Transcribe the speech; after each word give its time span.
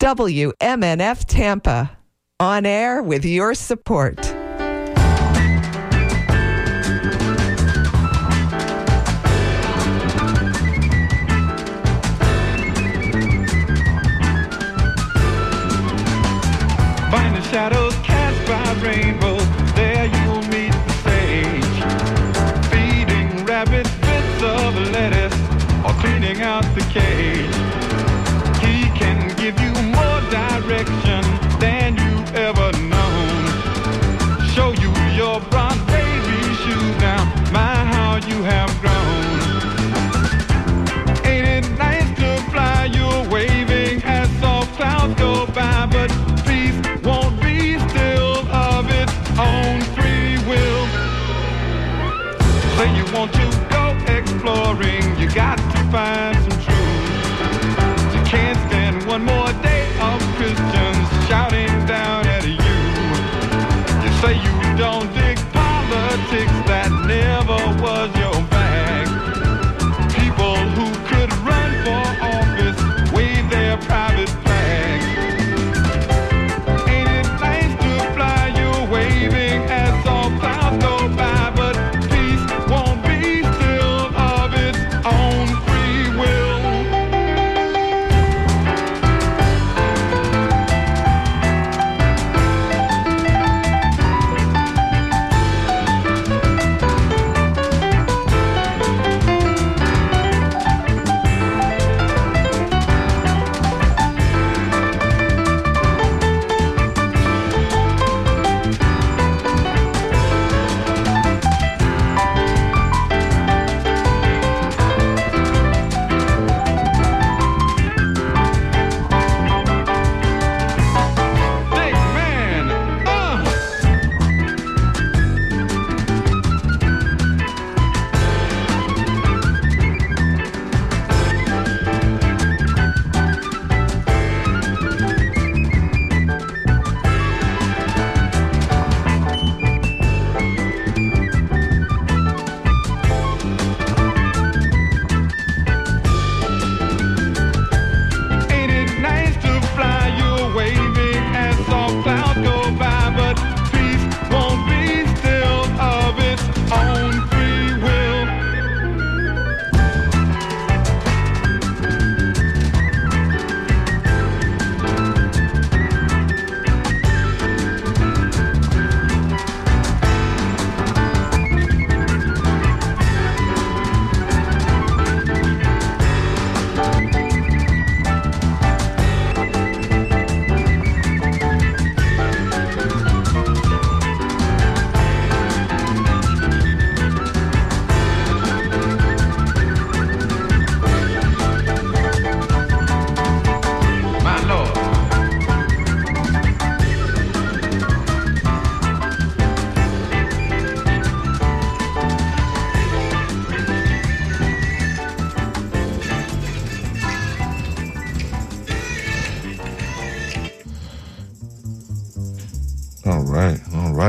WMNF 0.00 1.24
Tampa, 1.26 1.90
on 2.40 2.64
air 2.64 3.02
with 3.02 3.22
your 3.22 3.52
support. 3.52 4.24
Find 4.24 4.38
the 17.36 17.42
shadows 17.50 17.94
cast 17.96 18.48
by 18.48 18.72
rainbows. 18.82 19.46
There 19.74 20.06
you'll 20.06 20.40
meet 20.48 20.72
the 20.72 20.92
sage. 21.04 21.82
Feeding 22.70 23.44
rabbits 23.44 23.94
bits 23.96 24.42
of 24.42 24.74
lettuce 24.92 25.36
or 25.84 25.92
cleaning 26.00 26.40
out 26.40 26.64
the 26.74 26.80
cage. 26.90 27.89
Direction 30.30 31.22
than 31.58 31.96
you've 31.96 32.34
ever 32.34 32.70
known. 32.88 33.42
Show 34.54 34.72
you 34.72 34.92
your 35.16 35.40
bronze 35.50 35.82
baby 35.86 36.54
shoes 36.62 36.96
now. 37.00 37.24
My, 37.52 37.74
how 37.74 38.16
you 38.28 38.42
have 38.44 38.70
grown. 38.80 38.89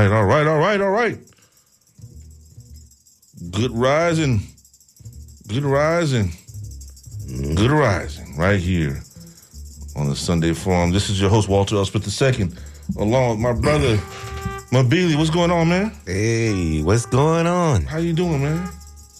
Right, 0.02 0.10
all 0.10 0.24
right, 0.24 0.46
all 0.48 0.58
right, 0.58 0.80
all 0.80 0.90
right. 0.90 1.16
Good 3.52 3.70
rising, 3.70 4.40
good 5.46 5.62
rising, 5.62 6.32
good 7.54 7.70
rising, 7.70 8.36
right 8.36 8.58
here 8.58 9.00
on 9.94 10.08
the 10.08 10.16
Sunday 10.16 10.54
Forum. 10.54 10.90
This 10.90 11.08
is 11.08 11.20
your 11.20 11.30
host 11.30 11.48
Walter 11.48 11.76
L. 11.76 11.84
Smith 11.84 12.20
II, 12.20 12.48
along 12.98 13.30
with 13.30 13.38
my 13.38 13.52
brother 13.52 13.96
Mabili. 14.72 15.16
What's 15.16 15.30
going 15.30 15.52
on, 15.52 15.68
man? 15.68 15.92
Hey, 16.04 16.82
what's 16.82 17.06
going 17.06 17.46
on? 17.46 17.82
How 17.82 17.98
you 17.98 18.12
doing, 18.12 18.42
man? 18.42 18.68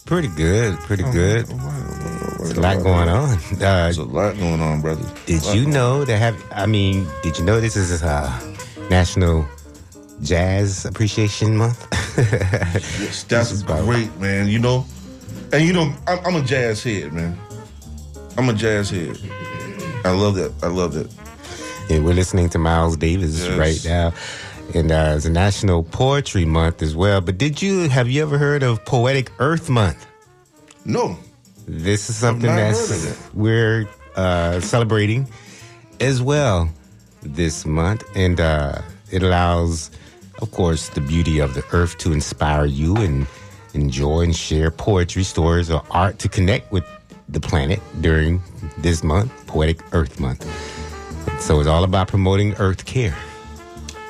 Pretty 0.05 0.27
good, 0.27 0.77
pretty 0.79 1.03
good. 1.13 1.49
All 1.49 1.55
right, 1.59 1.65
all 1.65 1.71
right, 1.71 1.87
all 1.87 2.27
right, 2.27 2.37
There's 2.39 2.57
a 2.57 2.61
lot 2.61 2.83
going 2.83 3.07
on. 3.07 3.37
Uh, 3.53 3.57
There's 3.57 3.97
a 3.99 4.03
lot 4.03 4.37
going 4.37 4.59
on, 4.59 4.81
brother. 4.81 5.09
did 5.27 5.45
you 5.45 5.65
know 5.65 6.03
that 6.03 6.17
have? 6.17 6.35
I 6.51 6.65
mean, 6.65 7.07
did 7.21 7.37
you 7.39 7.45
know 7.45 7.61
this 7.61 7.77
is 7.77 8.03
uh, 8.03 8.55
National 8.89 9.47
Jazz 10.21 10.85
Appreciation 10.85 11.57
Month? 11.57 11.87
Yes, 12.17 13.23
that's 13.23 13.61
great, 13.63 14.15
man. 14.19 14.47
You 14.47 14.59
know, 14.59 14.85
and 15.51 15.63
you 15.65 15.73
know, 15.73 15.93
I'm, 16.07 16.19
I'm 16.25 16.35
a 16.35 16.41
jazz 16.41 16.83
head, 16.83 17.11
man. 17.13 17.37
I'm 18.37 18.49
a 18.49 18.53
jazz 18.53 18.89
head. 18.89 19.17
I 20.05 20.11
love 20.11 20.35
that. 20.35 20.53
I 20.61 20.67
love 20.67 20.93
that. 20.93 21.11
yeah, 21.89 21.99
we're 21.99 22.13
listening 22.13 22.49
to 22.49 22.59
Miles 22.59 22.97
Davis 22.97 23.43
Yes. 23.45 23.57
right 23.57 23.81
now, 23.85 24.13
and 24.79 24.91
uh, 24.91 25.13
it's 25.15 25.25
a 25.25 25.29
National 25.31 25.83
Poetry 25.83 26.45
Month 26.45 26.81
as 26.81 26.95
well. 26.95 27.19
But 27.21 27.37
did 27.37 27.61
you 27.61 27.89
have 27.89 28.09
you 28.09 28.21
ever 28.21 28.37
heard 28.37 28.63
of 28.63 28.83
Poetic 28.85 29.31
Earth 29.39 29.69
Month? 29.69 30.05
No, 30.85 31.17
This 31.67 32.09
is 32.09 32.15
something 32.17 32.53
that's 32.53 32.91
of 33.05 33.35
we're 33.35 33.87
uh, 34.15 34.59
celebrating 34.59 35.27
as 36.01 36.21
well 36.21 36.69
this 37.21 37.65
month, 37.65 38.03
and 38.15 38.39
uh, 38.41 38.81
it 39.09 39.23
allows, 39.23 39.89
of 40.43 40.51
course, 40.51 40.89
the 40.89 41.01
beauty 41.01 41.39
of 41.39 41.53
the 41.55 41.63
earth 41.71 41.97
to 41.99 42.11
inspire 42.13 42.65
you 42.65 42.95
and 42.97 43.25
enjoy 43.73 44.21
and 44.21 44.35
share 44.35 44.69
poetry, 44.69 45.23
stories, 45.23 45.71
or 45.71 45.81
art 45.89 46.19
to 46.19 46.29
connect 46.29 46.71
with 46.71 46.83
the 47.29 47.39
planet 47.39 47.79
during 48.01 48.41
this 48.77 49.03
month, 49.03 49.31
Poetic 49.47 49.79
Earth 49.93 50.19
Month. 50.19 50.43
So 51.41 51.59
it's 51.59 51.67
all 51.67 51.83
about 51.83 52.07
promoting 52.07 52.53
Earth 52.55 52.85
care. 52.85 53.15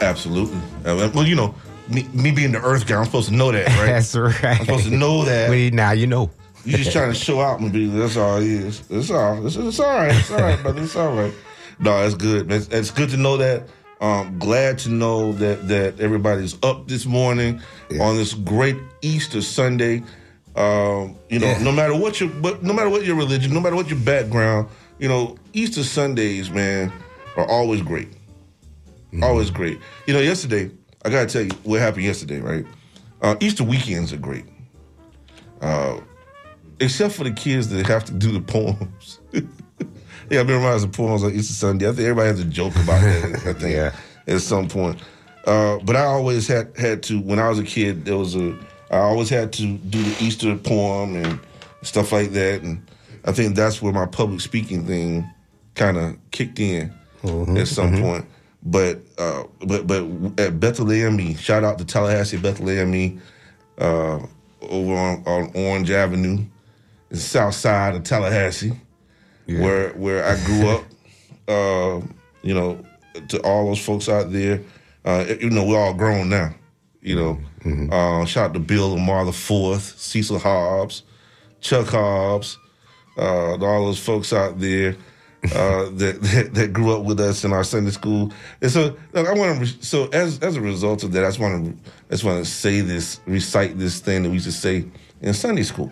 absolutely. 0.01 0.57
Uh, 0.85 1.09
Well, 1.13 1.25
you 1.25 1.35
know, 1.35 1.56
me, 1.88 2.03
me 2.13 2.31
being 2.31 2.51
the 2.51 2.62
Earth 2.62 2.85
guy, 2.88 2.97
I'm 2.97 3.06
supposed 3.06 3.30
to 3.30 3.35
know 3.35 3.51
that, 3.51 3.68
right? 3.80 3.85
That's 3.85 4.15
right. 4.15 4.44
I'm 4.59 4.65
supposed 4.65 4.85
to 4.85 4.97
know 4.97 5.24
that. 5.25 5.50
Well, 5.50 5.69
now 5.71 5.91
you 5.91 6.07
know. 6.07 6.30
You're 6.65 6.77
just 6.80 6.91
trying 6.94 7.12
to 7.12 7.18
show 7.18 7.41
out 7.41 7.59
and 7.59 7.71
be. 7.74 7.88
That's 7.88 8.15
all 8.18 8.38
it 8.38 8.47
is. 8.47 8.83
It's 8.89 9.12
all. 9.12 9.45
It's, 9.45 9.56
it's 9.57 9.80
all 9.81 9.88
right. 9.97 10.15
It's 10.15 10.31
all 10.31 10.39
right, 10.39 10.62
brother. 10.62 10.81
It's 10.81 10.95
all 10.95 11.13
right. 11.13 11.33
no, 11.80 12.01
that's 12.01 12.15
good. 12.15 12.50
It's, 12.51 12.68
it's 12.69 12.89
good 12.89 13.09
to 13.09 13.18
know 13.18 13.35
that. 13.38 13.68
Um, 14.04 14.38
glad 14.38 14.80
to 14.80 14.90
know 14.90 15.32
that 15.32 15.70
that 15.70 16.02
everybody's 16.02 16.62
up 16.62 16.90
this 16.90 17.06
morning 17.06 17.62
on 18.02 18.18
this 18.18 18.34
great 18.34 18.76
Easter 19.02 19.42
Sunday. 19.42 20.04
Um, 20.58 21.16
you 21.30 21.40
know, 21.40 21.48
Yeah. 21.48 21.64
no 21.64 21.72
matter 21.72 21.96
what 21.96 22.20
your 22.20 22.28
but 22.30 22.62
no 22.64 22.74
matter 22.74 22.90
what 22.90 23.06
your 23.06 23.16
religion, 23.16 23.54
no 23.54 23.62
matter 23.62 23.78
what 23.78 23.88
your 23.90 24.00
background, 24.00 24.68
you 25.00 25.08
know, 25.08 25.38
Easter 25.54 25.84
Sundays, 25.84 26.52
man, 26.52 26.92
are 27.38 27.50
always 27.50 27.82
great. 27.82 28.10
Always 29.22 29.50
great. 29.50 29.80
You 30.06 30.14
know, 30.14 30.20
yesterday, 30.20 30.70
I 31.06 31.10
gotta 31.10 31.28
tell 31.28 31.44
you 31.44 31.52
what 31.64 31.80
happened 31.80 32.04
yesterday, 32.04 32.42
right? 32.42 32.66
Uh, 33.22 33.36
Easter 33.40 33.64
weekends 33.64 34.12
are 34.12 34.18
great. 34.18 34.46
Uh, 35.62 36.02
except 36.82 37.14
for 37.14 37.24
the 37.24 37.32
kids 37.32 37.70
that 37.70 37.88
have 37.88 38.04
to 38.06 38.12
do 38.14 38.34
the 38.34 38.42
poems. 38.42 39.20
yeah, 40.30 40.40
I've 40.42 40.48
been 40.48 40.58
reminds 40.58 40.84
of 40.84 40.92
poems 40.92 41.24
on 41.24 41.31
Easter 41.34 41.54
Sunday. 41.54 41.86
I 41.88 41.90
think 41.92 42.02
everybody 42.08 42.28
has 42.30 42.40
a 42.40 42.46
joke 42.46 42.75
about 42.75 43.02
that. 43.02 43.42
I 43.46 43.54
think 43.60 43.75
Yeah. 43.75 43.96
at 44.28 44.42
some 44.42 44.68
point. 44.68 45.00
Uh, 45.46 45.80
but 45.84 45.96
I 45.96 46.06
always 46.06 46.48
had 46.48 46.75
had 46.78 47.04
to 47.04 47.20
when 47.20 47.40
I 47.40 47.50
was 47.50 47.60
a 47.60 47.64
kid. 47.64 48.06
There 48.06 48.18
was 48.18 48.36
a 48.36 48.58
I 48.92 48.98
always 49.00 49.30
had 49.30 49.52
to 49.54 49.78
do 49.78 50.02
the 50.02 50.24
Easter 50.24 50.56
poem 50.56 51.16
and 51.16 51.40
stuff 51.81 52.12
like 52.12 52.31
that, 52.31 52.62
and 52.62 52.81
I 53.25 53.31
think 53.34 53.56
that's 53.56 53.81
where 53.81 53.92
my 53.92 54.06
public 54.06 54.40
speaking 54.42 54.86
thing 54.86 55.28
kind 55.75 55.98
of 55.98 56.16
kicked 56.31 56.60
in 56.60 56.94
at 57.58 57.68
some 57.68 57.98
point. 58.00 58.26
But 58.66 59.00
uh, 59.18 59.44
but 59.66 59.86
but 59.88 60.06
at 60.40 60.60
Bethlehem, 60.62 61.19
E, 61.19 61.34
shout 61.36 61.66
out 61.66 61.78
to 61.80 61.86
Tallahassee 61.86 62.38
Bethlehem, 62.38 62.96
E, 62.96 63.19
uh, 63.80 64.19
over 64.62 64.94
on, 64.94 65.24
on 65.26 65.52
Orange 65.56 65.92
Avenue, 65.92 66.46
the 67.10 67.18
south 67.18 67.56
side 67.56 67.96
of 67.96 68.04
Tallahassee, 68.04 68.80
where 69.62 69.90
where 69.92 70.26
I 70.26 70.44
grew 70.46 70.70
up. 70.70 70.84
Uh, 71.48 72.02
you 72.42 72.54
know, 72.54 72.84
to 73.30 73.42
all 73.42 73.68
those 73.68 73.84
folks 73.84 74.08
out 74.10 74.32
there, 74.32 74.62
uh, 75.06 75.26
you 75.40 75.50
know, 75.50 75.66
we're 75.66 75.78
all 75.78 75.94
grown 75.94 76.30
now. 76.30 76.54
You 77.02 77.16
know, 77.16 77.90
uh, 77.92 78.26
shout 78.26 78.50
out 78.50 78.54
to 78.54 78.60
Bill 78.60 78.92
Lamar 78.92 79.26
the 79.26 79.34
Fourth, 79.34 80.00
Cecil 80.00 80.40
Hobbs, 80.40 81.04
Chuck 81.60 81.88
Hobbs, 81.88 82.58
uh, 83.18 83.58
to 83.58 83.66
all 83.66 83.86
those 83.86 84.00
folks 84.00 84.32
out 84.32 84.60
there 84.60 84.96
uh, 85.44 85.90
that, 85.92 86.20
that 86.22 86.54
that 86.54 86.74
grew 86.74 86.96
up 86.96 87.04
with 87.04 87.20
us 87.20 87.44
in 87.44 87.52
our 87.52 87.64
Sunday 87.64 87.92
school. 87.92 88.32
And 88.62 88.72
so 88.72 88.96
look, 89.12 89.28
I 89.28 89.34
want 89.34 89.60
to. 89.60 89.86
So 89.86 90.08
as 90.08 90.40
as 90.40 90.56
a 90.56 90.62
result 90.62 91.04
of 91.04 91.12
that, 91.14 91.24
I 91.24 91.28
just 91.28 91.40
want 91.40 91.66
to 91.66 91.92
I 92.08 92.12
just 92.12 92.24
want 92.24 92.44
to 92.44 92.50
say 92.50 92.82
this, 92.82 93.20
recite 93.26 93.78
this 93.78 94.00
thing 94.00 94.24
that 94.24 94.30
we 94.30 94.36
used 94.36 94.46
to 94.46 94.52
say 94.52 94.86
in 95.22 95.34
Sunday 95.34 95.64
school. 95.64 95.92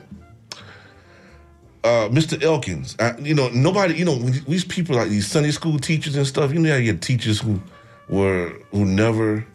Uh, 1.83 2.07
Mr. 2.09 2.41
Elkins, 2.43 2.95
I, 2.99 3.17
you 3.17 3.33
know, 3.33 3.49
nobody, 3.49 3.95
you 3.95 4.05
know, 4.05 4.15
these 4.15 4.63
people 4.63 4.95
like 4.95 5.09
these 5.09 5.25
Sunday 5.25 5.49
school 5.49 5.79
teachers 5.79 6.15
and 6.15 6.27
stuff. 6.27 6.53
You 6.53 6.59
know, 6.59 6.75
you 6.77 6.91
get 6.93 7.01
teachers 7.01 7.39
who 7.39 7.59
were 8.07 8.53
who 8.69 8.85
never, 8.85 9.45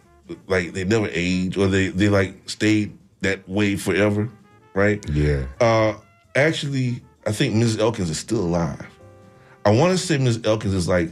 like, 0.48 0.72
they 0.72 0.84
never 0.84 1.08
age 1.12 1.56
or 1.56 1.68
they 1.68 1.88
they 1.88 2.08
like 2.08 2.34
stayed 2.48 2.98
that 3.20 3.48
way 3.48 3.76
forever, 3.76 4.28
right? 4.74 5.08
Yeah. 5.08 5.46
Uh, 5.60 5.94
actually, 6.34 7.00
I 7.26 7.32
think 7.32 7.54
Mrs. 7.54 7.78
Elkins 7.78 8.10
is 8.10 8.18
still 8.18 8.40
alive. 8.40 8.86
I 9.64 9.70
want 9.70 9.92
to 9.92 9.98
say 9.98 10.16
Mrs. 10.16 10.46
Elkins 10.46 10.74
is 10.74 10.88
like 10.88 11.10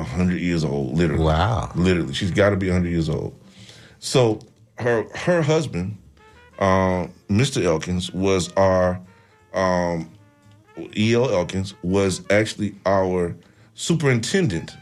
hundred 0.00 0.40
years 0.40 0.64
old, 0.64 0.94
literally. 0.94 1.24
Wow. 1.24 1.70
Literally, 1.74 2.12
she's 2.14 2.30
got 2.30 2.50
to 2.50 2.56
be 2.56 2.68
hundred 2.68 2.90
years 2.90 3.08
old. 3.08 3.38
So 3.98 4.40
her 4.78 5.06
her 5.14 5.42
husband, 5.42 5.96
uh, 6.58 7.06
Mr. 7.28 7.62
Elkins, 7.64 8.12
was 8.12 8.52
our 8.54 9.00
um, 9.54 10.10
E.L. 10.96 11.30
Elkins 11.30 11.74
was 11.82 12.22
actually 12.30 12.74
our 12.86 13.34
superintendent 13.74 14.74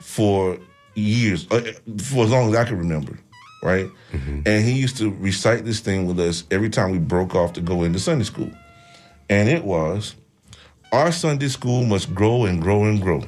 for 0.00 0.58
years, 0.94 1.46
uh, 1.50 1.60
for 1.98 2.24
as 2.24 2.30
long 2.30 2.50
as 2.50 2.56
I 2.56 2.64
can 2.64 2.78
remember, 2.78 3.18
right? 3.62 3.88
And 4.46 4.64
he 4.64 4.72
used 4.72 4.98
to 4.98 5.10
recite 5.10 5.64
this 5.64 5.80
thing 5.80 6.06
with 6.06 6.20
us 6.20 6.44
every 6.50 6.68
time 6.68 6.90
we 6.90 6.98
broke 6.98 7.34
off 7.34 7.52
to 7.54 7.60
go 7.60 7.82
into 7.82 7.98
Sunday 7.98 8.24
school. 8.24 8.50
And 9.30 9.48
it 9.48 9.64
was, 9.64 10.14
Our 10.92 11.12
Sunday 11.12 11.48
school 11.48 11.84
must 11.84 12.14
grow 12.14 12.44
and 12.44 12.60
grow 12.60 12.84
and 12.84 13.00
grow, 13.00 13.22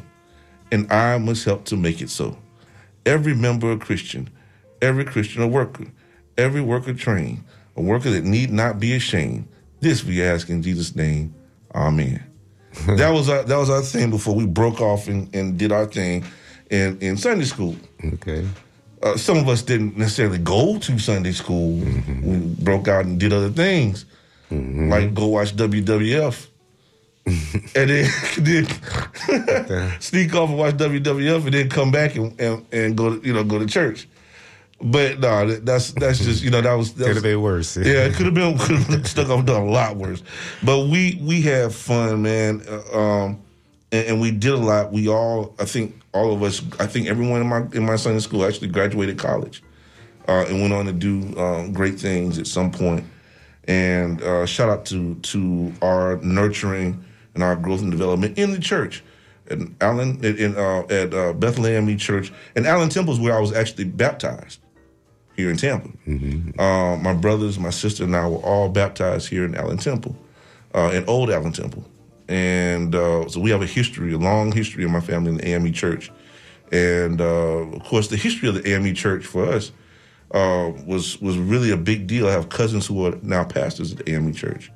and 0.71 0.91
I 0.93 1.17
must 1.19 1.45
help 1.45 1.65
to 1.67 1.77
make 1.77 2.03
it 2.03 2.11
so. 2.11 2.37
Every 3.07 3.35
member 3.35 3.73
a 3.73 3.79
Christian, 3.79 4.29
every 4.83 5.05
Christian 5.05 5.43
a 5.43 5.47
worker, 5.49 5.87
every 6.37 6.61
worker 6.61 6.93
trained, 6.93 7.45
a 7.77 7.81
worker 7.83 8.11
that 8.11 8.25
need 8.25 8.51
not 8.53 8.79
be 8.79 8.95
ashamed. 8.95 9.49
This 9.81 10.05
we 10.05 10.23
ask 10.23 10.49
in 10.51 10.63
Jesus' 10.63 10.95
name. 10.95 11.35
Amen. 11.75 12.25
that 12.87 13.11
was 13.11 13.29
our 13.29 13.43
that 13.43 13.57
was 13.57 13.71
our 13.71 13.83
thing 13.83 14.11
before 14.11 14.35
we 14.35 14.47
broke 14.47 14.81
off 14.81 15.09
and, 15.09 15.33
and 15.35 15.59
did 15.59 15.73
our 15.73 15.87
thing 15.87 16.25
in, 16.71 16.99
in 17.01 17.17
Sunday 17.17 17.45
school. 17.45 17.77
Okay. 18.05 18.47
Uh, 19.03 19.17
some 19.17 19.37
of 19.37 19.49
us 19.49 19.63
didn't 19.63 19.97
necessarily 19.97 20.39
go 20.39 20.79
to 20.79 20.99
Sunday 20.99 21.33
school. 21.33 21.79
We 22.23 22.39
broke 22.39 22.89
out 22.89 23.05
and 23.05 23.21
did 23.21 23.33
other 23.33 23.51
things, 23.51 24.07
like 24.51 25.13
go 25.13 25.27
watch 25.27 25.55
WWF, 25.55 26.47
and 27.27 27.91
then, 27.91 28.11
then 29.69 30.01
sneak 30.01 30.35
off 30.35 30.49
and 30.49 30.59
watch 30.59 30.77
WWF, 30.77 31.45
and 31.45 31.55
then 31.55 31.69
come 31.69 31.91
back 31.91 32.17
and, 32.17 32.41
and, 32.41 32.65
and 32.73 32.97
go 32.97 33.17
to 33.17 33.27
you 33.27 33.35
know 33.35 33.45
go 33.45 33.59
to 33.59 33.67
church. 33.67 34.09
But 34.81 35.21
no, 35.21 35.47
that- 35.49 35.65
that's 35.65 35.93
that's 35.93 36.19
just 36.19 36.43
you 36.43 36.51
know 36.51 36.61
that 36.61 36.75
was 36.75 36.95
that 36.95 37.07
Could 37.07 37.15
have 37.17 37.23
been 37.23 37.41
worse. 37.41 37.77
yeah, 37.77 38.05
it 38.07 38.15
could 38.15 38.27
have 38.27 38.35
been 38.35 38.59
could 38.67 38.77
have 38.79 39.07
stuck 39.07 39.29
up 39.29 39.45
done 39.47 39.63
a 39.63 39.71
lot 39.71 39.97
worse. 39.97 40.23
But 40.63 40.89
we 40.89 41.19
we 41.23 41.43
have 41.43 41.75
fun, 41.75 42.23
man. 42.23 42.63
Uh, 42.69 42.99
um, 42.99 43.41
and, 43.93 44.07
and 44.09 44.21
we 44.21 44.31
did 44.33 44.53
a 44.53 44.57
lot. 44.57 44.91
We 44.93 45.09
all, 45.09 45.55
I 45.59 45.65
think, 45.65 46.01
all 46.13 46.33
of 46.35 46.43
us. 46.43 46.61
I 46.81 46.87
think 46.87 47.07
everyone 47.07 47.41
in 47.41 47.47
my 47.49 47.67
in 47.73 47.87
my 47.87 47.97
Sunday 47.97 48.19
school 48.21 48.45
actually 48.45 48.69
graduated 48.69 49.17
college 49.19 49.63
uh, 50.29 50.45
and 50.49 50.61
went 50.61 50.73
on 50.75 50.87
to 50.87 50.93
do 50.93 51.39
um, 51.39 51.73
great 51.73 51.99
things 51.99 52.39
at 52.39 52.47
some 52.49 52.71
point. 52.71 53.05
And 53.67 54.21
uh, 54.23 54.45
shout 54.45 54.69
out 54.69 54.85
to 54.87 55.15
to 55.15 55.73
our 55.81 56.17
nurturing 56.17 57.03
and 57.35 57.43
our 57.43 57.57
growth 57.57 57.81
and 57.81 57.91
development 57.91 58.37
in 58.39 58.51
the 58.51 58.59
church. 58.59 59.03
And 59.49 59.77
Allen 59.81 60.23
in, 60.25 60.57
uh, 60.57 60.81
at 60.91 61.15
uh, 61.15 61.33
Bethlehem 61.35 61.89
E 61.91 61.97
Church 61.97 62.33
and 62.57 62.67
Allen 62.67 62.89
Temple 62.89 63.15
is 63.15 63.21
where 63.21 63.37
I 63.37 63.41
was 63.41 63.53
actually 63.53 63.85
baptized 63.85 64.59
here 65.37 65.51
in 65.51 65.57
Tampa. 65.57 65.89
Uh, 66.59 66.97
my 66.97 67.13
brothers, 67.13 67.59
my 67.59 67.71
sister, 67.71 68.05
and 68.05 68.15
I 68.17 68.29
were 68.29 68.39
all 68.39 68.69
baptized 68.69 69.29
here 69.29 69.45
in 69.45 69.55
Allen 69.55 69.79
Temple, 69.79 70.17
uh, 70.75 70.91
in 70.93 71.05
Old 71.07 71.31
Allen 71.31 71.53
Temple, 71.53 71.85
and 72.29 72.95
uh, 72.95 73.29
so 73.29 73.41
we 73.41 73.51
have 73.51 73.63
a 73.63 73.67
history, 73.67 74.13
a 74.13 74.19
long 74.19 74.53
history 74.53 74.85
in 74.85 74.91
my 74.91 75.01
family 75.01 75.31
in 75.31 75.37
the 75.39 75.47
AME 75.49 75.73
Church, 75.73 76.11
and 76.73 77.21
uh, 77.21 77.25
of 77.25 77.85
course 77.85 78.09
the 78.09 78.17
history 78.17 78.49
of 78.49 78.55
the 78.55 78.69
AME 78.69 78.95
Church 78.95 79.27
for 79.27 79.47
us 79.47 79.73
uh, 80.31 80.73
was 80.87 81.21
was 81.21 81.37
really 81.37 81.71
a 81.71 81.77
big 81.77 82.07
deal. 82.07 82.29
I 82.29 82.33
have 82.33 82.49
cousins 82.49 82.87
who 82.87 83.07
are 83.07 83.19
now 83.23 83.45
pastors 83.45 83.93
at 83.93 83.99
the 83.99 84.15
AME 84.15 84.33
Church, 84.33 84.71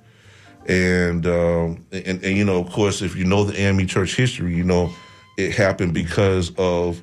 and, 0.67 1.27
um, 1.27 1.85
and 1.93 2.23
and 2.25 2.37
you 2.37 2.45
know, 2.45 2.61
of 2.61 2.71
course, 2.71 3.03
if 3.03 3.17
you 3.17 3.25
know 3.25 3.45
the 3.45 3.59
AME 3.59 3.87
Church 3.87 4.17
history, 4.17 4.55
you 4.55 4.65
know 4.65 4.91
it 5.37 5.55
happened 5.55 5.95
because 5.95 6.53
of 6.59 7.03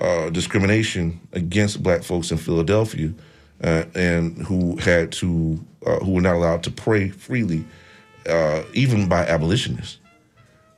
uh, 0.00 0.30
discrimination 0.30 1.20
against 1.32 1.82
Black 1.82 2.02
folks 2.02 2.30
in 2.30 2.38
Philadelphia, 2.38 3.12
uh, 3.62 3.84
and 3.94 4.38
who 4.38 4.76
had 4.76 5.12
to 5.12 5.64
uh, 5.86 5.98
who 5.98 6.12
were 6.12 6.20
not 6.20 6.34
allowed 6.34 6.62
to 6.64 6.70
pray 6.70 7.08
freely, 7.10 7.64
uh, 8.28 8.62
even 8.72 9.08
by 9.08 9.24
abolitionists, 9.26 9.98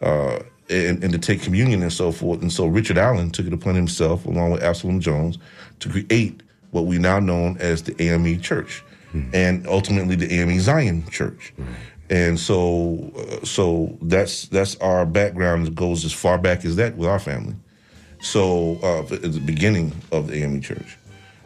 uh, 0.02 0.38
and, 0.68 1.02
and 1.02 1.12
to 1.12 1.18
take 1.18 1.42
communion 1.42 1.82
and 1.82 1.92
so 1.92 2.12
forth. 2.12 2.42
And 2.42 2.52
so 2.52 2.66
Richard 2.66 2.98
Allen 2.98 3.30
took 3.30 3.46
it 3.46 3.52
upon 3.52 3.74
himself, 3.74 4.26
along 4.26 4.50
with 4.50 4.62
Absalom 4.62 5.00
Jones, 5.00 5.38
to 5.80 5.88
create 5.88 6.42
what 6.72 6.86
we 6.86 6.98
now 6.98 7.18
know 7.20 7.56
as 7.58 7.82
the 7.84 8.00
AME 8.02 8.40
Church, 8.40 8.82
and 9.32 9.66
ultimately 9.66 10.14
the 10.16 10.30
AME 10.30 10.60
Zion 10.60 11.08
Church. 11.10 11.54
And 12.10 12.38
so, 12.38 13.10
uh, 13.16 13.44
so 13.44 13.96
that's 14.02 14.46
that's 14.48 14.76
our 14.76 15.06
background. 15.06 15.66
It 15.66 15.74
goes 15.74 16.04
as 16.04 16.12
far 16.12 16.38
back 16.38 16.64
as 16.64 16.76
that 16.76 16.96
with 16.96 17.08
our 17.08 17.18
family. 17.18 17.54
So 18.20 18.78
uh, 18.82 19.14
at 19.14 19.32
the 19.32 19.42
beginning 19.44 19.92
of 20.12 20.28
the 20.28 20.42
AME 20.42 20.60
Church. 20.60 20.96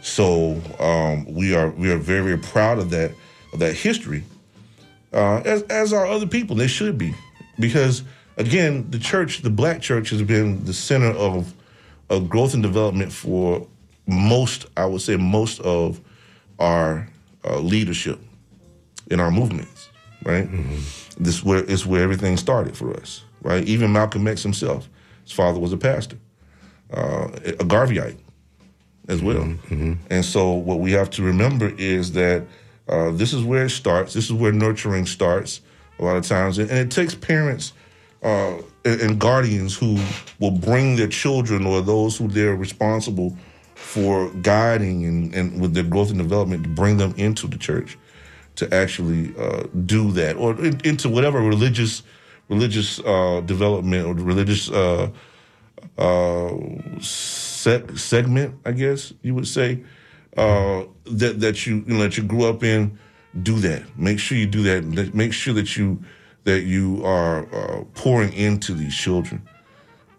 So 0.03 0.61
um, 0.79 1.27
we 1.27 1.55
are 1.55 1.71
we 1.71 1.91
are 1.91 1.99
very 1.99 2.23
very 2.23 2.39
proud 2.39 2.79
of 2.79 2.91
that 2.91 3.13
of 3.53 3.59
that 3.59 3.75
history, 3.75 4.25
uh, 5.13 5.43
as 5.45 5.63
as 5.65 5.93
are 5.93 6.07
other 6.07 6.27
people. 6.27 6.57
They 6.57 6.69
should 6.69 6.97
be, 6.97 7.15
because 7.59 8.03
again, 8.37 8.91
the 8.91 8.99
church, 8.99 9.43
the 9.43 9.51
Black 9.51 9.83
church, 9.83 10.11
has 10.11 10.23
been 10.23 10.65
the 10.65 10.73
center 10.73 11.11
of 11.11 11.53
of 12.09 12.29
growth 12.29 12.55
and 12.55 12.63
development 12.63 13.13
for 13.13 13.67
most. 14.07 14.67
I 14.77 14.87
would 14.87 15.03
say 15.03 15.17
most 15.17 15.61
of 15.61 16.01
our 16.59 17.09
uh, 17.45 17.59
leadership 17.59 18.19
in 19.11 19.21
our 19.21 19.31
movements. 19.31 19.89
Right. 20.25 20.49
This 21.19 21.37
is 21.37 21.45
where 21.45 21.65
is 21.65 21.87
where 21.87 22.03
everything 22.03 22.37
started 22.37 22.77
for 22.77 22.95
us. 22.95 23.23
Right. 23.43 23.65
Even 23.65 23.93
Malcolm 23.93 24.27
X 24.27 24.43
himself, 24.43 24.89
his 25.23 25.33
father 25.33 25.59
was 25.59 25.73
a 25.73 25.79
pastor, 25.79 26.17
uh, 26.93 27.29
a 27.35 27.65
Garveyite 27.65 28.19
as 29.09 29.23
well. 29.23 29.43
And 30.11 30.25
so, 30.25 30.53
what 30.53 30.81
we 30.81 30.93
have 30.93 31.11
to 31.11 31.23
remember 31.23 31.73
is 31.77 32.13
that 32.13 32.47
uh, 32.89 33.11
this 33.13 33.33
is 33.33 33.45
where 33.45 33.67
it 33.67 33.71
starts. 33.71 34.15
This 34.15 34.25
is 34.25 34.33
where 34.33 34.53
nurturing 34.53 35.07
starts 35.07 35.61
a 35.99 36.05
lot 36.05 36.17
of 36.17 36.27
times, 36.27 36.59
and, 36.59 36.71
it 36.71 36.91
takes 36.91 37.15
parents 37.15 37.73
uh, 38.23 38.57
and, 38.85 39.01
and 39.01 39.21
guardians 39.21 39.77
who 39.77 39.99
will 40.39 40.51
bring 40.51 40.97
their 40.97 41.09
children 41.09 41.67
or 41.67 41.81
those 41.81 42.17
who 42.17 42.29
they're 42.29 42.57
responsible 42.57 43.37
for 43.75 44.31
guiding 44.43 45.05
and, 45.07 45.35
and 45.35 45.61
with 45.61 45.75
their 45.75 45.85
growth 45.85 46.11
and 46.11 46.19
development 46.19 46.63
to 46.63 46.69
bring 46.69 46.97
them 46.99 47.15
into 47.17 47.47
the 47.47 47.57
church 47.57 47.99
to 48.57 48.73
actually 48.75 49.35
uh, 49.39 49.65
do 49.87 50.13
that 50.13 50.37
or 50.37 50.53
in, 50.65 50.79
into 50.85 51.09
whatever 51.09 51.41
religious 51.41 52.03
religious 52.49 53.01
uh, 53.01 53.41
development 53.47 54.07
or 54.07 54.15
religious 54.15 54.71
uh, 55.99 56.55
uh, 56.57 57.01
segment, 57.03 58.55
I 58.65 58.73
guess 58.73 59.13
you 59.23 59.35
would 59.35 59.47
say, 59.47 59.83
uh, 60.37 60.85
that 61.05 61.41
that 61.41 61.67
you, 61.67 61.85
you 61.87 61.95
know, 61.95 62.01
that 62.01 62.17
you 62.17 62.23
grew 62.23 62.45
up 62.45 62.63
in. 62.63 62.99
Do 63.43 63.61
that. 63.61 63.97
Make 63.97 64.19
sure 64.19 64.37
you 64.37 64.47
do 64.47 64.63
that. 64.65 65.15
Make 65.15 65.33
sure 65.33 65.55
that 65.55 65.77
you 65.77 66.03
that 66.45 66.63
you 66.63 67.05
are 67.05 67.47
uh, 67.55 67.85
pouring 67.95 68.33
into 68.33 68.75
these 68.75 68.97
children, 68.97 69.47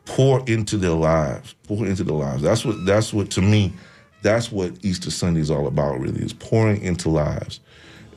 pour 0.06 0.48
into 0.48 0.78
their 0.78 0.92
lives, 0.92 1.56
pour 1.64 1.86
into 1.86 2.04
their 2.04 2.16
lives. 2.16 2.42
That's 2.42 2.64
what 2.64 2.86
that's 2.86 3.14
what 3.14 3.30
to 3.32 3.42
me, 3.42 3.74
that's 4.22 4.52
what 4.52 4.74
Easter 4.84 5.12
Sunday 5.12 5.42
is 5.42 5.52
all 5.52 5.68
about. 5.68 6.00
Really, 6.00 6.22
is 6.22 6.34
pouring 6.34 6.82
into 6.82 7.10
lives, 7.10 7.60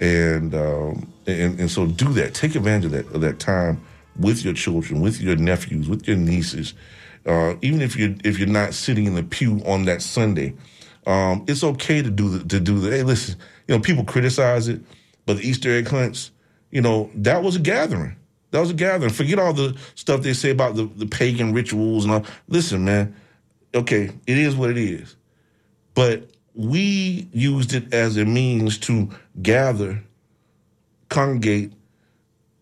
and 0.00 0.54
um, 0.54 1.12
and 1.26 1.58
and 1.58 1.70
so 1.70 1.86
do 1.86 2.12
that. 2.12 2.34
Take 2.34 2.54
advantage 2.54 2.86
of 2.86 2.92
that 2.92 3.06
of 3.12 3.20
that 3.22 3.38
time 3.40 3.84
with 4.18 4.44
your 4.44 4.54
children, 4.54 5.00
with 5.00 5.20
your 5.20 5.36
nephews, 5.36 5.88
with 5.88 6.06
your 6.06 6.16
nieces. 6.16 6.74
Uh, 7.26 7.54
even 7.62 7.80
if 7.80 7.96
you're 7.96 8.14
if 8.24 8.38
you're 8.38 8.48
not 8.48 8.74
sitting 8.74 9.06
in 9.06 9.14
the 9.14 9.22
pew 9.22 9.60
on 9.64 9.84
that 9.86 10.02
Sunday, 10.02 10.54
um, 11.06 11.44
it's 11.48 11.64
okay 11.64 12.02
to 12.02 12.10
do 12.10 12.28
the, 12.28 12.48
to 12.48 12.60
do 12.60 12.78
the. 12.78 12.90
Hey, 12.90 13.02
listen, 13.02 13.36
you 13.66 13.74
know 13.74 13.80
people 13.80 14.04
criticize 14.04 14.68
it, 14.68 14.80
but 15.26 15.38
the 15.38 15.48
Easter 15.48 15.70
egg 15.70 15.88
hunts, 15.88 16.30
you 16.70 16.82
know, 16.82 17.10
that 17.14 17.42
was 17.42 17.56
a 17.56 17.60
gathering. 17.60 18.16
That 18.50 18.60
was 18.60 18.70
a 18.70 18.74
gathering. 18.74 19.12
Forget 19.12 19.38
all 19.38 19.52
the 19.52 19.76
stuff 19.94 20.22
they 20.22 20.32
say 20.32 20.50
about 20.50 20.76
the, 20.76 20.84
the 20.84 21.06
pagan 21.06 21.52
rituals 21.52 22.04
and 22.04 22.14
all. 22.14 22.26
Listen, 22.48 22.84
man. 22.84 23.14
Okay, 23.74 24.10
it 24.26 24.38
is 24.38 24.54
what 24.54 24.70
it 24.70 24.78
is, 24.78 25.16
but 25.94 26.30
we 26.54 27.28
used 27.32 27.74
it 27.74 27.92
as 27.92 28.16
a 28.16 28.24
means 28.24 28.78
to 28.78 29.10
gather, 29.42 30.00
congregate, 31.08 31.72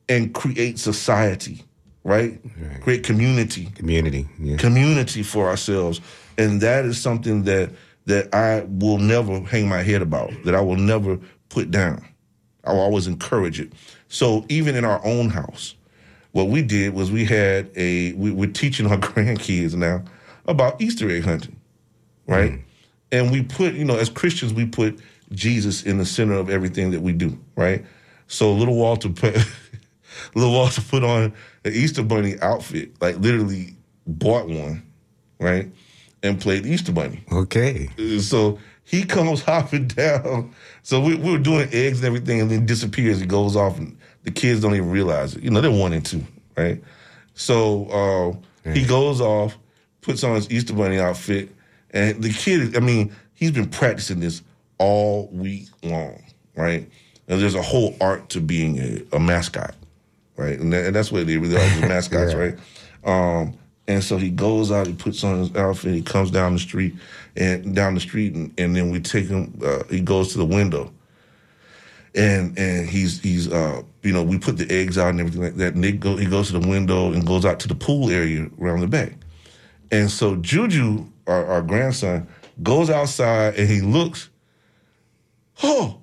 and 0.08 0.32
create 0.34 0.78
society, 0.78 1.64
right? 2.04 2.40
Create 2.82 3.04
community 3.04 3.66
Community. 3.74 4.28
Yeah. 4.38 4.56
community 4.56 5.22
for 5.22 5.48
ourselves, 5.48 6.00
and 6.38 6.60
that 6.60 6.84
is 6.84 7.00
something 7.00 7.44
that 7.44 7.70
that 8.06 8.34
I 8.34 8.66
will 8.68 8.98
never 8.98 9.40
hang 9.40 9.68
my 9.68 9.82
head 9.82 10.02
about. 10.02 10.32
That 10.44 10.54
I 10.54 10.60
will 10.60 10.76
never 10.76 11.18
put 11.48 11.70
down. 11.70 12.04
I 12.64 12.72
will 12.72 12.80
always 12.80 13.06
encourage 13.06 13.60
it. 13.60 13.72
So 14.08 14.44
even 14.48 14.74
in 14.74 14.84
our 14.84 15.04
own 15.04 15.30
house, 15.30 15.74
what 16.32 16.48
we 16.48 16.62
did 16.62 16.94
was 16.94 17.10
we 17.10 17.24
had 17.24 17.70
a 17.76 18.12
we, 18.14 18.30
we're 18.32 18.50
teaching 18.50 18.86
our 18.86 18.96
grandkids 18.98 19.74
now 19.74 20.04
about 20.46 20.80
Easter 20.80 21.10
egg 21.10 21.24
hunting, 21.24 21.56
right? 22.26 22.52
Mm. 22.52 22.62
And 23.12 23.30
we 23.30 23.42
put 23.42 23.74
you 23.74 23.84
know 23.84 23.96
as 23.96 24.08
Christians 24.08 24.52
we 24.52 24.66
put 24.66 24.98
Jesus 25.32 25.82
in 25.84 25.98
the 25.98 26.04
center 26.04 26.34
of 26.34 26.50
everything 26.50 26.90
that 26.90 27.00
we 27.00 27.12
do, 27.12 27.38
right? 27.56 27.84
So 28.26 28.52
little 28.52 28.76
Walter 28.76 29.08
put 29.10 29.36
little 30.34 30.52
Walter 30.52 30.80
put 30.82 31.04
on 31.04 31.32
an 31.64 31.72
Easter 31.72 32.02
bunny 32.02 32.38
outfit, 32.40 32.92
like 33.00 33.18
literally 33.18 33.76
bought 34.06 34.48
one, 34.48 34.82
right? 35.38 35.70
And 36.22 36.40
played 36.40 36.66
Easter 36.66 36.92
bunny. 36.92 37.24
Okay. 37.32 37.88
So 38.20 38.58
he 38.84 39.04
comes 39.06 39.42
hopping 39.42 39.88
down. 39.88 40.54
So 40.82 41.00
we, 41.00 41.14
we 41.16 41.32
were 41.32 41.38
doing 41.38 41.68
eggs 41.72 41.98
and 41.98 42.06
everything, 42.06 42.40
and 42.40 42.50
then 42.50 42.66
disappears. 42.66 43.20
He 43.20 43.26
goes 43.26 43.56
off, 43.56 43.78
and 43.78 43.96
the 44.24 44.30
kids 44.30 44.60
don't 44.60 44.74
even 44.74 44.90
realize 44.90 45.34
it. 45.34 45.42
You 45.42 45.50
know, 45.50 45.60
they're 45.60 45.70
one 45.70 45.92
and 45.92 46.04
two, 46.04 46.24
right? 46.56 46.82
So 47.34 47.86
uh, 48.64 48.70
he 48.72 48.84
goes 48.84 49.20
off, 49.20 49.56
puts 50.00 50.22
on 50.22 50.34
his 50.34 50.50
Easter 50.50 50.74
bunny 50.74 50.98
outfit, 50.98 51.50
and 51.90 52.22
the 52.22 52.30
kid. 52.32 52.76
I 52.76 52.80
mean, 52.80 53.14
he's 53.34 53.50
been 53.50 53.68
practicing 53.68 54.20
this 54.20 54.42
all 54.78 55.28
week 55.32 55.68
long, 55.82 56.22
right? 56.54 56.88
And 57.28 57.40
there's 57.40 57.54
a 57.54 57.62
whole 57.62 57.96
art 58.00 58.28
to 58.30 58.40
being 58.40 58.78
a, 58.78 59.16
a 59.16 59.20
mascot, 59.20 59.74
right? 60.42 60.58
And, 60.58 60.72
that, 60.72 60.86
and 60.86 60.94
that's 60.96 61.10
what 61.12 61.26
they 61.26 61.36
really 61.38 61.56
are, 61.56 61.80
the 61.80 61.86
mascots, 61.88 62.32
Yeah. 62.32 62.38
right? 62.38 62.58
Um, 63.04 63.54
and 63.88 64.02
so 64.02 64.16
he 64.16 64.30
goes 64.30 64.70
out, 64.70 64.86
he 64.86 64.92
puts 64.92 65.24
on 65.24 65.38
his 65.40 65.56
outfit, 65.56 65.94
he 65.94 66.02
comes 66.02 66.30
down 66.30 66.52
the 66.54 66.58
street 66.60 66.94
and 67.36 67.74
down 67.74 67.94
the 67.94 68.00
street, 68.00 68.34
and, 68.34 68.52
and 68.58 68.76
then 68.76 68.90
we 68.90 69.00
take 69.00 69.26
him. 69.26 69.58
Uh, 69.64 69.82
he 69.90 70.00
goes 70.00 70.32
to 70.32 70.38
the 70.38 70.44
window, 70.44 70.92
and 72.14 72.56
and 72.58 72.88
he's 72.88 73.20
he's 73.20 73.50
uh 73.50 73.82
you 74.02 74.12
know 74.12 74.22
we 74.22 74.38
put 74.38 74.56
the 74.56 74.70
eggs 74.70 74.98
out 74.98 75.08
and 75.08 75.20
everything 75.20 75.42
like 75.42 75.56
that. 75.56 75.74
And 75.74 75.82
they 75.82 75.92
go, 75.92 76.16
he 76.16 76.26
goes 76.26 76.48
to 76.52 76.58
the 76.58 76.68
window 76.68 77.12
and 77.12 77.26
goes 77.26 77.44
out 77.44 77.58
to 77.60 77.68
the 77.68 77.74
pool 77.74 78.10
area 78.10 78.48
around 78.60 78.80
the 78.80 78.86
back. 78.86 79.14
And 79.90 80.10
so 80.10 80.36
Juju, 80.36 81.04
our, 81.26 81.44
our 81.46 81.62
grandson, 81.62 82.28
goes 82.62 82.88
outside 82.88 83.56
and 83.56 83.68
he 83.68 83.80
looks. 83.80 84.28
Oh, 85.62 86.00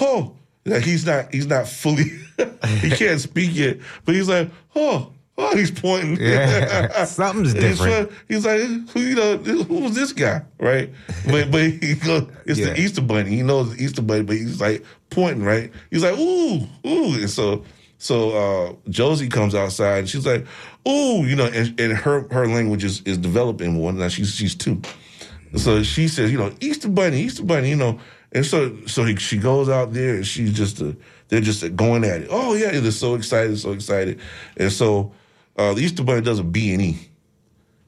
oh, 0.00 0.36
like 0.66 0.82
he's 0.82 1.06
not 1.06 1.32
he's 1.32 1.46
not 1.46 1.66
fully 1.68 2.04
he 2.80 2.90
can't 2.96 3.20
speak 3.20 3.50
yet, 3.54 3.78
but 4.04 4.14
he's 4.14 4.28
like 4.28 4.50
oh. 4.76 5.12
Oh, 5.42 5.56
he's 5.56 5.70
pointing. 5.70 6.18
Yeah, 6.20 7.04
something's 7.06 7.54
different. 7.54 8.10
He's 8.28 8.44
like, 8.44 8.60
who 8.90 9.00
you 9.00 9.14
know, 9.14 9.38
who's 9.38 9.94
this 9.94 10.12
guy, 10.12 10.42
right? 10.58 10.90
But 11.24 11.50
but 11.50 11.62
he 11.62 11.94
goes, 11.94 12.28
it's 12.44 12.58
Yeah. 12.58 12.66
the 12.74 12.78
Easter 12.80 13.00
Bunny. 13.00 13.30
He 13.30 13.42
knows 13.42 13.74
the 13.74 13.82
Easter 13.82 14.02
Bunny, 14.02 14.22
but 14.22 14.36
he's 14.36 14.60
like 14.60 14.84
pointing, 15.08 15.42
right? 15.42 15.72
He's 15.90 16.02
like, 16.02 16.18
ooh, 16.18 16.56
ooh, 16.86 17.14
and 17.14 17.30
so 17.30 17.64
so 17.96 18.30
uh, 18.32 18.74
Josie 18.90 19.28
comes 19.28 19.54
outside 19.54 20.00
and 20.00 20.08
she's 20.10 20.26
like, 20.26 20.44
ooh, 20.86 21.24
you 21.24 21.36
know, 21.36 21.46
and, 21.46 21.80
and 21.80 21.92
her 21.94 22.28
her 22.30 22.46
language 22.46 22.84
is, 22.84 23.00
is 23.06 23.16
developing 23.16 23.72
more 23.72 23.94
now. 23.94 24.08
She's 24.08 24.34
she's 24.34 24.54
two, 24.54 24.82
so 25.56 25.82
she 25.82 26.06
says, 26.06 26.30
you 26.30 26.36
know, 26.36 26.52
Easter 26.60 26.88
Bunny, 26.88 27.18
Easter 27.22 27.44
Bunny, 27.44 27.70
you 27.70 27.76
know, 27.76 27.98
and 28.32 28.46
so 28.46 28.76
so 28.86 29.04
he, 29.04 29.16
she 29.16 29.38
goes 29.38 29.68
out 29.68 29.92
there 29.92 30.16
and 30.16 30.26
she's 30.26 30.52
just 30.52 30.80
uh, 30.80 30.92
they're 31.28 31.40
just 31.40 31.76
going 31.76 32.04
at 32.04 32.22
it. 32.22 32.28
Oh 32.30 32.54
yeah, 32.54 32.78
they're 32.78 32.90
so 32.90 33.14
excited, 33.14 33.58
so 33.58 33.72
excited, 33.72 34.20
and 34.56 34.72
so 34.72 35.12
uh, 35.56 35.74
the 35.74 35.82
Easter 35.82 36.04
Bunny 36.04 36.20
does 36.20 36.38
a 36.38 36.44
B 36.44 36.72
and 36.72 36.82
E. 36.82 36.98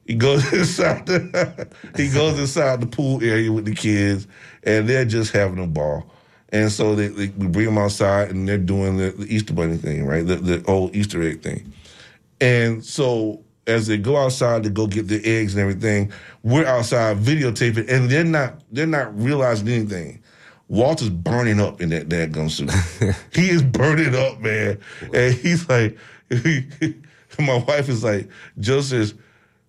He 0.05 0.15
goes 0.15 0.51
inside 0.53 1.05
the 1.05 1.67
he 1.95 2.09
goes 2.09 2.37
inside 2.39 2.81
the 2.81 2.87
pool 2.87 3.23
area 3.23 3.51
with 3.51 3.65
the 3.65 3.75
kids, 3.75 4.27
and 4.63 4.87
they're 4.87 5.05
just 5.05 5.31
having 5.31 5.63
a 5.63 5.67
ball. 5.67 6.09
And 6.49 6.71
so 6.71 6.93
they, 6.93 7.07
they, 7.07 7.29
we 7.29 7.47
bring 7.47 7.65
them 7.65 7.79
outside, 7.79 8.29
and 8.29 8.47
they're 8.47 8.59
doing 8.59 8.97
the, 8.97 9.09
the 9.09 9.25
Easter 9.25 9.53
Bunny 9.53 9.75
thing, 9.75 10.05
right? 10.05 10.25
The, 10.25 10.35
the 10.35 10.63
old 10.67 10.95
Easter 10.95 11.23
egg 11.23 11.41
thing. 11.41 11.73
And 12.39 12.85
so 12.85 13.43
as 13.65 13.87
they 13.87 13.97
go 13.97 14.17
outside 14.17 14.63
to 14.63 14.69
go 14.69 14.85
get 14.85 15.07
the 15.07 15.23
eggs 15.25 15.55
and 15.55 15.61
everything, 15.61 16.11
we're 16.43 16.65
outside 16.65 17.17
videotaping, 17.17 17.89
and 17.89 18.09
they're 18.09 18.23
not 18.23 18.61
they're 18.71 18.85
not 18.85 19.17
realizing 19.19 19.67
anything. 19.67 20.21
Walter's 20.73 21.09
burning 21.09 21.61
up 21.61 21.81
in 21.81 21.89
that 21.89 22.09
dadgum 22.09 22.49
suit. 22.49 22.71
he 23.31 23.51
is 23.51 23.61
burning 23.61 24.15
up, 24.15 24.39
man. 24.39 24.79
And 25.13 25.35
he's 25.35 25.69
like, 25.69 25.95
my 27.39 27.57
wife 27.67 27.89
is 27.89 28.03
like, 28.03 28.27
Joe 28.59 28.81
says, 28.81 29.13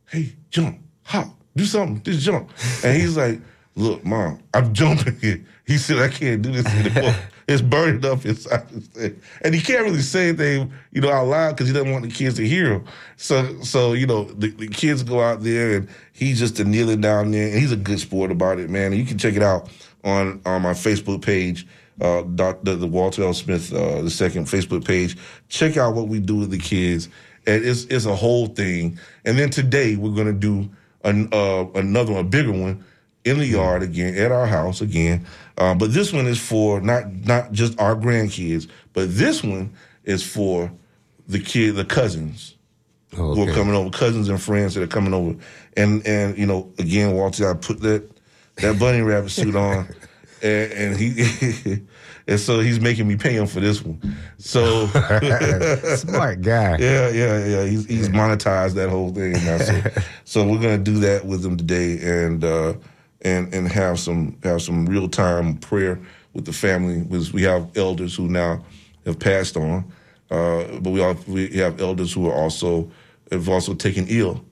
hey, 0.09 0.33
jump, 0.49 0.79
hop, 1.03 1.29
do 1.55 1.67
something, 1.67 2.03
just 2.03 2.21
jump. 2.21 2.49
And 2.83 2.97
he's 2.97 3.17
like, 3.19 3.39
look, 3.75 4.03
mom, 4.03 4.41
I'm 4.55 4.73
jumping 4.73 5.21
here. 5.21 5.45
He 5.67 5.77
said, 5.77 5.99
I 5.99 6.09
can't 6.09 6.41
do 6.41 6.51
this 6.51 6.65
anymore. 6.67 7.15
it's 7.49 7.61
burning 7.61 8.03
up 8.07 8.25
inside 8.25 8.67
his 8.71 8.87
thing. 8.87 9.21
And 9.43 9.55
he 9.55 9.61
can't 9.61 9.85
really 9.85 10.01
say 10.01 10.31
anything, 10.31 10.73
you 10.93 11.03
know, 11.03 11.11
out 11.11 11.27
loud 11.27 11.51
because 11.51 11.67
he 11.67 11.75
doesn't 11.75 11.93
want 11.93 12.05
the 12.05 12.11
kids 12.11 12.37
to 12.37 12.49
hear 12.49 12.73
him. 12.73 12.85
So, 13.19 13.61
so 13.61 13.93
you 13.93 14.07
know, 14.07 14.25
the, 14.25 14.49
the 14.49 14.69
kids 14.69 15.03
go 15.03 15.21
out 15.21 15.43
there 15.43 15.77
and 15.77 15.89
he's 16.15 16.39
just 16.39 16.59
a 16.61 16.65
kneeling 16.65 17.03
down 17.03 17.31
there 17.31 17.49
and 17.49 17.59
he's 17.59 17.73
a 17.73 17.77
good 17.77 18.01
sport 18.01 18.31
about 18.31 18.59
it, 18.59 18.71
man. 18.71 18.93
And 18.93 18.97
you 18.97 19.05
can 19.05 19.19
check 19.19 19.35
it 19.35 19.43
out 19.43 19.69
on, 20.05 20.41
on 20.45 20.63
my 20.63 20.73
Facebook 20.73 21.23
page, 21.23 21.67
uh, 22.01 22.23
doc, 22.23 22.59
the, 22.63 22.77
Walter 22.87 23.25
L. 23.25 23.35
Smith, 23.35 23.73
uh, 23.73 24.03
the 24.03 24.11
second 24.11 24.47
Facebook 24.47 24.85
page. 24.85 25.17
Check 25.49 25.77
out 25.77 25.95
what 25.95 26.09
we 26.09 26.21
do 26.21 26.37
with 26.37 26.51
the 26.51 26.59
kids. 26.59 27.09
And 27.47 27.65
it's, 27.65 27.85
it's 27.85 28.07
a 28.07 28.15
whole 28.15 28.47
thing. 28.47 28.99
And 29.25 29.39
then 29.39 29.51
today 29.51 29.97
we're 29.97 30.15
going 30.15 30.27
to 30.27 30.33
do 30.33 30.69
an, 31.05 31.29
uh, 31.33 31.67
another 31.75 32.13
one, 32.13 32.21
a 32.21 32.29
bigger 32.29 32.53
one 32.53 32.85
in 33.25 33.39
the 33.39 33.47
yard 33.47 33.83
again 33.83 34.15
at 34.17 34.33
our 34.33 34.47
house 34.47 34.81
again. 34.81 35.27
Uh, 35.57 35.75
but 35.75 35.93
this 35.93 36.13
one 36.13 36.27
is 36.27 36.39
for 36.39 36.81
not 36.81 37.11
not 37.13 37.53
just 37.53 37.79
our 37.81 37.97
grandkids, 37.97 38.69
but 38.93 39.15
this 39.15 39.43
one 39.43 39.75
is 40.05 40.23
for 40.23 40.71
the 41.27 41.39
kid, 41.39 41.77
the 41.77 41.85
cousins 41.85 42.55
Oh, 43.17 43.35
who 43.35 43.49
are 43.49 43.53
coming 43.53 43.75
over, 43.75 43.91
cousins 43.91 44.29
and 44.29 44.43
friends 44.43 44.75
that 44.75 44.83
are 44.83 44.89
coming 44.89 45.15
over. 45.15 45.37
And 45.77 46.05
and 46.07 46.37
you 46.37 46.47
know, 46.47 46.73
again, 46.79 47.13
Walter, 47.15 47.49
I 47.49 47.55
put 47.55 47.81
that 47.81 48.11
that 48.57 48.79
bunny 48.79 49.01
rabbit 49.01 49.31
suit 49.31 49.57
on, 49.57 49.89
and, 50.43 50.73
and 50.73 50.97
he 50.97 51.83
and 52.27 52.41
so 52.41 52.61
he's 52.61 52.81
making 52.81 53.07
me 53.09 53.17
pay 53.17 53.35
him 53.35 53.47
for 53.47 53.61
this 53.61 53.83
one. 53.83 54.01
So 54.39 54.87
Smart 55.97 56.43
guy. 56.43 56.77
yeah, 56.79 57.09
yeah, 57.11 57.45
yeah. 57.47 57.65
He's 57.65 57.87
he's 57.87 58.09
monetized 58.09 58.75
that 58.75 58.91
whole 58.91 59.11
thing 59.13 59.33
now. 59.33 59.59
So, 59.59 59.83
so 60.25 60.47
we're 60.47 60.61
gonna 60.61 60.79
do 60.79 60.99
that 61.01 61.25
with 61.25 61.45
him 61.45 61.57
today, 61.57 61.99
and 62.03 62.45
uh, 62.45 62.75
and 63.23 63.53
and 63.55 63.69
have 63.69 63.99
some 63.99 64.37
have 64.43 64.63
some 64.63 64.87
real 64.87 65.09
time 65.09 65.57
prayer 65.59 65.99
with 66.33 66.45
the 66.45 66.53
family. 66.53 67.01
Because 67.03 67.33
we 67.33 67.43
have 67.43 67.77
elders 67.77 68.15
who 68.15 68.29
now 68.29 68.65
have 69.07 69.19
passed 69.19 69.57
on, 69.57 69.85
Uh, 70.31 70.79
but 70.81 70.91
we 70.91 71.01
all 71.03 71.17
we 71.27 71.49
have 71.59 71.81
elders 71.81 72.13
who 72.13 72.29
are 72.29 72.35
also 72.35 72.91
have 73.31 73.49
also 73.49 73.75
taken 73.75 74.07
ill, 74.09 74.45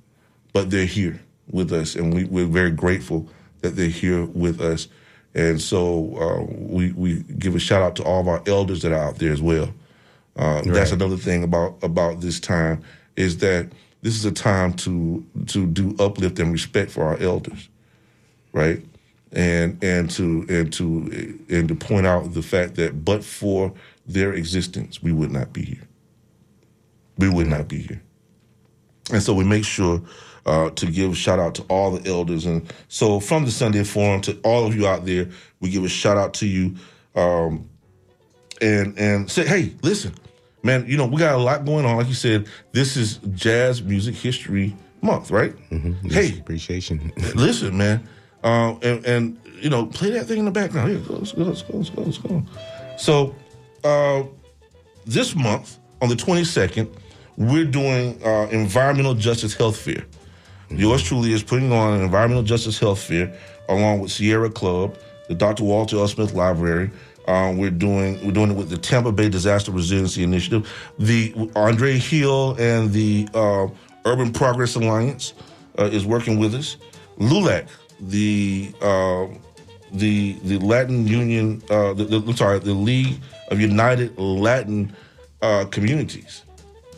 but 0.52 0.71
they're 0.71 0.87
here 0.87 1.21
with 1.50 1.73
us, 1.73 1.94
and 1.94 2.12
we, 2.14 2.25
we're 2.25 2.47
very 2.47 2.71
grateful 2.71 3.28
that 3.62 3.76
they're 3.76 3.88
here 3.88 4.25
with 4.26 4.61
us. 4.61 4.88
And 5.35 5.61
so 5.61 6.16
uh, 6.16 6.52
we 6.52 6.92
we 6.92 7.23
give 7.38 7.54
a 7.54 7.59
shout 7.59 7.83
out 7.83 7.97
to 7.97 8.04
all 8.04 8.21
of 8.21 8.28
our 8.28 8.42
elders 8.47 8.83
that 8.83 8.92
are 8.92 9.02
out 9.09 9.16
there 9.19 9.33
as 9.33 9.40
well. 9.40 9.73
Uh, 10.37 10.62
That's 10.62 10.92
another 10.92 11.16
thing 11.16 11.42
about 11.42 11.78
about 11.83 12.21
this 12.21 12.38
time 12.38 12.83
is 13.16 13.38
that 13.38 13.71
this 14.02 14.14
is 14.14 14.25
a 14.25 14.33
time 14.33 14.75
to 14.75 15.25
to 15.47 15.66
do 15.66 15.97
uplift 15.99 16.38
and 16.38 16.52
respect 16.52 16.90
for 16.90 17.04
our 17.04 17.19
elders, 17.19 17.69
right? 18.52 18.85
And 19.33 19.83
and 19.83 20.11
to 20.11 20.45
and 20.49 20.73
to 20.75 21.38
and 21.49 21.69
to 21.69 21.75
point 21.75 22.07
out 22.07 22.35
the 22.35 22.42
fact 22.42 22.75
that 22.75 23.04
but 23.04 23.25
for 23.25 23.73
their 24.07 24.35
existence, 24.35 25.02
we 25.02 25.12
would 25.12 25.31
not 25.31 25.52
be 25.52 25.62
here. 25.64 25.88
We 27.16 27.31
would 27.31 27.47
not 27.47 27.69
be 27.69 27.78
here. 27.78 28.02
And 29.12 29.23
so 29.23 29.33
we 29.35 29.45
make 29.45 29.64
sure 29.64 30.02
uh, 30.46 30.70
to 30.70 30.87
give 30.87 31.16
shout 31.16 31.38
out 31.38 31.54
to 31.56 31.62
all 31.64 31.90
the 31.90 32.08
elders. 32.08 32.46
And 32.46 32.72
so 32.88 33.20
from 33.20 33.44
the 33.44 33.50
Sunday 33.50 33.84
Forum 33.84 34.20
to 34.22 34.38
all 34.42 34.66
of 34.66 34.75
you 34.75 34.87
out 34.87 35.04
there, 35.06 35.28
we 35.61 35.70
give 35.70 35.84
a 35.84 35.88
shout 35.88 36.16
out 36.16 36.34
to 36.34 36.46
you 36.46 36.75
um, 37.14 37.68
and 38.61 38.99
and 38.99 39.30
say, 39.30 39.46
hey, 39.46 39.75
listen, 39.82 40.14
man, 40.62 40.84
you 40.87 40.96
know, 40.96 41.06
we 41.06 41.18
got 41.18 41.34
a 41.34 41.38
lot 41.38 41.64
going 41.64 41.84
on. 41.84 41.96
Like 41.96 42.08
you 42.08 42.14
said, 42.14 42.49
this 42.72 42.96
is 42.96 43.18
Jazz 43.34 43.82
Music 43.82 44.14
History 44.14 44.76
Month, 45.00 45.30
right? 45.30 45.54
Hey, 46.04 46.38
Appreciation. 46.38 47.12
listen, 47.34 47.76
man, 47.76 48.08
um, 48.44 48.78
and, 48.82 49.04
and 49.04 49.38
you 49.61 49.70
know, 49.70 49.87
play 49.87 50.11
that 50.11 50.26
thing 50.26 50.38
in 50.38 50.44
the 50.44 50.50
background. 50.50 50.90
Here, 50.90 51.00
go, 51.00 51.14
let's 51.14 51.32
go, 51.32 51.42
let's 51.42 51.62
go, 51.62 51.76
let's 51.76 51.90
go, 51.90 52.02
let's 52.02 52.18
go. 52.18 52.42
So, 52.96 53.34
uh, 53.84 54.25
this 55.04 55.34
month 55.34 55.78
on 56.00 56.08
the 56.08 56.14
22nd, 56.14 56.92
we're 57.37 57.64
doing 57.64 58.20
uh, 58.25 58.49
Environmental 58.50 59.14
Justice 59.14 59.54
Health 59.54 59.76
Fair. 59.76 60.04
Yours 60.79 61.02
truly 61.02 61.33
is 61.33 61.43
putting 61.43 61.73
on 61.73 61.95
an 61.95 62.02
Environmental 62.02 62.43
Justice 62.43 62.79
Health 62.79 63.02
Fair 63.02 63.33
along 63.69 64.00
with 64.00 64.11
Sierra 64.11 64.50
Club, 64.50 64.97
the 65.29 65.35
Dr. 65.35 65.64
Walter 65.64 65.99
L. 65.99 66.09
Smith 66.09 66.35
Library. 66.35 66.91
Um, 67.29 67.57
we're 67.57 67.71
doing 67.71 68.25
we're 68.25 68.33
doing 68.33 68.50
it 68.50 68.57
with 68.57 68.69
the 68.69 68.79
Tampa 68.79 69.12
Bay 69.12 69.29
Disaster 69.29 69.71
Resiliency 69.71 70.25
Initiative, 70.25 70.69
the 70.99 71.50
Andre 71.55 71.97
Hill 71.99 72.57
and 72.59 72.93
the 72.93 73.29
uh, 73.33 73.69
Urban 74.05 74.33
Progress 74.33 74.75
Alliance 74.75 75.35
uh, 75.79 75.85
is 75.85 76.05
working 76.05 76.38
with 76.38 76.55
us. 76.55 76.76
LULAC, 77.19 77.69
the 78.00 78.75
uh, 78.81 79.26
the 79.93 80.33
the 80.45 80.59
Latin 80.59 81.07
Union, 81.07 81.62
uh, 81.71 81.93
the, 81.95 82.05
the, 82.05 82.17
I'm 82.17 82.37
sorry, 82.37 82.59
the 82.59 82.75
League 82.75 83.21
of 83.49 83.61
United 83.61 84.19
Latin 84.19 84.95
uh, 85.43 85.67
Communities, 85.67 86.43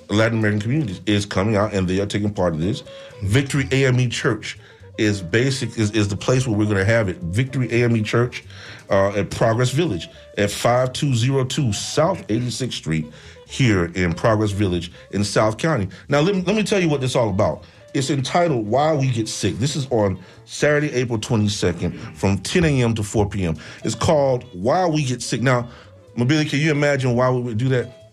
Latin 0.09 0.38
American 0.38 0.61
communities, 0.61 1.00
is 1.07 1.26
coming 1.26 1.57
out 1.57 1.75
and 1.75 1.87
they 1.88 2.00
are 2.00 2.07
taking 2.07 2.33
part 2.33 2.54
of 2.54 2.61
this. 2.61 2.83
Victory 3.25 3.66
AME 3.73 4.11
Church 4.11 4.59
is 4.99 5.23
basic 5.23 5.76
is, 5.78 5.90
is 5.90 6.09
the 6.09 6.16
place 6.16 6.47
where 6.47 6.57
we're 6.57 6.66
going 6.66 6.76
to 6.76 6.85
have 6.85 7.09
it. 7.09 7.16
Victory 7.16 7.71
AME 7.73 8.04
Church 8.04 8.45
uh, 8.90 9.09
at 9.11 9.31
Progress 9.31 9.71
Village 9.71 10.09
at 10.38 10.50
5202 10.50 11.73
South 11.73 12.26
86th 12.28 12.73
Street 12.73 13.07
here 13.47 13.87
in 13.95 14.12
Progress 14.12 14.50
Village 14.50 14.93
in 15.11 15.25
South 15.25 15.59
County. 15.59 15.88
Now 16.09 16.21
let 16.21 16.35
me, 16.35 16.43
let 16.43 16.54
me 16.54 16.62
tell 16.62 16.81
you 16.81 16.88
what 16.88 17.00
this 17.00 17.11
is 17.11 17.16
all 17.16 17.31
about. 17.31 17.64
It's 17.95 18.11
entitled 18.11 18.66
Why 18.66 18.93
We 18.93 19.11
Get 19.11 19.28
Sick. 19.28 19.57
This 19.57 19.76
is 19.76 19.87
on 19.90 20.19
Saturday, 20.45 20.93
April 20.93 21.19
22nd 21.19 22.16
from 22.16 22.38
10 22.38 22.64
a.m. 22.64 22.95
to 22.95 23.02
4 23.02 23.28
p.m. 23.28 23.57
It's 23.85 23.95
called 23.95 24.45
Why 24.52 24.87
We 24.87 25.04
Get 25.04 25.23
Sick. 25.23 25.43
Now, 25.43 25.69
Mobili, 26.16 26.49
can 26.49 26.59
you 26.59 26.73
imagine 26.73 27.14
why 27.14 27.31
we 27.31 27.40
would 27.40 27.59
do 27.59 27.69
that? 27.71 28.03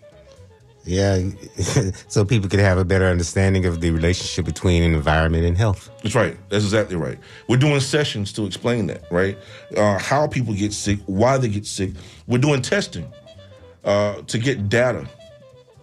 Yeah, 0.83 1.29
so 2.07 2.25
people 2.25 2.49
could 2.49 2.59
have 2.59 2.79
a 2.79 2.85
better 2.85 3.05
understanding 3.05 3.65
of 3.65 3.81
the 3.81 3.91
relationship 3.91 4.45
between 4.45 4.81
an 4.81 4.95
environment 4.95 5.45
and 5.45 5.55
health. 5.55 5.91
That's 6.01 6.15
right. 6.15 6.37
That's 6.49 6.63
exactly 6.63 6.95
right. 6.95 7.19
We're 7.47 7.57
doing 7.57 7.79
sessions 7.79 8.33
to 8.33 8.45
explain 8.45 8.87
that, 8.87 9.03
right? 9.11 9.37
Uh, 9.77 9.99
how 9.99 10.27
people 10.27 10.55
get 10.55 10.73
sick, 10.73 10.99
why 11.05 11.37
they 11.37 11.49
get 11.49 11.67
sick. 11.67 11.91
We're 12.25 12.39
doing 12.39 12.63
testing 12.63 13.11
uh, 13.83 14.21
to 14.23 14.39
get 14.39 14.69
data, 14.69 15.07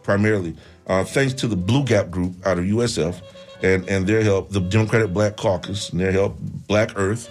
primarily, 0.03 0.57
uh, 0.89 1.05
thanks 1.05 1.35
to 1.35 1.47
the 1.47 1.57
Blue 1.57 1.85
Gap 1.85 2.11
Group 2.11 2.35
out 2.47 2.59
of 2.59 2.65
USF 2.65 3.21
and, 3.63 3.89
and 3.89 4.07
their 4.07 4.23
help, 4.23 4.51
the 4.51 4.61
Democratic 4.61 5.13
Black 5.13 5.37
Caucus 5.37 5.91
and 5.91 6.01
their 6.01 6.13
help, 6.13 6.37
Black 6.67 6.93
Earth. 6.97 7.31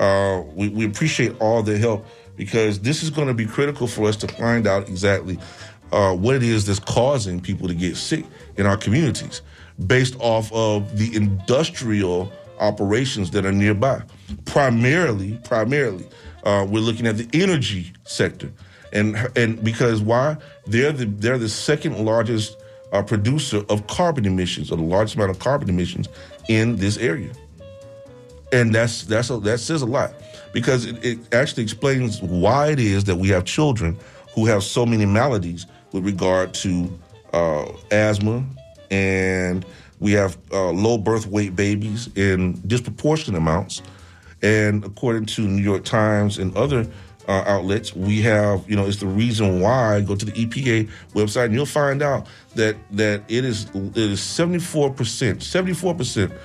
Uh, 0.00 0.42
we, 0.54 0.68
we 0.68 0.84
appreciate 0.84 1.38
all 1.40 1.62
their 1.62 1.78
help 1.78 2.04
because 2.36 2.80
this 2.80 3.02
is 3.02 3.10
going 3.10 3.28
to 3.28 3.34
be 3.34 3.46
critical 3.46 3.86
for 3.86 4.08
us 4.08 4.16
to 4.16 4.28
find 4.28 4.66
out 4.66 4.88
exactly 4.88 5.38
uh, 5.94 6.12
what 6.14 6.34
it 6.34 6.42
is 6.42 6.66
that's 6.66 6.80
causing 6.80 7.40
people 7.40 7.68
to 7.68 7.74
get 7.74 7.96
sick 7.96 8.24
in 8.56 8.66
our 8.66 8.76
communities 8.76 9.42
based 9.86 10.16
off 10.18 10.52
of 10.52 10.98
the 10.98 11.14
industrial 11.14 12.32
operations 12.58 13.30
that 13.30 13.46
are 13.46 13.52
nearby. 13.52 14.02
Primarily, 14.44 15.38
primarily, 15.44 16.06
uh, 16.42 16.66
we're 16.68 16.80
looking 16.80 17.06
at 17.06 17.16
the 17.16 17.28
energy 17.32 17.92
sector, 18.02 18.52
and 18.92 19.16
and 19.36 19.62
because 19.62 20.00
why? 20.00 20.36
They're 20.66 20.92
the 20.92 21.06
they're 21.06 21.38
the 21.38 21.48
second 21.48 22.04
largest 22.04 22.56
uh, 22.92 23.02
producer 23.02 23.62
of 23.68 23.86
carbon 23.86 24.24
emissions, 24.24 24.72
or 24.72 24.76
the 24.76 24.82
largest 24.82 25.14
amount 25.14 25.30
of 25.30 25.38
carbon 25.38 25.68
emissions 25.68 26.08
in 26.48 26.76
this 26.76 26.98
area 26.98 27.30
and 28.52 28.74
that's 28.74 29.04
that's 29.04 29.30
a, 29.30 29.38
that 29.38 29.58
says 29.58 29.82
a 29.82 29.86
lot 29.86 30.14
because 30.52 30.86
it, 30.86 31.04
it 31.04 31.34
actually 31.34 31.62
explains 31.62 32.22
why 32.22 32.68
it 32.68 32.78
is 32.78 33.04
that 33.04 33.16
we 33.16 33.28
have 33.28 33.44
children 33.44 33.98
who 34.34 34.46
have 34.46 34.62
so 34.62 34.86
many 34.86 35.06
maladies 35.06 35.66
with 35.94 36.04
regard 36.04 36.52
to 36.52 36.90
uh, 37.32 37.66
asthma 37.92 38.44
and 38.90 39.64
we 40.00 40.10
have 40.12 40.36
uh, 40.52 40.70
low 40.70 40.98
birth 40.98 41.26
weight 41.28 41.54
babies 41.54 42.10
in 42.16 42.60
disproportionate 42.66 43.38
amounts. 43.38 43.80
And 44.42 44.84
according 44.84 45.26
to 45.26 45.42
new 45.42 45.62
york 45.62 45.84
times 45.84 46.38
and 46.38 46.54
other 46.56 46.86
uh, 47.28 47.44
outlets 47.46 47.94
we 47.94 48.20
have 48.20 48.68
you 48.68 48.76
know 48.76 48.84
it's 48.84 48.98
the 48.98 49.06
reason 49.06 49.60
why 49.60 50.02
go 50.02 50.14
to 50.14 50.26
the 50.26 50.32
epa 50.32 50.86
website 51.14 51.46
and 51.46 51.54
you'll 51.54 51.64
find 51.64 52.02
out 52.02 52.26
that 52.54 52.76
that 52.90 53.22
it 53.28 53.46
is 53.46 53.64
it 53.74 53.96
is 53.96 54.20
74% 54.20 54.94
74% 54.94 56.38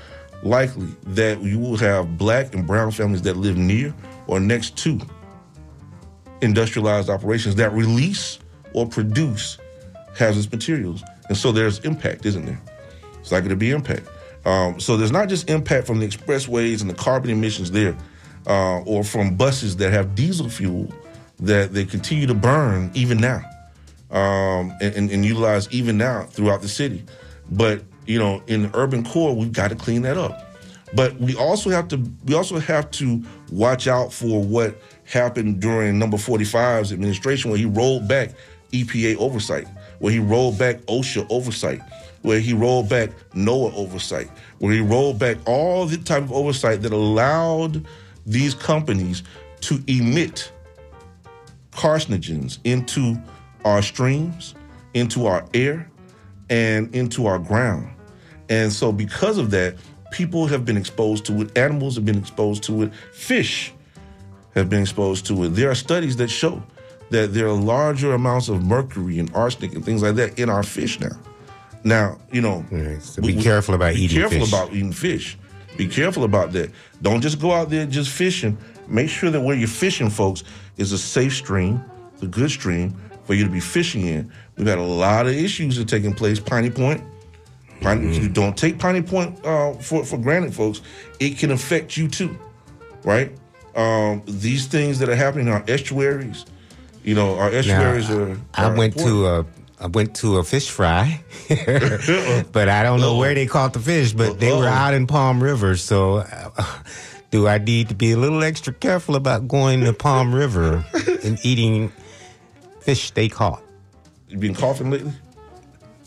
likely 0.44 0.88
that 1.08 1.42
you 1.42 1.60
will 1.60 1.76
have 1.76 2.18
black 2.18 2.56
and 2.56 2.66
brown 2.66 2.92
families 2.92 3.24
that 3.24 3.36
live 3.36 3.58
near 3.58 3.94
or 4.28 4.40
next 4.40 4.78
to 4.78 5.02
industrialized 6.40 7.10
operations 7.10 7.56
that 7.56 7.74
release 7.74 8.40
or 8.74 8.88
produce 8.88 9.58
hazardous 10.16 10.52
materials. 10.52 11.04
And 11.28 11.38
so 11.38 11.52
there's 11.52 11.80
impact, 11.80 12.26
isn't 12.26 12.46
there? 12.46 12.62
It's 13.20 13.32
likely 13.32 13.50
to 13.50 13.56
be 13.56 13.72
impact. 13.72 14.08
Um, 14.46 14.80
so 14.80 14.98
there's 14.98 15.12
not 15.12 15.30
just 15.30 15.50
impact 15.50 15.86
from 15.86 16.00
the 16.00 16.08
expressways 16.08 16.82
and 16.82 16.90
the 16.90 16.94
carbon 16.94 17.30
emissions 17.30 17.72
there, 17.72 17.96
uh, 18.48 18.80
or 18.82 19.04
from 19.04 19.36
buses 19.36 19.78
that 19.78 19.92
have 19.92 20.16
diesel 20.16 20.50
fuel 20.50 20.92
that 21.40 21.74
they 21.74 21.86
continue 21.86 22.28
to 22.28 22.34
burn 22.34 22.92
even 22.94 23.18
now 23.18 23.42
um, 24.12 24.74
and, 24.82 24.96
and, 24.96 25.12
and 25.12 25.26
utilize 25.26 25.72
even 25.72 25.98
now 25.98 26.24
throughout 26.24 26.62
the 26.62 26.68
city. 26.68 27.04
But 27.52 27.84
you 28.06 28.18
know, 28.18 28.42
in 28.48 28.64
the 28.64 28.72
urban 28.78 29.06
core, 29.06 29.36
we've 29.36 29.54
got 29.54 29.70
to 29.70 29.76
clean 29.76 30.02
that 30.04 30.18
up. 30.18 30.46
But 30.96 31.16
we 31.20 31.36
also 31.36 31.70
have 31.70 31.88
to 31.90 32.04
we 32.26 32.34
also 32.34 32.60
have 32.60 32.90
to 32.92 33.24
watch 33.52 33.88
out 33.88 34.12
for 34.12 34.42
what 34.44 34.76
happened 35.06 35.60
during 35.62 36.00
Number 36.00 36.18
45's 36.18 36.92
administration, 36.92 37.52
where 37.52 37.60
he 37.60 37.66
rolled 37.66 38.08
back 38.08 38.32
EPA 38.72 39.18
oversight, 39.18 39.68
where 40.00 40.12
he 40.12 40.20
rolled 40.20 40.58
back 40.58 40.78
OSHA 40.82 41.28
oversight, 41.30 41.82
where 42.22 42.40
he 42.40 42.54
rolled 42.54 42.90
back 42.90 43.12
NOAA 43.34 43.74
oversight, 43.76 44.30
where 44.60 44.74
he 44.74 44.82
rolled 44.82 45.20
back 45.20 45.38
all 45.46 45.86
the 45.86 45.98
type 45.98 46.24
of 46.24 46.32
oversight 46.32 46.82
that 46.82 46.92
allowed 46.92 47.86
these 48.26 48.54
companies 48.54 49.24
to 49.62 49.82
emit 49.88 50.52
carcinogens 51.72 52.60
into 52.64 53.16
our 53.66 53.82
streams, 53.82 54.56
into 54.94 55.26
our 55.26 55.46
air, 55.54 55.90
and 56.50 56.94
into 56.96 57.26
our 57.26 57.40
ground. 57.40 57.90
And 58.50 58.72
so, 58.72 58.92
because 58.92 59.38
of 59.38 59.52
that, 59.52 59.76
people 60.12 60.48
have 60.48 60.66
been 60.66 60.78
exposed 60.78 61.26
to 61.26 61.42
it, 61.42 61.58
animals 61.58 61.96
have 61.96 62.06
been 62.06 62.18
exposed 62.18 62.64
to 62.64 62.84
it, 62.84 62.94
fish 63.14 63.74
have 64.56 64.70
been 64.70 64.82
exposed 64.82 65.26
to 65.28 65.44
it. 65.44 65.50
There 65.50 65.70
are 65.70 65.76
studies 65.76 66.18
that 66.18 66.30
show 66.30 66.64
that 67.12 67.34
there 67.34 67.48
are 67.48 67.54
larger 67.54 68.13
amounts 68.13 68.50
of 68.50 68.63
mercury 68.63 69.19
and 69.19 69.34
arsenic 69.36 69.74
and 69.74 69.84
things 69.84 70.02
like 70.04 70.15
that 70.15 70.38
in 70.39 70.50
our 70.50 70.63
fish 70.63 71.00
now. 71.00 71.17
Now, 71.84 72.19
you 72.32 72.41
know, 72.41 72.65
Right, 72.72 73.02
so 73.02 73.22
be 73.22 73.41
careful 73.41 73.74
about 73.74 73.95
be 73.95 74.04
eating 74.04 74.17
careful 74.19 74.39
fish. 74.41 74.50
about 74.50 74.74
eating 74.74 74.91
fish. 74.91 75.38
Be 75.78 75.88
careful 75.88 76.24
about 76.26 76.52
that. 76.54 76.72
Don't 77.02 77.22
just 77.22 77.39
go 77.39 77.52
out 77.54 77.69
there 77.69 77.86
just 77.86 78.10
fishing. 78.12 78.58
Make 78.88 79.10
sure 79.10 79.30
that 79.32 79.39
where 79.41 79.56
you're 79.56 79.67
fishing, 79.67 80.10
folks, 80.10 80.43
is 80.78 80.91
a 80.91 80.98
safe 80.98 81.34
stream, 81.34 81.82
a 82.22 82.28
good 82.28 82.50
stream 82.52 82.95
for 83.24 83.34
you 83.34 83.43
to 83.45 83.50
be 83.50 83.60
fishing 83.62 84.06
in. 84.06 84.30
We've 84.58 84.67
had 84.67 84.78
a 84.78 84.82
lot 84.84 85.26
of 85.26 85.34
issues 85.34 85.78
that 85.78 85.84
are 85.84 85.86
taking 85.98 86.13
place. 86.13 86.39
Piney 86.39 86.69
Point. 86.69 87.02
Piney, 87.82 88.08
Mm-hmm. 88.17 88.34
Don't 88.34 88.58
take 88.58 88.78
Piney 88.78 89.02
Point 89.02 89.43
uh, 89.45 89.74
for 89.76 90.04
for 90.04 90.17
granted, 90.17 90.54
folks. 90.54 90.82
It 91.22 91.38
can 91.38 91.52
affect 91.52 91.95
you 91.95 92.10
too, 92.10 92.38
right? 93.06 93.32
Um, 93.76 94.22
these 94.26 94.67
things 94.67 95.00
that 95.00 95.08
are 95.08 95.15
happening 95.15 95.48
in 95.48 95.54
our 95.54 95.63
estuaries, 95.67 96.45
you 97.04 97.16
know, 97.16 97.38
our 97.38 97.50
estuaries 97.50 98.10
are. 98.10 98.38
I 98.54 98.74
went 98.76 98.96
important. 98.96 99.06
to 99.08 99.28
a, 99.28 99.46
I 99.80 99.88
went 99.88 100.16
to 100.18 100.38
a 100.38 100.44
fish 100.44 100.70
fry, 100.70 101.24
but 102.52 102.70
I 102.70 102.84
don't 102.84 103.00
know 103.00 103.18
where 103.18 103.34
they 103.34 103.46
caught 103.46 103.74
the 103.74 103.80
fish. 103.80 104.14
But 104.14 104.40
they 104.40 104.52
were 104.52 104.68
out 104.68 104.94
in 104.94 105.08
Palm 105.08 105.42
River, 105.42 105.78
so 105.78 106.26
do 107.32 107.48
I 107.48 107.58
need 107.58 107.90
to 107.90 107.96
be 107.96 108.12
a 108.12 108.18
little 108.18 108.44
extra 108.44 108.74
careful 108.74 109.16
about 109.16 109.48
going 109.48 109.84
to 109.86 109.94
Palm 109.94 110.34
River 110.34 110.86
and 111.24 111.40
eating 111.44 111.92
fish 112.82 113.12
they 113.12 113.30
caught? 113.30 113.64
You 114.28 114.38
been 114.38 114.56
coughing 114.56 114.92
lately? 114.92 115.14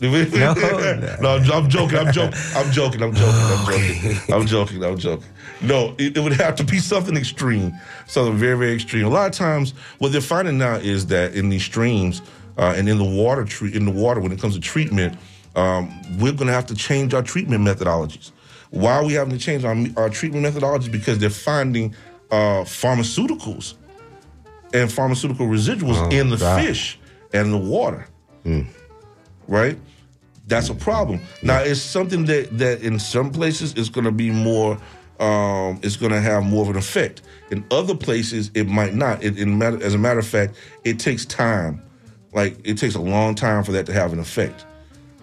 No, 1.21 1.21
no, 1.21 1.29
I'm, 1.35 1.51
I'm 1.63 1.69
joking. 1.69 1.97
I'm 1.97 2.11
joking. 2.11 2.39
I'm 2.55 2.71
joking. 2.71 3.01
I'm 3.03 3.13
joking. 3.13 3.33
I'm 3.33 3.65
joking. 3.65 4.33
I'm 4.33 4.45
joking. 4.47 4.83
I'm 4.83 4.97
joking. 4.97 5.25
No, 5.61 5.95
it, 5.97 6.17
it 6.17 6.19
would 6.19 6.33
have 6.33 6.55
to 6.57 6.63
be 6.63 6.79
something 6.79 7.15
extreme, 7.15 7.73
something 8.07 8.35
very, 8.37 8.57
very 8.57 8.73
extreme. 8.73 9.05
A 9.05 9.09
lot 9.09 9.27
of 9.27 9.31
times, 9.33 9.71
what 9.99 10.11
they're 10.11 10.19
finding 10.21 10.57
now 10.57 10.75
is 10.75 11.05
that 11.07 11.33
in 11.35 11.49
these 11.49 11.63
streams 11.63 12.21
uh, 12.57 12.73
and 12.75 12.89
in 12.89 12.97
the 12.97 13.03
water, 13.03 13.45
tre- 13.45 13.73
in 13.73 13.85
the 13.85 13.91
water, 13.91 14.19
when 14.19 14.31
it 14.31 14.39
comes 14.39 14.55
to 14.55 14.59
treatment, 14.59 15.17
um, 15.55 15.89
we're 16.19 16.33
going 16.33 16.47
to 16.47 16.53
have 16.53 16.65
to 16.67 16.75
change 16.75 17.13
our 17.13 17.21
treatment 17.23 17.63
methodologies. 17.63 18.31
Why 18.71 18.93
are 18.93 19.05
we 19.05 19.13
having 19.13 19.31
to 19.37 19.39
change 19.39 19.63
our, 19.63 19.75
our 19.95 20.09
treatment 20.09 20.45
methodologies? 20.45 20.91
Because 20.91 21.19
they're 21.19 21.29
finding 21.29 21.95
uh, 22.31 22.63
pharmaceuticals 22.65 23.75
and 24.73 24.91
pharmaceutical 24.91 25.45
residuals 25.47 25.95
Oh, 25.97 26.09
in 26.09 26.29
the 26.29 26.37
God. 26.37 26.61
fish 26.61 26.99
and 27.33 27.53
the 27.53 27.57
water. 27.57 28.07
Right? 29.47 29.77
That's 30.47 30.69
a 30.69 30.75
problem. 30.75 31.21
Now 31.41 31.59
it's 31.61 31.81
something 31.81 32.25
that 32.25 32.57
that 32.57 32.81
in 32.81 32.99
some 32.99 33.31
places 33.31 33.73
is 33.75 33.89
going 33.89 34.05
to 34.05 34.11
be 34.11 34.29
more. 34.29 34.77
Um, 35.19 35.79
it's 35.83 35.95
going 35.95 36.11
to 36.11 36.19
have 36.19 36.43
more 36.43 36.63
of 36.63 36.69
an 36.69 36.75
effect. 36.75 37.21
In 37.51 37.63
other 37.71 37.95
places, 37.95 38.51
it 38.55 38.67
might 38.67 38.93
not. 38.93 39.23
It, 39.23 39.39
in 39.39 39.57
matter, 39.57 39.81
as 39.81 39.93
a 39.93 39.97
matter 39.97 40.19
of 40.19 40.27
fact, 40.27 40.55
it 40.83 40.99
takes 40.99 41.25
time. 41.25 41.81
Like 42.33 42.57
it 42.63 42.77
takes 42.77 42.95
a 42.95 43.01
long 43.01 43.35
time 43.35 43.63
for 43.63 43.71
that 43.73 43.85
to 43.85 43.93
have 43.93 44.11
an 44.11 44.19
effect, 44.19 44.65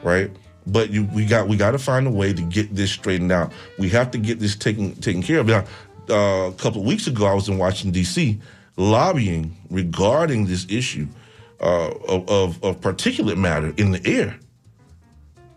right? 0.02 0.30
But 0.66 0.90
you, 0.90 1.04
we 1.12 1.26
got 1.26 1.48
we 1.48 1.56
got 1.56 1.72
to 1.72 1.78
find 1.78 2.06
a 2.06 2.11
way 2.11 2.33
to 2.33 2.42
get 2.42 2.74
this 2.74 2.92
straightened 2.92 3.33
out. 3.33 3.52
We 3.78 3.88
have 3.90 4.11
to 4.12 4.18
get 4.18 4.38
this 4.38 4.56
taken 4.56 4.94
taken 4.96 5.22
care 5.22 5.40
of. 5.40 5.46
Now, 5.48 5.64
uh, 6.09 6.48
a 6.48 6.52
couple 6.52 6.80
of 6.80 6.87
weeks 6.87 7.06
ago, 7.06 7.26
I 7.26 7.35
was 7.35 7.48
in 7.48 7.59
Washington 7.59 7.92
D.C. 7.92 8.38
lobbying 8.76 9.56
regarding 9.70 10.46
this 10.46 10.66
issue 10.70 11.09
uh, 11.61 11.90
of, 12.09 12.28
of 12.28 12.64
of 12.64 12.80
particulate 12.80 13.37
matter 13.38 13.74
in 13.76 13.90
the 13.90 14.06
air. 14.06 14.38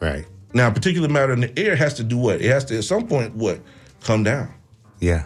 Right? 0.04 0.26
Now, 0.54 0.70
particulate 0.70 1.10
matter 1.10 1.34
in 1.34 1.42
the 1.42 1.60
air 1.60 1.76
has 1.76 1.96
to 1.96 2.04
do 2.04 2.18
what? 2.18 2.42
It 2.42 2.50
has 2.50 2.66
to 2.66 2.78
at 2.78 2.84
some 2.84 3.08
point 3.08 3.34
what 3.36 3.60
come 4.02 4.24
down 4.24 4.54
Yeah, 5.00 5.26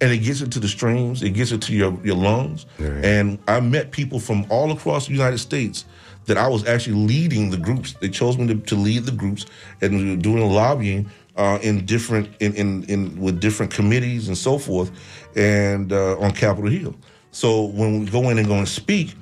and 0.00 0.12
it 0.12 0.18
gets 0.18 0.40
into 0.40 0.60
the 0.60 0.68
streams, 0.68 1.22
it 1.22 1.30
gets 1.30 1.52
into 1.52 1.74
your, 1.74 1.98
your 2.04 2.16
lungs. 2.16 2.66
Right. 2.78 3.04
And 3.04 3.38
I 3.48 3.60
met 3.60 3.90
people 3.90 4.18
from 4.18 4.46
all 4.50 4.72
across 4.72 5.06
the 5.06 5.12
United 5.12 5.38
States 5.38 5.84
that 6.26 6.36
I 6.36 6.48
was 6.48 6.66
actually 6.66 6.96
leading 7.06 7.50
the 7.50 7.56
groups. 7.56 7.94
They 8.00 8.08
chose 8.08 8.36
me 8.38 8.46
to, 8.48 8.54
to 8.54 8.74
lead 8.74 9.04
the 9.04 9.12
groups 9.12 9.46
and 9.80 9.96
we 9.96 10.10
were 10.10 10.16
doing 10.16 10.48
lobbying 10.50 11.10
uh, 11.36 11.58
in 11.62 11.86
different 11.86 12.28
in, 12.40 12.54
in 12.54 12.84
in 12.84 13.20
with 13.20 13.40
different 13.40 13.72
committees 13.72 14.28
and 14.28 14.36
so 14.36 14.58
forth, 14.58 14.90
and 15.36 15.92
uh, 15.92 16.18
on 16.18 16.32
Capitol 16.32 16.70
Hill. 16.70 16.94
So 17.32 17.64
when 17.66 18.00
we 18.00 18.06
go 18.06 18.28
in 18.30 18.38
and 18.38 18.46
go 18.46 18.56
and 18.56 18.68
speak, 18.68 19.14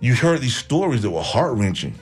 you 0.00 0.14
heard 0.14 0.40
these 0.40 0.56
stories 0.56 1.02
that 1.02 1.10
were 1.10 1.22
heart 1.22 1.56
wrenching. 1.56 1.94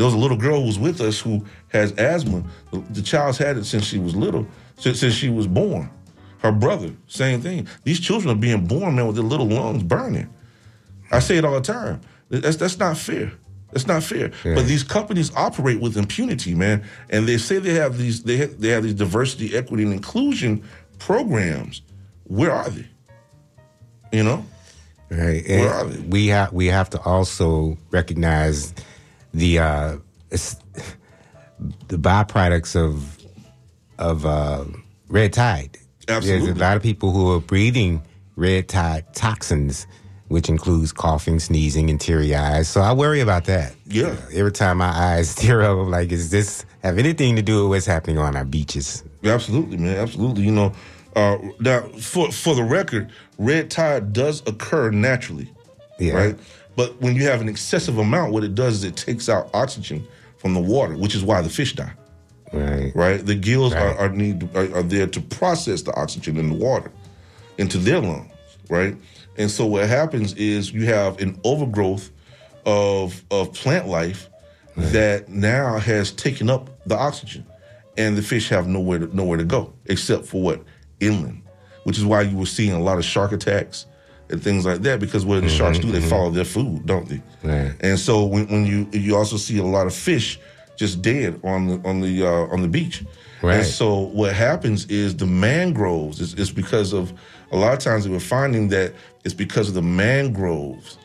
There 0.00 0.06
was 0.06 0.14
a 0.14 0.16
little 0.18 0.38
girl 0.38 0.60
who 0.60 0.66
was 0.66 0.78
with 0.78 1.02
us 1.02 1.20
who 1.20 1.44
has 1.68 1.92
asthma. 1.98 2.42
The, 2.72 2.78
the 2.88 3.02
child's 3.02 3.36
had 3.36 3.58
it 3.58 3.66
since 3.66 3.84
she 3.84 3.98
was 3.98 4.16
little, 4.16 4.46
since, 4.78 5.00
since 5.00 5.12
she 5.12 5.28
was 5.28 5.46
born. 5.46 5.90
Her 6.38 6.52
brother, 6.52 6.92
same 7.06 7.42
thing. 7.42 7.68
These 7.84 8.00
children 8.00 8.34
are 8.34 8.40
being 8.40 8.66
born, 8.66 8.94
man, 8.96 9.08
with 9.08 9.16
their 9.16 9.24
little 9.26 9.44
lungs 9.46 9.82
burning. 9.82 10.32
I 11.12 11.18
say 11.18 11.36
it 11.36 11.44
all 11.44 11.52
the 11.52 11.60
time. 11.60 12.00
That's 12.30 12.56
that's 12.56 12.78
not 12.78 12.96
fair. 12.96 13.30
That's 13.72 13.86
not 13.86 14.02
fair. 14.02 14.30
Yeah. 14.42 14.54
But 14.54 14.64
these 14.64 14.82
companies 14.82 15.36
operate 15.36 15.82
with 15.82 15.98
impunity, 15.98 16.54
man, 16.54 16.82
and 17.10 17.28
they 17.28 17.36
say 17.36 17.58
they 17.58 17.74
have 17.74 17.98
these 17.98 18.22
they 18.22 18.38
have, 18.38 18.58
they 18.58 18.68
have 18.68 18.84
these 18.84 18.94
diversity, 18.94 19.54
equity, 19.54 19.82
and 19.82 19.92
inclusion 19.92 20.64
programs. 20.98 21.82
Where 22.24 22.52
are 22.52 22.70
they? 22.70 22.86
You 24.12 24.24
know, 24.24 24.46
right. 25.10 25.46
Where 25.46 25.58
And 25.58 25.66
are 25.68 25.84
they? 25.84 26.00
we 26.08 26.28
have 26.28 26.54
we 26.54 26.68
have 26.68 26.88
to 26.88 27.00
also 27.02 27.76
recognize 27.90 28.72
the 29.32 29.58
uh, 29.58 29.96
the 31.88 31.96
byproducts 31.98 32.76
of 32.76 33.18
of 33.98 34.24
uh, 34.26 34.64
red 35.08 35.32
tide. 35.32 35.76
Absolutely. 36.08 36.46
There's 36.46 36.56
a 36.56 36.60
lot 36.60 36.76
of 36.76 36.82
people 36.82 37.10
who 37.12 37.32
are 37.34 37.40
breathing 37.40 38.02
red 38.36 38.68
tide 38.68 39.12
toxins, 39.14 39.86
which 40.28 40.48
includes 40.48 40.92
coughing, 40.92 41.38
sneezing, 41.38 41.90
and 41.90 42.00
teary 42.00 42.34
eyes. 42.34 42.68
So 42.68 42.80
I 42.80 42.92
worry 42.92 43.20
about 43.20 43.44
that. 43.44 43.74
Yeah. 43.86 44.16
Every 44.32 44.52
time 44.52 44.78
my 44.78 44.88
eyes 44.88 45.34
tear 45.36 45.62
up, 45.62 45.78
I'm 45.78 45.90
like, 45.90 46.10
is 46.12 46.30
this 46.30 46.64
have 46.82 46.98
anything 46.98 47.36
to 47.36 47.42
do 47.42 47.62
with 47.64 47.68
what's 47.70 47.86
happening 47.86 48.18
on 48.18 48.36
our 48.36 48.44
beaches? 48.44 49.04
Absolutely, 49.22 49.76
man. 49.76 49.96
Absolutely. 49.98 50.44
You 50.44 50.52
know, 50.52 50.72
uh, 51.14 51.36
now 51.60 51.82
for 52.00 52.32
for 52.32 52.54
the 52.54 52.64
record, 52.64 53.10
red 53.38 53.70
tide 53.70 54.12
does 54.12 54.42
occur 54.46 54.90
naturally, 54.90 55.52
Yeah. 55.98 56.14
right? 56.14 56.38
But 56.76 57.00
when 57.00 57.14
you 57.14 57.24
have 57.24 57.40
an 57.40 57.48
excessive 57.48 57.98
amount, 57.98 58.32
what 58.32 58.44
it 58.44 58.54
does 58.54 58.76
is 58.76 58.84
it 58.84 58.96
takes 58.96 59.28
out 59.28 59.50
oxygen 59.54 60.06
from 60.38 60.54
the 60.54 60.60
water, 60.60 60.96
which 60.96 61.14
is 61.14 61.22
why 61.22 61.42
the 61.42 61.50
fish 61.50 61.74
die. 61.74 61.92
Right. 62.52 62.92
Right? 62.94 63.24
The 63.24 63.34
gills 63.34 63.74
Right. 63.74 63.82
are, 63.82 63.98
are 63.98 64.08
need 64.08 64.48
are, 64.56 64.76
are 64.76 64.82
there 64.82 65.06
to 65.06 65.20
process 65.20 65.82
the 65.82 65.94
oxygen 65.94 66.36
in 66.36 66.48
the 66.48 66.56
water 66.56 66.90
into 67.58 67.78
their 67.78 68.00
lungs, 68.00 68.32
right? 68.68 68.96
And 69.36 69.50
so 69.50 69.66
what 69.66 69.88
happens 69.88 70.32
is 70.34 70.72
you 70.72 70.86
have 70.86 71.20
an 71.20 71.38
overgrowth 71.44 72.10
of 72.66 73.22
of 73.30 73.52
plant 73.52 73.86
life 73.86 74.28
that 74.76 75.28
now 75.28 75.78
has 75.78 76.10
taken 76.12 76.48
up 76.50 76.70
the 76.86 76.96
oxygen, 76.96 77.46
and 77.96 78.16
the 78.16 78.22
fish 78.22 78.48
have 78.48 78.66
nowhere 78.66 78.98
to, 79.00 79.16
nowhere 79.16 79.36
to 79.38 79.44
go 79.44 79.72
except 79.86 80.24
for 80.26 80.42
what 80.42 80.62
inland, 81.00 81.42
which 81.84 81.98
is 81.98 82.04
why 82.04 82.22
you 82.22 82.36
were 82.36 82.46
seeing 82.46 82.72
a 82.72 82.80
lot 82.80 82.98
of 82.98 83.04
shark 83.04 83.32
attacks 83.32 83.86
and 84.30 84.42
things 84.42 84.64
like 84.64 84.82
that 84.82 85.00
because 85.00 85.24
what 85.24 85.42
the 85.42 85.48
sharks 85.48 85.78
do 85.78 85.90
they 85.90 86.00
follow 86.00 86.30
their 86.30 86.44
food, 86.44 86.86
don't 86.86 87.08
they? 87.08 87.22
Right. 87.42 87.74
And 87.80 87.98
so 87.98 88.24
when, 88.24 88.46
when 88.48 88.66
you 88.66 88.88
you 88.92 89.16
also 89.16 89.36
see 89.36 89.58
a 89.58 89.64
lot 89.64 89.86
of 89.86 89.94
fish 89.94 90.38
just 90.76 91.02
dead 91.02 91.40
on 91.44 91.66
the 91.66 91.88
on 91.88 92.00
the 92.00 92.24
uh, 92.24 92.52
on 92.52 92.62
the 92.62 92.68
beach. 92.68 93.04
Right. 93.42 93.56
And 93.56 93.66
so 93.66 94.00
what 94.00 94.34
happens 94.34 94.84
is 94.86 95.16
the 95.16 95.26
mangroves 95.26 96.20
is, 96.20 96.34
is 96.34 96.50
because 96.50 96.92
of 96.92 97.12
a 97.52 97.56
lot 97.56 97.72
of 97.72 97.78
times 97.78 98.06
we 98.06 98.12
were 98.12 98.20
finding 98.20 98.68
that 98.68 98.92
it's 99.24 99.34
because 99.34 99.68
of 99.68 99.74
the 99.74 99.82
mangroves, 99.82 100.98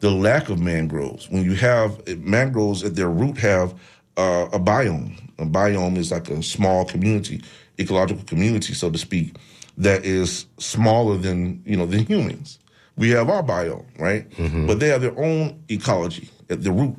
the 0.00 0.10
lack 0.10 0.50
of 0.50 0.60
mangroves. 0.60 1.30
When 1.30 1.44
you 1.44 1.54
have 1.54 2.06
mangroves 2.18 2.84
at 2.84 2.94
their 2.94 3.08
root 3.08 3.38
have 3.38 3.74
uh, 4.18 4.48
a 4.52 4.58
biome. 4.58 5.16
A 5.38 5.46
biome 5.46 5.96
is 5.96 6.10
like 6.10 6.28
a 6.28 6.42
small 6.42 6.84
community, 6.84 7.42
ecological 7.78 8.24
community, 8.24 8.74
so 8.74 8.90
to 8.90 8.98
speak, 8.98 9.36
that 9.78 10.04
is 10.04 10.46
smaller 10.58 11.16
than 11.16 11.62
you 11.64 11.76
know 11.76 11.86
than 11.86 12.04
humans. 12.04 12.58
We 12.98 13.10
have 13.10 13.30
our 13.30 13.42
biome, 13.42 13.86
right? 13.98 14.26
But 14.66 14.80
they 14.80 14.88
have 14.88 15.00
their 15.00 15.18
own 15.18 15.62
ecology 15.68 16.28
at 16.50 16.62
the 16.62 16.72
root. 16.72 16.96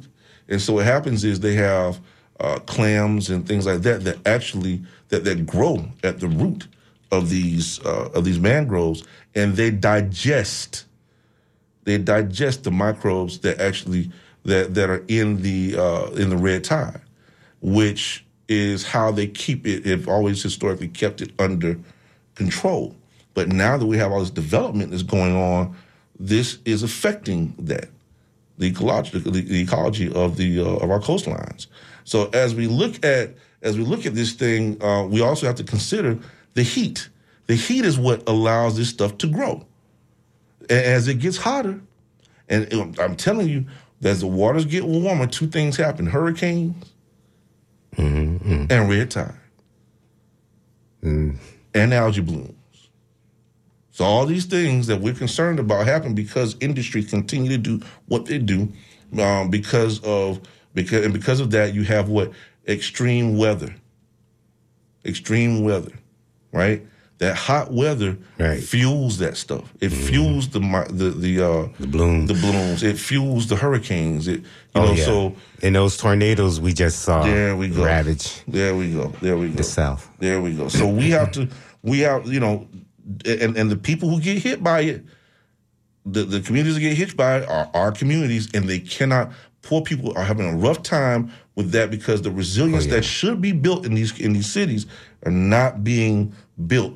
And 0.47 0.62
so 0.62 0.73
what 0.73 0.85
happens 0.85 1.23
is 1.23 1.39
they 1.41 1.55
have 1.55 1.99
uh, 2.39 2.59
clams 2.59 3.29
and 3.29 3.45
things 3.47 3.65
like 3.65 3.81
that 3.81 4.03
that 4.05 4.25
actually 4.25 4.81
that 5.09 5.25
that 5.25 5.45
grow 5.45 5.83
at 6.03 6.19
the 6.19 6.27
root 6.27 6.67
of 7.12 7.29
these 7.29 7.79
uh, 7.85 8.09
of 8.13 8.23
these 8.23 8.39
mangroves, 8.39 9.03
and 9.35 9.55
they 9.55 9.71
digest 9.71 10.85
they 11.83 11.97
digest 11.97 12.63
the 12.63 12.71
microbes 12.71 13.39
that 13.39 13.59
actually 13.59 14.12
that 14.45 14.73
that 14.75 14.89
are 14.89 15.03
in 15.07 15.41
the 15.41 15.75
uh, 15.77 16.12
in 16.12 16.29
the 16.29 16.38
red 16.38 16.63
tide, 16.63 17.01
which 17.62 18.25
is 18.47 18.85
how 18.85 19.12
they 19.12 19.27
keep 19.27 19.65
it. 19.67 19.85
Have 19.85 20.07
always 20.07 20.41
historically 20.41 20.88
kept 20.88 21.21
it 21.21 21.31
under 21.39 21.77
control. 22.35 22.95
But 23.33 23.49
now 23.49 23.77
that 23.77 23.85
we 23.85 23.97
have 23.97 24.12
all 24.12 24.19
this 24.19 24.29
development 24.29 24.91
that's 24.91 25.03
going 25.03 25.35
on, 25.35 25.75
this 26.19 26.60
is 26.65 26.84
affecting 26.84 27.53
that 27.60 27.89
the 28.58 28.67
ecology, 28.67 29.17
the, 29.19 29.29
the 29.32 29.62
ecology 29.62 30.12
of 30.13 30.36
the 30.36 30.60
uh, 30.60 30.65
of 30.65 30.91
our 30.91 30.99
coastlines. 30.99 31.67
So 32.03 32.29
as 32.34 32.53
we 32.53 32.67
look 32.67 33.03
at 33.05 33.36
as 33.62 33.77
we 33.77 33.84
look 33.86 34.05
at 34.05 34.15
this 34.15 34.34
thing, 34.34 34.82
uh, 34.84 35.05
we 35.05 35.21
also 35.21 35.45
have 35.47 35.55
to 35.55 35.63
consider 35.63 36.17
the 36.55 36.63
heat. 36.63 37.10
The 37.47 37.55
heat 37.55 37.86
is 37.86 37.97
what 37.97 38.27
allows 38.27 38.77
this 38.77 38.89
stuff 38.89 39.17
to 39.19 39.27
grow. 39.27 39.65
And 40.69 40.71
as 40.86 41.08
it 41.08 41.15
gets 41.15 41.38
hotter, 41.38 41.79
and 42.49 42.63
it- 42.71 42.99
I'm 42.99 43.15
telling 43.15 43.47
you, 43.49 43.65
as 44.03 44.19
the 44.19 44.27
waters 44.27 44.65
get 44.65 44.84
warmer, 44.86 45.25
two 45.27 45.47
things 45.47 45.77
happen: 45.77 46.05
hurricanes 46.05 46.75
and 48.69 48.89
red 48.89 49.10
tide, 49.12 49.34
and 51.73 51.93
algae 51.93 52.21
blooms. 52.21 52.53
So 53.99 54.05
all 54.05 54.25
these 54.25 54.45
things 54.45 54.88
that 54.88 55.01
we're 55.01 55.13
concerned 55.13 55.59
about 55.59 55.85
happen 55.85 56.13
because 56.15 56.55
industry 56.62 57.03
continue 57.03 57.49
to 57.49 57.57
do 57.57 57.81
what 58.07 58.27
they 58.27 58.38
do, 58.38 58.71
um, 59.21 59.49
because 59.49 59.99
of 60.05 60.39
because 60.73 61.03
and 61.03 61.13
because 61.13 61.41
of 61.41 61.51
that, 61.51 61.73
you 61.73 61.83
have 61.83 62.07
what 62.07 62.31
extreme 62.65 63.38
weather. 63.38 63.75
Extreme 65.03 65.65
weather, 65.65 65.91
right? 66.53 66.81
That 67.17 67.35
hot 67.35 67.73
weather 67.73 68.17
Right. 68.38 68.63
fuels 68.63 69.17
that 69.17 69.35
stuff. 69.35 69.73
It 69.81 69.89
fuels 69.89 70.47
the 70.47 70.62
the 70.91 71.09
the 71.09 71.41
uh, 71.45 71.67
The 71.81 71.88
bloom. 71.88 72.25
the 72.27 72.35
blooms. 72.35 72.83
It 72.83 72.97
fuels 72.97 73.47
the 73.47 73.57
hurricanes. 73.57 74.29
It 74.29 74.39
you 74.39 74.45
Oh, 74.75 74.85
know 74.85 74.93
yeah. 74.93 75.03
so 75.03 75.35
and 75.62 75.75
those 75.75 75.97
tornadoes 75.97 76.62
we 76.62 76.71
just 76.71 76.99
saw 77.01 77.23
there 77.25 77.53
we 77.57 77.67
go. 77.67 77.83
ravage 77.83 78.43
There 78.47 78.77
we 78.77 78.93
go. 78.93 79.12
There 79.21 79.35
we 79.38 79.49
go. 79.49 79.55
the 79.55 79.63
South. 79.63 80.09
There 80.19 80.39
we 80.41 80.53
go. 80.53 80.69
So 80.69 80.88
we 80.88 81.09
have 81.09 81.33
to, 81.33 81.49
we 81.83 81.99
have, 81.99 82.25
you 82.31 82.39
know, 82.39 82.65
and, 83.25 83.57
and 83.57 83.69
the 83.71 83.75
people 83.75 84.09
who 84.09 84.19
get 84.21 84.37
hit 84.37 84.63
by 84.63 84.81
it, 84.81 85.03
the, 86.05 86.23
the 86.23 86.41
communities 86.41 86.75
that 86.75 86.81
get 86.81 86.97
hit 86.97 87.15
by 87.17 87.37
it 87.39 87.49
are 87.49 87.69
our 87.73 87.91
communities, 87.91 88.49
and 88.53 88.67
they 88.69 88.79
cannot. 88.79 89.31
Poor 89.61 89.81
people 89.81 90.17
are 90.17 90.23
having 90.23 90.47
a 90.47 90.55
rough 90.55 90.81
time 90.83 91.31
with 91.55 91.71
that 91.71 91.91
because 91.91 92.21
the 92.21 92.31
resilience 92.31 92.85
Oh, 92.85 92.87
yeah. 92.87 92.95
that 92.95 93.03
should 93.03 93.41
be 93.41 93.51
built 93.51 93.85
in 93.85 93.93
these 93.93 94.17
in 94.19 94.33
these 94.33 94.49
cities 94.51 94.85
are 95.25 95.31
not 95.31 95.83
being 95.83 96.33
built, 96.67 96.93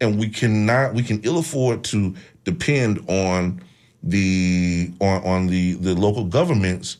and 0.00 0.18
we 0.18 0.28
cannot. 0.28 0.94
We 0.94 1.02
can 1.02 1.20
ill 1.24 1.38
afford 1.38 1.84
to 1.84 2.14
depend 2.44 3.04
on 3.08 3.62
the 4.02 4.90
on 5.00 5.22
on 5.24 5.46
the 5.48 5.74
the 5.74 5.94
local 5.94 6.24
governments, 6.24 6.96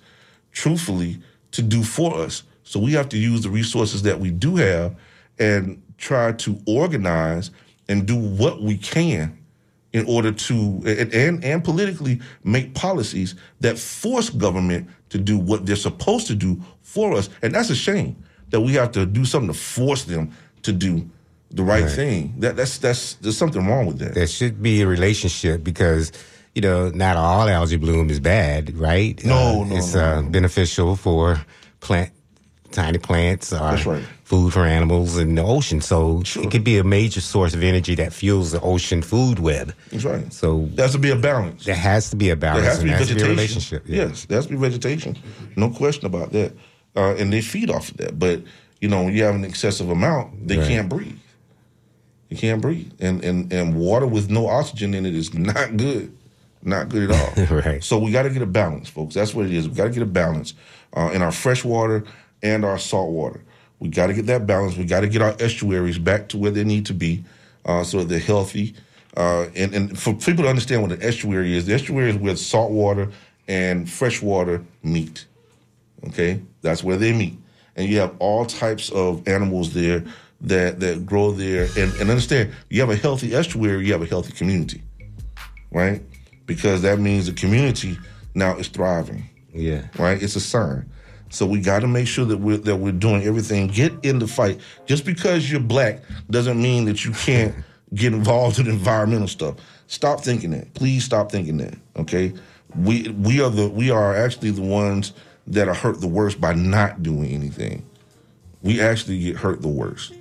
truthfully, 0.52 1.18
to 1.52 1.62
do 1.62 1.82
for 1.82 2.14
us. 2.16 2.42
So 2.64 2.78
we 2.78 2.92
have 2.92 3.08
to 3.10 3.18
use 3.18 3.42
the 3.42 3.50
resources 3.50 4.02
that 4.02 4.20
we 4.20 4.30
do 4.30 4.56
have 4.56 4.94
and 5.38 5.82
try 5.98 6.32
to 6.32 6.58
organize 6.66 7.50
and 7.92 8.06
do 8.06 8.16
what 8.16 8.62
we 8.62 8.78
can 8.78 9.38
in 9.92 10.06
order 10.06 10.32
to 10.32 10.82
and, 10.86 11.44
and 11.44 11.62
politically 11.62 12.20
make 12.42 12.74
policies 12.74 13.34
that 13.60 13.78
force 13.78 14.30
government 14.30 14.88
to 15.10 15.18
do 15.18 15.38
what 15.38 15.66
they're 15.66 15.76
supposed 15.76 16.26
to 16.26 16.34
do 16.34 16.58
for 16.80 17.14
us. 17.14 17.28
And 17.42 17.54
that's 17.54 17.68
a 17.68 17.74
shame 17.74 18.16
that 18.48 18.62
we 18.62 18.72
have 18.74 18.92
to 18.92 19.04
do 19.04 19.26
something 19.26 19.52
to 19.52 19.58
force 19.58 20.04
them 20.04 20.32
to 20.62 20.72
do 20.72 21.08
the 21.50 21.62
right, 21.62 21.88
thing. 21.88 22.34
That 22.38 22.56
that's 22.56 22.78
that's 22.78 23.14
there's 23.14 23.36
something 23.36 23.66
wrong 23.66 23.86
with 23.86 23.98
that. 23.98 24.14
There 24.14 24.26
should 24.26 24.62
be 24.62 24.80
a 24.80 24.86
relationship 24.86 25.62
because 25.62 26.10
you 26.54 26.62
know 26.62 26.88
not 26.88 27.18
all 27.18 27.46
algae 27.46 27.76
bloom 27.76 28.08
is 28.08 28.20
bad, 28.20 28.74
right? 28.74 29.22
No, 29.24 29.64
no, 29.64 29.76
it's 29.76 29.94
no, 29.94 30.04
uh, 30.04 30.20
no. 30.22 30.30
beneficial 30.30 30.96
for 30.96 31.44
plant 31.80 32.10
tiny 32.72 32.98
plants 32.98 33.52
are 33.52 33.76
right. 33.76 34.04
food 34.24 34.52
for 34.52 34.64
animals 34.64 35.16
in 35.18 35.34
the 35.34 35.42
ocean. 35.42 35.80
So 35.80 36.22
Sure. 36.24 36.42
it 36.42 36.50
could 36.50 36.64
be 36.64 36.78
a 36.78 36.84
major 36.84 37.20
source 37.20 37.54
of 37.54 37.62
energy 37.62 37.94
that 37.96 38.12
fuels 38.12 38.50
the 38.52 38.60
ocean 38.60 39.02
food 39.02 39.38
web. 39.38 39.74
That's 39.90 40.04
right. 40.04 40.32
So 40.32 40.68
There 40.72 40.84
has 40.84 40.92
to 40.92 40.98
be 40.98 41.10
a 41.10 41.16
balance. 41.16 41.64
there 41.64 41.74
has 41.74 42.10
to 42.10 42.16
be 42.16 42.30
a 42.30 42.36
balance 42.36 42.62
There 42.62 42.70
has 42.70 42.78
to 42.80 42.84
be 42.84 42.90
has 42.90 43.08
to 43.08 43.14
be 43.14 43.20
a 43.20 43.24
vegetation. 43.24 43.36
relationship. 43.36 43.82
yeah. 43.86 44.06
Yes, 44.08 44.24
there 44.26 44.36
has 44.38 44.46
to 44.46 44.52
be 44.52 44.58
vegetation. 44.58 45.16
No 45.56 45.70
question 45.70 46.06
about 46.06 46.32
that. 46.32 46.52
Uh, 46.96 47.14
and 47.16 47.32
they 47.32 47.40
feed 47.40 47.70
off 47.70 47.90
of 47.90 47.96
that. 47.98 48.18
But 48.18 48.42
you 48.80 48.88
know, 48.88 49.04
when 49.04 49.14
you 49.14 49.22
have 49.22 49.34
an 49.34 49.44
excessive 49.44 49.88
amount, 49.90 50.48
they 50.48 50.58
Right. 50.58 50.66
can't 50.68 50.88
breathe. 50.88 51.16
You 52.28 52.36
can't 52.36 52.60
breathe. 52.62 52.90
And 53.00 53.22
and 53.24 53.52
and 53.52 53.76
water 53.76 54.06
with 54.06 54.30
no 54.30 54.46
oxygen 54.48 54.94
in 54.94 55.04
it 55.06 55.14
is 55.14 55.34
not 55.34 55.76
good. 55.76 56.12
Not 56.64 56.88
good 56.88 57.10
at 57.10 57.16
all. 57.18 57.46
Right. 57.64 57.82
So 57.82 57.98
we 57.98 58.10
got 58.12 58.22
to 58.22 58.30
get 58.30 58.40
a 58.42 58.46
balance, 58.46 58.88
folks. 58.88 59.14
That's 59.14 59.34
what 59.34 59.46
it 59.46 59.52
is. 59.52 59.68
We 59.68 59.74
got 59.74 59.84
to 59.84 59.90
get 59.90 60.02
a 60.02 60.06
balance 60.06 60.54
uh, 60.96 61.10
in 61.12 61.20
our 61.22 61.32
fresh 61.32 61.64
water 61.64 62.04
and 62.42 62.64
our 62.64 62.78
salt 62.78 63.10
water. 63.10 63.40
We 63.78 63.88
got 63.88 64.08
to 64.08 64.14
get 64.14 64.26
that 64.26 64.46
balance. 64.46 64.76
We 64.76 64.84
got 64.84 65.00
to 65.00 65.08
get 65.08 65.22
our 65.22 65.34
estuaries 65.40 65.98
back 65.98 66.28
to 66.28 66.38
where 66.38 66.50
they 66.50 66.64
need 66.64 66.86
to 66.86 66.94
be, 66.94 67.24
uh, 67.64 67.82
so 67.84 67.98
that 67.98 68.08
they're 68.08 68.18
healthy. 68.18 68.74
Uh, 69.16 69.46
and 69.54 69.74
and 69.74 69.98
for 69.98 70.14
people 70.14 70.44
to 70.44 70.48
understand 70.50 70.82
what 70.82 70.92
an 70.92 71.02
estuary 71.02 71.56
is, 71.56 71.66
the 71.66 71.74
estuary 71.74 72.10
is 72.10 72.16
where 72.16 72.36
salt 72.36 72.70
water 72.70 73.08
and 73.48 73.90
fresh 73.90 74.22
water 74.22 74.62
meet. 74.82 75.26
Okay, 76.08 76.40
that's 76.62 76.82
where 76.82 76.96
they 76.96 77.12
meet, 77.12 77.36
and 77.76 77.88
you 77.88 77.98
have 77.98 78.14
all 78.18 78.44
types 78.46 78.90
of 78.90 79.26
animals 79.28 79.72
there 79.74 80.04
that 80.42 80.80
that 80.80 81.04
grow 81.04 81.30
there. 81.32 81.68
And 81.76 81.92
and 82.00 82.08
understand, 82.10 82.52
you 82.70 82.80
have 82.80 82.90
a 82.90 82.96
healthy 82.96 83.34
estuary, 83.34 83.86
you 83.86 83.92
have 83.92 84.02
a 84.02 84.06
healthy 84.06 84.32
community, 84.32 84.82
right? 85.70 86.02
Because 86.46 86.82
that 86.82 86.98
means 86.98 87.26
the 87.26 87.32
community 87.32 87.98
now 88.34 88.56
is 88.56 88.68
thriving 88.68 89.28
Yeah. 89.54 89.82
right? 89.98 90.20
It's 90.22 90.36
a 90.36 90.40
sign. 90.40 90.86
So 91.32 91.46
we 91.46 91.60
got 91.60 91.80
to 91.80 91.88
make 91.88 92.06
sure 92.06 92.26
that 92.26 92.36
we're 92.36 92.58
that 92.58 92.76
we're 92.76 92.92
doing 92.92 93.24
everything. 93.24 93.68
Get 93.68 93.92
in 94.02 94.18
the 94.18 94.26
fight. 94.26 94.60
Just 94.84 95.06
because 95.06 95.50
you're 95.50 95.60
black 95.60 96.02
doesn't 96.30 96.60
mean 96.60 96.84
that 96.84 97.06
you 97.06 97.12
can't 97.12 97.54
get 97.94 98.12
involved 98.12 98.58
in 98.58 98.66
environmental 98.66 99.28
stuff. 99.28 99.56
Stop 99.86 100.20
thinking 100.20 100.50
that. 100.50 100.74
Please 100.74 101.04
stop 101.04 101.32
thinking 101.32 101.56
that. 101.56 101.74
Okay, 101.96 102.34
we 102.76 103.08
we 103.08 103.40
are 103.40 103.48
the 103.48 103.70
we 103.70 103.90
are 103.90 104.14
actually 104.14 104.50
the 104.50 104.60
ones 104.60 105.14
that 105.46 105.68
are 105.68 105.74
hurt 105.74 106.02
the 106.02 106.06
worst 106.06 106.38
by 106.38 106.52
not 106.52 107.02
doing 107.02 107.30
anything. 107.30 107.82
We 108.60 108.82
actually 108.82 109.18
get 109.18 109.36
hurt 109.36 109.62
the 109.62 109.68
worst. 109.68 110.12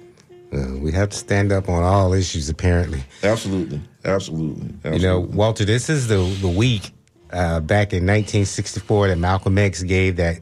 Uh, 0.54 0.78
we 0.78 0.94
have 0.94 1.10
to 1.10 1.18
stand 1.18 1.52
up 1.52 1.68
on 1.68 1.84
all 1.84 2.14
issues, 2.14 2.50
apparently. 2.50 3.04
Absolutely, 3.24 3.82
absolutely. 4.06 4.68
absolutely. 4.76 4.98
You 4.98 5.08
know, 5.08 5.20
Walter, 5.20 5.66
this 5.66 5.90
is 5.90 6.08
the 6.08 6.24
the 6.40 6.48
week 6.48 6.92
uh, 7.32 7.60
back 7.60 7.92
in 7.92 8.06
1964 8.06 9.10
that 9.10 9.18
Malcolm 9.18 9.58
X 9.58 9.84
gave 9.84 10.16
that 10.16 10.40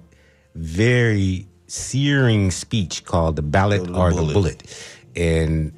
very 0.56 1.48
searing 1.68 2.52
speech 2.52 3.06
called 3.06 3.36
"The 3.36 3.42
Ballot 3.42 3.86
The 3.86 3.94
or 3.94 4.10
the 4.12 4.22
Bullet. 4.22 4.34
Bullet," 4.34 5.00
and 5.16 5.72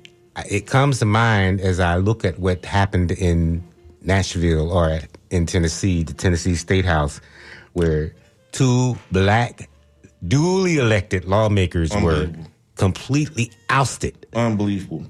it 0.50 0.68
comes 0.68 1.00
to 1.00 1.06
mind 1.06 1.60
as 1.62 1.80
I 1.80 1.98
look 1.98 2.24
at 2.26 2.40
what 2.40 2.66
happened 2.66 3.12
in 3.12 3.64
Nashville 4.02 4.72
or 4.72 5.00
in 5.30 5.46
Tennessee, 5.46 6.04
the 6.04 6.14
Tennessee 6.14 6.56
State 6.56 6.86
House, 6.86 7.22
where 7.74 8.14
two 8.52 8.98
black, 9.12 9.70
duly 10.28 10.78
elected 10.78 11.26
lawmakers 11.26 11.92
were 11.96 12.30
completely 12.76 13.52
ousted 13.70 14.26
unbelievable. 14.34 15.06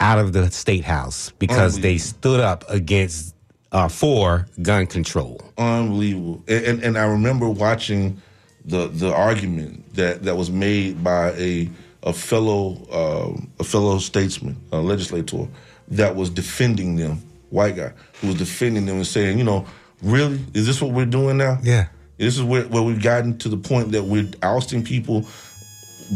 out 0.00 0.18
of 0.18 0.32
the 0.32 0.50
state 0.50 0.84
house 0.84 1.32
because 1.38 1.80
they 1.80 1.98
stood 1.98 2.40
up 2.40 2.64
against 2.68 3.34
uh, 3.72 3.88
for 3.88 4.46
gun 4.62 4.86
control. 4.86 5.40
unbelievable. 5.58 6.42
And, 6.46 6.64
and 6.64 6.82
and 6.84 6.98
I 6.98 7.04
remember 7.06 7.48
watching 7.48 8.22
the 8.66 8.88
the 8.88 9.14
argument 9.14 9.94
that 9.94 10.24
that 10.24 10.36
was 10.36 10.50
made 10.50 11.02
by 11.02 11.30
a 11.32 11.70
a 12.02 12.12
fellow 12.12 12.76
uh, 12.90 13.40
a 13.58 13.64
fellow 13.64 13.98
statesman, 13.98 14.56
a 14.72 14.78
legislator 14.78 15.46
that 15.88 16.16
was 16.16 16.30
defending 16.30 16.96
them, 16.96 17.22
white 17.50 17.76
guy 17.76 17.92
who 18.20 18.28
was 18.28 18.36
defending 18.36 18.86
them 18.86 18.96
and 18.96 19.06
saying, 19.06 19.38
you 19.38 19.44
know, 19.44 19.66
really, 20.02 20.40
is 20.54 20.66
this 20.66 20.80
what 20.80 20.92
we're 20.92 21.06
doing 21.06 21.36
now? 21.36 21.58
Yeah. 21.62 21.86
This 22.18 22.36
is 22.36 22.42
where, 22.42 22.62
where 22.68 22.82
we've 22.82 23.02
gotten 23.02 23.36
to 23.38 23.48
the 23.48 23.58
point 23.58 23.92
that 23.92 24.04
we're 24.04 24.30
ousting 24.42 24.82
people 24.82 25.26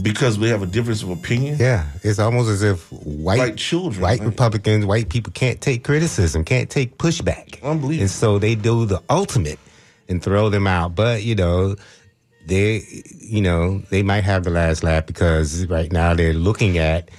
because 0.03 0.39
we 0.39 0.49
have 0.49 0.63
a 0.63 0.67
difference 0.67 1.03
of 1.03 1.11
opinion. 1.11 1.57
Yeah, 1.59 1.87
it's 2.03 2.19
almost 2.19 2.49
as 2.49 2.63
if 2.63 2.91
white 2.93 3.39
Like 3.39 3.57
children, 3.57 4.01
white 4.01 4.21
right? 4.21 4.29
Republicans, 4.29 4.87
white 4.87 5.09
people 5.09 5.33
can't 5.33 5.61
take 5.61 5.85
criticism, 5.85 6.45
can't 6.45 6.71
take 6.71 6.97
pushback. 6.97 7.63
Unbelievable. 7.63 8.03
And 8.03 8.11
so 8.11 8.39
they 8.39 8.55
do 8.55 8.87
the 8.87 9.03
ultimate 9.11 9.59
and 10.09 10.23
throw 10.23 10.49
them 10.49 10.67
out. 10.67 10.95
But 10.95 11.23
you 11.23 11.35
know, 11.35 11.77
they 12.51 13.05
you 13.19 13.41
know 13.41 13.79
they 13.91 14.03
might 14.03 14.25
have 14.25 14.45
the 14.45 14.51
last 14.51 14.83
laugh 14.83 15.07
because 15.07 15.67
right 15.67 15.91
now 15.93 16.15
they're 16.15 16.35
looking 16.35 16.77
at 16.79 17.11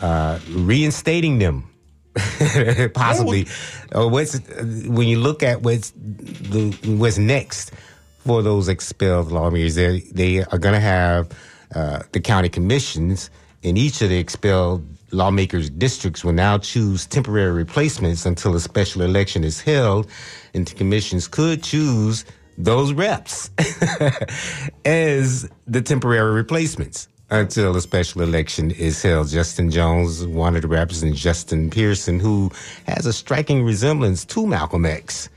uh, 0.00 0.38
reinstating 0.50 1.38
them. 1.38 1.70
Possibly, 2.94 3.46
or 3.94 4.08
what's 4.08 4.40
when 4.88 5.06
you 5.06 5.20
look 5.20 5.42
at 5.42 5.62
what's 5.62 5.90
the 5.90 6.76
what's 6.98 7.18
next 7.18 7.70
for 8.18 8.42
those 8.42 8.66
expelled 8.66 9.30
lawmakers? 9.30 9.76
They 9.76 10.00
they 10.00 10.42
are 10.42 10.58
going 10.58 10.74
to 10.74 10.80
have 10.80 11.30
uh, 11.74 12.02
the 12.12 12.20
county 12.20 12.48
commissions 12.48 13.30
in 13.62 13.76
each 13.76 14.02
of 14.02 14.08
the 14.08 14.18
expelled 14.18 14.84
lawmakers' 15.12 15.70
districts 15.70 16.24
will 16.24 16.32
now 16.32 16.58
choose 16.58 17.06
temporary 17.06 17.52
replacements 17.52 18.26
until 18.26 18.54
a 18.56 18.60
special 18.60 19.02
election 19.02 19.44
is 19.44 19.60
held, 19.60 20.08
and 20.54 20.66
the 20.66 20.74
commissions 20.74 21.28
could 21.28 21.62
choose 21.62 22.24
those 22.58 22.92
reps 22.92 23.50
as 24.84 25.48
the 25.66 25.80
temporary 25.80 26.32
replacements 26.32 27.08
until 27.30 27.76
a 27.76 27.80
special 27.80 28.22
election 28.22 28.70
is 28.72 29.00
held. 29.02 29.28
Justin 29.28 29.70
Jones, 29.70 30.26
one 30.26 30.56
of 30.56 30.62
the 30.62 30.68
reps, 30.68 31.02
and 31.02 31.14
Justin 31.14 31.70
Pearson, 31.70 32.18
who 32.18 32.50
has 32.86 33.06
a 33.06 33.12
striking 33.12 33.62
resemblance 33.64 34.24
to 34.26 34.46
Malcolm 34.46 34.84
X. 34.84 35.28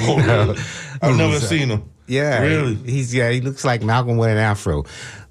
Oh, 0.00 0.16
really? 0.18 0.58
I've 1.02 1.16
never 1.16 1.40
seen 1.40 1.70
him. 1.70 1.88
Yeah, 2.06 2.42
really. 2.42 2.74
He's 2.76 3.14
yeah, 3.14 3.30
he 3.30 3.40
looks 3.40 3.64
like 3.64 3.82
Malcolm 3.82 4.16
with 4.16 4.30
an 4.30 4.38
afro. 4.38 4.84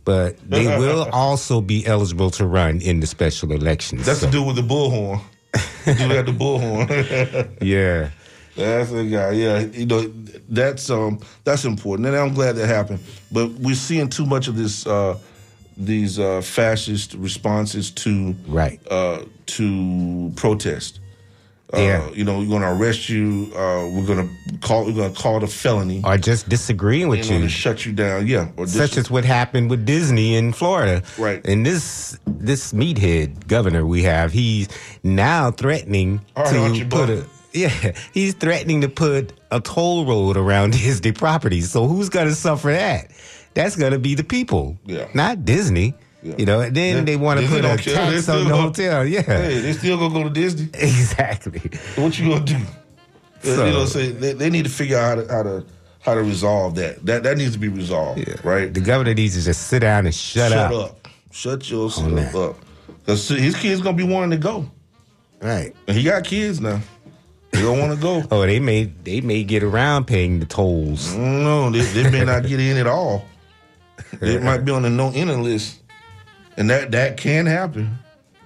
But 0.05 0.37
they 0.49 0.65
will 0.79 1.07
also 1.11 1.59
be 1.61 1.85
eligible 1.85 2.29
to 2.31 2.45
run 2.45 2.81
in 2.81 2.99
the 2.99 3.07
special 3.07 3.51
elections. 3.51 4.05
That's 4.05 4.19
So, 4.21 4.25
to 4.27 4.31
do 4.31 4.43
with 4.43 4.55
the 4.55 4.61
bullhorn. 4.61 5.21
Dude 5.85 5.97
had 5.97 6.25
the 6.25 6.31
bullhorn. 6.33 7.57
yeah. 7.61 8.09
That's 8.57 8.91
a 8.91 9.05
guy. 9.05 9.31
Yeah, 9.31 9.59
you 9.59 9.85
know 9.85 10.11
that's 10.49 10.89
um 10.89 11.19
that's 11.43 11.63
important, 11.65 12.07
and 12.07 12.15
I'm 12.17 12.33
glad 12.33 12.55
that 12.57 12.67
happened. 12.67 12.99
But 13.31 13.51
we're 13.51 13.75
seeing 13.75 14.09
too 14.09 14.25
much 14.25 14.47
of 14.47 14.55
this 14.57 14.85
uh, 14.87 15.17
these 15.77 16.17
uh, 16.19 16.41
fascist 16.41 17.13
responses 17.13 17.91
to 17.91 18.35
Right. 18.47 18.79
uh, 18.89 19.19
to 19.57 20.31
protest, 20.35 20.99
Uh, 21.73 21.77
Yeah. 21.79 22.09
You 22.15 22.23
know, 22.23 22.39
we're 22.39 22.47
going 22.47 22.61
to 22.63 22.71
arrest 22.71 23.09
you. 23.09 23.51
Uh, 23.53 23.85
we're 23.93 24.05
going 24.07 24.27
to 24.27 24.57
call. 24.59 24.85
We're 24.85 24.93
going 24.93 25.13
to 25.13 25.21
call 25.21 25.37
it 25.37 25.43
a 25.43 25.47
felony. 25.47 26.01
Or 26.03 26.17
just 26.17 26.49
disagreeing 26.49 27.09
with 27.09 27.25
you 27.25 27.31
know, 27.31 27.37
you. 27.37 27.43
to 27.43 27.49
shut 27.49 27.85
you 27.85 27.91
down. 27.93 28.25
Yeah. 28.25 28.49
Or 28.57 28.65
such 28.67 28.91
dis- 28.91 28.97
as 29.05 29.11
what 29.11 29.23
happened 29.25 29.69
with 29.69 29.85
Disney 29.85 30.35
in 30.35 30.53
Florida. 30.53 31.03
Right. 31.19 31.45
And 31.45 31.63
this 31.65 32.17
this 32.25 32.73
meathead 32.73 33.47
governor 33.47 33.85
we 33.85 34.01
have, 34.03 34.31
he's 34.31 34.67
now 35.03 35.51
threatening 35.51 36.21
right, 36.35 36.73
to 36.75 36.85
put 36.85 37.09
a. 37.09 37.25
yeah, 37.57 37.93
he's 38.13 38.33
threatening 38.33 38.81
to 38.81 38.89
put 38.89 39.33
a 39.51 39.59
toll 39.59 40.05
road 40.05 40.37
around 40.37 40.73
Disney 40.83 41.11
properties. 41.11 41.71
So 41.71 41.87
who's 41.87 42.09
going 42.09 42.27
to 42.27 42.35
suffer 42.35 42.71
that? 42.71 43.11
That's 43.53 43.75
going 43.75 43.91
to 43.93 43.99
be 43.99 44.15
the 44.15 44.23
people, 44.23 44.77
Yeah. 44.85 45.07
not 45.13 45.43
Disney. 45.45 45.93
Yeah. 46.23 46.35
You 46.37 46.45
know, 46.45 46.59
and 46.61 46.75
then 46.75 46.95
Yeah. 46.97 47.01
they 47.03 47.15
want 47.15 47.39
to 47.39 47.47
put 47.47 47.59
a. 47.63 47.77
Tax 47.77 48.27
on 48.29 48.43
the 48.45 48.49
gonna- 48.49 48.61
hotel. 48.63 49.05
Yeah, 49.05 49.21
Hey, 49.21 49.59
they 49.59 49.73
still 49.73 49.97
gonna 49.97 50.13
go 50.13 50.23
to 50.23 50.29
Disney. 50.31 50.67
exactly. 50.73 51.61
What 51.95 52.17
you 52.17 52.29
gonna 52.29 52.43
do? 52.45 52.57
So- 53.43 53.65
you 53.65 53.71
know, 53.71 53.85
say 53.85 54.11
they, 54.11 54.33
they 54.33 54.49
need 54.49 54.63
to 54.65 54.69
figure 54.71 54.97
out 54.97 55.17
how 55.17 55.23
to 55.23 55.31
how 55.31 55.43
to 55.43 55.65
how 56.01 56.13
to 56.15 56.21
resolve 56.23 56.73
that. 56.75 57.05
That 57.05 57.21
that 57.23 57.37
needs 57.37 57.53
to 57.53 57.59
be 57.59 57.67
resolved, 57.67 58.43
right? 58.43 58.73
The 58.73 58.79
governor 58.81 59.13
needs 59.13 59.35
to 59.35 59.43
just 59.43 59.67
sit 59.67 59.79
down 59.79 60.05
and 60.07 60.13
shut, 60.15 60.51
up. 60.51 60.71
Shut 60.71 60.79
up. 60.79 60.89
up. 60.91 61.07
Shut 61.31 61.69
yourself 61.69 62.35
up. 62.35 62.55
Because 63.05 63.27
his 63.29 63.55
kids 63.55 63.81
gonna 63.81 63.95
be 63.95 64.03
wanting 64.03 64.31
to 64.31 64.37
go, 64.37 64.69
Right. 65.41 65.75
and 65.87 65.95
he 65.95 66.03
got 66.03 66.23
kids 66.23 66.59
now. 66.59 66.81
They 67.51 67.61
don't 67.61 67.79
want 67.79 67.93
to 67.93 68.01
go. 68.01 68.23
Oh, 68.29 68.45
they 68.45 68.59
may 68.59 68.85
they 69.03 69.21
may 69.21 69.43
get 69.43 69.63
around 69.63 70.05
paying 70.05 70.39
the 70.39 70.45
tolls. 70.45 71.15
No, 71.15 71.69
they, 71.69 71.81
they 71.81 72.09
may 72.09 72.23
not 72.23 72.45
get 72.45 72.59
in 72.59 72.77
at 72.77 72.87
all. 72.87 73.25
They 74.19 74.37
might 74.43 74.59
be 74.59 74.71
on 74.71 74.83
the 74.83 74.89
no 74.89 75.11
enter 75.13 75.37
list, 75.37 75.81
and 76.57 76.69
that 76.69 76.91
that 76.91 77.17
can 77.17 77.45
happen, 77.45 77.97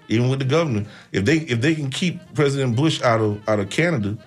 even 0.08 0.30
with 0.30 0.40
the 0.40 0.46
governor. 0.46 0.86
If 1.12 1.26
they 1.26 1.38
if 1.38 1.62
they 1.62 1.76
can 1.76 1.90
keep 1.90 2.20
President 2.36 2.76
Bush 2.76 3.02
out 3.02 3.20
of 3.20 3.50
out 3.50 3.60
of 3.60 3.70
Canada 3.70 4.18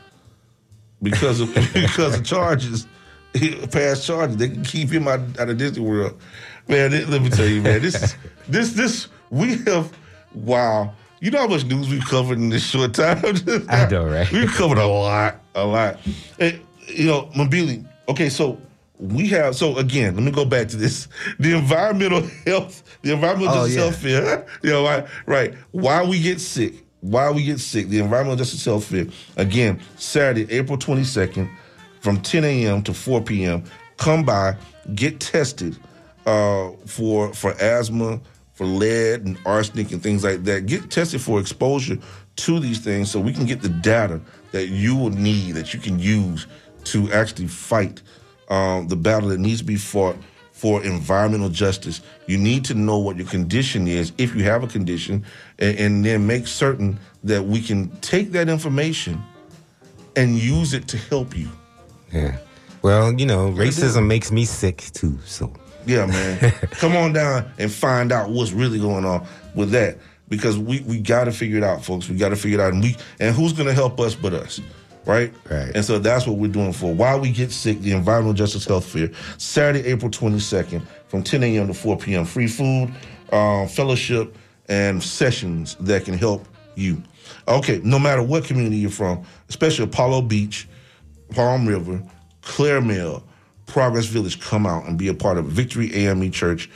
because 1.02 1.40
of 1.40 1.54
because 1.74 2.18
of 2.18 2.24
charges, 2.24 2.87
past 3.70 4.06
charges, 4.06 4.37
they 4.37 4.48
can 4.48 4.64
keep 4.64 4.90
him 4.90 5.08
out, 5.08 5.20
out 5.38 5.48
of 5.48 5.58
Disney 5.58 5.82
World. 5.82 6.20
Man, 6.68 6.90
th- 6.90 7.08
let 7.08 7.22
me 7.22 7.30
tell 7.30 7.46
you, 7.46 7.62
man, 7.62 7.80
this 7.82 8.16
this 8.48 8.72
this 8.72 9.08
we 9.30 9.56
have 9.64 9.92
wow. 10.34 10.92
You 11.24 11.30
know 11.30 11.38
how 11.38 11.46
much 11.46 11.64
news 11.64 11.88
we've 11.88 12.04
covered 12.04 12.37
in 12.37 12.50
this 12.50 12.62
short 12.66 12.92
time? 12.92 13.22
I 13.70 13.88
know, 13.88 14.04
right? 14.06 14.30
We've 14.30 14.52
covered 14.52 14.76
a 14.76 14.87
lot, 14.87 15.40
a 15.54 15.64
lot. 15.64 15.98
And, 16.38 16.60
you 16.87 17.06
know, 17.06 17.30
Mabili, 17.34 17.82
okay, 18.10 18.28
so 18.28 18.60
we 18.98 19.28
have, 19.28 19.56
so 19.56 19.78
again, 19.78 20.16
let 20.16 20.22
me 20.22 20.30
go 20.30 20.44
back 20.44 20.68
to 20.68 20.76
this. 20.76 21.08
The 21.38 21.56
environmental 21.56 22.20
health, 22.44 22.82
the 23.00 23.14
environmental 23.14 23.54
Oh, 23.54 23.66
justice 23.66 23.74
yeah. 24.04 24.20
health 24.20 24.37
fair, 24.37 24.46
you 24.62 24.68
know, 24.68 24.84
right, 24.84 25.06
right. 25.24 25.54
Why 25.70 26.04
we 26.04 26.20
get 26.20 26.42
sick, 26.42 26.74
why 27.00 27.30
we 27.30 27.42
get 27.42 27.58
sick, 27.58 27.88
the 27.88 28.00
environmental 28.00 28.37
justice 28.37 28.62
health 28.62 28.84
fair, 28.84 29.06
again, 29.38 29.80
Saturday, 29.96 30.46
April 30.54 30.76
22nd, 30.76 31.48
from 32.00 32.20
10 32.20 32.44
a.m. 32.44 32.82
to 32.82 32.92
4 32.92 33.22
p.m. 33.22 33.64
Come 33.96 34.24
by, 34.24 34.58
get 34.94 35.20
tested 35.20 35.74
uh, 36.26 36.72
for 36.84 37.32
for 37.32 37.52
asthma, 37.62 38.20
for 38.54 38.64
lead 38.66 39.26
and 39.26 39.38
arsenic 39.44 39.92
and 39.92 40.02
things 40.02 40.24
like 40.24 40.44
that. 40.44 40.66
Get 40.66 40.90
tested 40.90 41.20
for 41.20 41.38
exposure 41.40 41.98
to 42.36 42.60
these 42.60 42.78
things 42.78 43.10
so 43.10 43.20
we 43.20 43.32
can 43.32 43.44
get 43.44 43.62
the 43.62 43.68
data 43.68 44.20
that 44.52 44.68
you 44.68 44.96
will 44.96 45.10
need 45.10 45.56
that 45.56 45.74
you 45.74 45.80
can 45.80 45.98
use 45.98 46.46
to 46.84 47.10
actually 47.12 47.48
fight 47.48 48.02
um, 48.48 48.88
the 48.88 48.96
battle 48.96 49.28
that 49.30 49.40
needs 49.40 49.60
to 49.60 49.64
be 49.64 49.76
fought 49.76 50.16
for 50.52 50.82
environmental 50.84 51.48
justice. 51.48 52.00
You 52.26 52.38
need 52.38 52.64
to 52.66 52.74
know 52.74 52.98
what 52.98 53.16
your 53.16 53.26
condition 53.26 53.88
is 53.88 54.12
if 54.18 54.34
you 54.34 54.44
have 54.44 54.62
a 54.62 54.66
condition, 54.66 55.24
and, 55.58 55.78
and 55.78 56.04
then 56.04 56.26
make 56.26 56.46
certain 56.46 56.98
that 57.24 57.44
we 57.44 57.60
can 57.60 57.90
take 58.00 58.32
that 58.32 58.48
information 58.48 59.22
and 60.16 60.38
use 60.38 60.74
it 60.74 60.86
to 60.88 60.96
help 60.96 61.36
you. 61.36 61.48
Yeah. 62.12 62.38
Well, 62.82 63.12
you 63.12 63.26
know, 63.26 63.50
racism 63.50 64.06
makes 64.06 64.30
me 64.30 64.44
sick 64.44 64.78
too. 64.92 65.18
So 65.24 65.52
Yeah, 65.86 66.06
man. 66.06 66.38
Come 66.72 66.96
on 66.96 67.12
down 67.12 67.50
and 67.58 67.70
find 67.70 68.12
out 68.12 68.30
what's 68.30 68.52
really 68.52 68.78
going 68.78 69.04
on 69.04 69.26
with 69.54 69.70
that. 69.70 69.98
Because 70.28 70.58
we, 70.58 70.80
we 70.80 71.00
gotta 71.00 71.32
figure 71.32 71.58
it 71.58 71.64
out, 71.64 71.84
folks. 71.84 72.08
We 72.08 72.16
gotta 72.16 72.36
figure 72.36 72.58
it 72.58 72.62
out. 72.62 72.72
And 72.72 72.82
we 72.82 72.96
and 73.20 73.34
who's 73.34 73.52
gonna 73.52 73.74
help 73.74 74.00
us 74.00 74.14
but 74.14 74.32
us? 74.32 74.60
Right? 75.04 75.32
Right. 75.50 75.70
And 75.74 75.84
so 75.84 75.98
that's 75.98 76.26
what 76.26 76.38
we're 76.38 76.50
doing 76.50 76.72
for 76.72 76.94
Why 76.94 77.14
We 77.16 77.30
Get 77.30 77.52
Sick, 77.52 77.80
the 77.80 77.92
Environmental 77.92 78.32
Justice 78.32 78.64
Health 78.64 78.86
Fair, 78.86 79.10
Saturday, 79.36 79.86
April 79.86 80.10
22nd, 80.10 80.82
from 81.08 81.22
10 81.22 81.42
a.m. 81.42 81.66
to 81.66 81.74
4 81.74 81.98
p.m. 81.98 82.24
Free 82.24 82.46
food, 82.46 82.90
um, 83.30 83.68
fellowship, 83.68 84.34
and 84.68 85.02
sessions 85.02 85.76
that 85.80 86.06
can 86.06 86.14
help 86.14 86.48
you. 86.74 87.02
Okay, 87.48 87.80
no 87.84 87.98
matter 87.98 88.22
what 88.22 88.44
community 88.44 88.76
you're 88.76 88.90
from, 88.90 89.24
especially 89.50 89.84
Apollo 89.84 90.22
Beach, 90.22 90.66
Palm 91.30 91.66
River, 91.66 92.02
Clair 92.42 92.80
Mel, 92.80 93.22
Progress 93.74 94.06
Village, 94.06 94.40
come 94.40 94.66
out 94.66 94.84
and 94.87 94.96
be 94.96 95.08
a 95.08 95.14
part 95.14 95.37
of 95.37 95.46
Victory 95.46 95.92
AME 95.94 96.30
Church. 96.30 96.70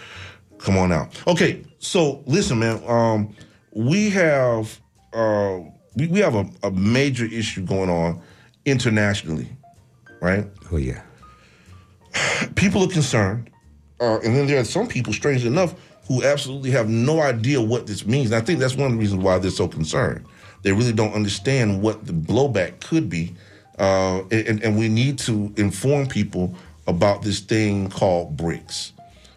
Come 0.59 0.77
on 0.77 0.91
out. 0.91 1.17
Okay, 1.29 1.65
so 1.79 2.25
listen, 2.27 2.59
man. 2.59 2.83
Um, 2.89 3.37
we 3.71 4.11
have 4.11 4.81
uh, 5.13 5.61
we, 5.95 6.09
we 6.09 6.19
have 6.19 6.35
a, 6.35 6.45
a 6.65 6.73
major 6.73 7.25
issue 7.25 7.65
going 7.65 7.89
on 7.89 8.21
internationally, 8.65 9.49
right? 10.21 10.45
oh 10.73 10.77
yeah. 10.77 11.01
People 12.57 12.83
are 12.83 12.93
concerned, 12.93 13.49
uh, 14.01 14.19
and 14.25 14.35
then 14.35 14.49
there 14.49 14.59
are 14.59 14.65
some 14.65 14.89
people, 14.89 15.13
strange 15.13 15.45
enough, 15.45 15.77
who 16.09 16.25
absolutely 16.25 16.73
have 16.73 16.89
no 16.89 17.21
idea 17.21 17.63
what 17.63 17.87
this 17.87 18.07
means. 18.07 18.33
And 18.33 18.43
I 18.43 18.45
think 18.45 18.59
that's 18.59 18.75
one 18.75 18.87
of 18.87 18.93
the 18.95 18.99
reasons 18.99 19.23
why 19.23 19.39
they're 19.39 19.53
so 19.53 19.69
concerned. 19.69 20.27
They 20.63 20.73
really 20.73 20.93
don't 20.93 21.15
understand 21.15 21.81
what 21.81 22.07
the 22.07 22.13
blowback 22.13 22.81
could 22.81 23.09
be, 23.09 23.37
uh, 23.79 24.23
and, 24.33 24.65
and 24.65 24.77
we 24.77 24.89
need 24.89 25.21
to 25.21 25.55
inform 25.57 26.09
people 26.09 26.57
about 26.89 27.23
this 27.23 27.39
thing 27.39 27.91
called 27.91 28.37
BRICS. 28.37 28.93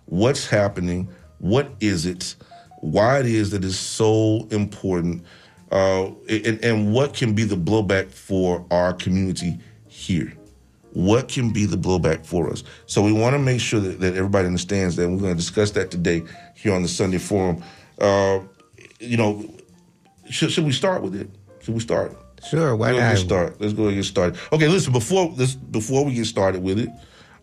What's 0.05 0.47
happening? 0.47 1.09
What 1.37 1.69
is 1.79 2.05
it? 2.05 2.35
Why 2.79 3.19
it 3.19 3.27
is 3.27 3.51
that 3.51 3.63
it's 3.63 3.75
so 3.75 4.47
important? 4.49 5.23
Uh, 5.71 6.11
and, 6.27 6.63
and 6.63 6.93
what 6.93 7.13
can 7.13 7.33
be 7.35 7.43
the 7.43 7.55
blowback 7.55 8.09
for 8.09 8.65
our 8.71 8.93
community 8.93 9.59
here? 9.87 10.33
What 10.93 11.27
can 11.27 11.51
be 11.53 11.65
the 11.65 11.77
blowback 11.77 12.25
for 12.25 12.49
us? 12.49 12.63
So 12.85 13.01
we 13.01 13.13
want 13.13 13.33
to 13.33 13.39
make 13.39 13.61
sure 13.61 13.79
that, 13.79 13.99
that 13.99 14.15
everybody 14.15 14.47
understands 14.47 14.95
that. 14.95 15.07
We're 15.09 15.17
going 15.17 15.31
to 15.31 15.37
discuss 15.37 15.71
that 15.71 15.91
today 15.91 16.23
here 16.55 16.73
on 16.73 16.81
the 16.81 16.89
Sunday 16.89 17.17
Forum. 17.17 17.63
Uh, 17.99 18.39
you 18.99 19.17
know, 19.17 19.45
should, 20.29 20.51
should 20.51 20.65
we 20.65 20.73
start 20.73 21.01
with 21.01 21.15
it? 21.15 21.29
Should 21.61 21.73
we 21.73 21.79
start? 21.79 22.17
Sure, 22.49 22.75
why 22.75 22.91
Let's 22.91 22.97
go 22.97 23.03
not? 23.03 23.15
get 23.15 23.25
started. 23.25 23.61
Let's 23.61 23.73
go 23.73 23.87
and 23.87 23.95
get 23.95 24.05
started. 24.05 24.39
Okay, 24.51 24.67
listen. 24.67 24.91
Before 24.91 25.29
this, 25.29 25.53
before 25.53 26.03
we 26.03 26.13
get 26.13 26.25
started 26.25 26.63
with 26.63 26.79
it, 26.79 26.89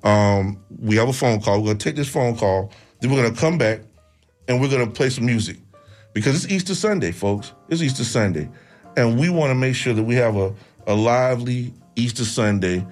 um, 0.03 0.63
we 0.79 0.97
have 0.97 1.09
a 1.09 1.13
phone 1.13 1.41
call. 1.41 1.59
We're 1.59 1.67
going 1.67 1.79
to 1.79 1.85
take 1.85 1.95
this 1.97 2.09
phone 2.09 2.37
call. 2.37 2.73
Then 3.01 3.11
we're 3.11 3.23
going 3.23 3.35
to 3.35 3.41
come 3.41 3.59
back 3.59 3.81
and 4.47 4.61
we're 4.61 4.69
going 4.69 4.87
to 4.87 4.93
play 4.93 5.11
some 5.11 5.27
music 5.27 5.57
because 6.13 6.35
it's 6.35 6.53
Easter 6.53 6.75
Sunday, 6.75 7.13
folks. 7.13 7.53
It's 7.69 7.81
Easter 7.83 8.05
Sunday, 8.05 8.49
and 8.97 9.19
we 9.19 9.29
want 9.29 9.51
to 9.51 9.55
make 9.55 9.75
sure 9.75 9.93
that 9.95 10.03
we 10.03 10.15
have 10.17 10.37
a, 10.37 10.55
a 10.87 10.95
lively 10.95 11.73
Easter 11.97 12.25
Sunday. 12.25 12.87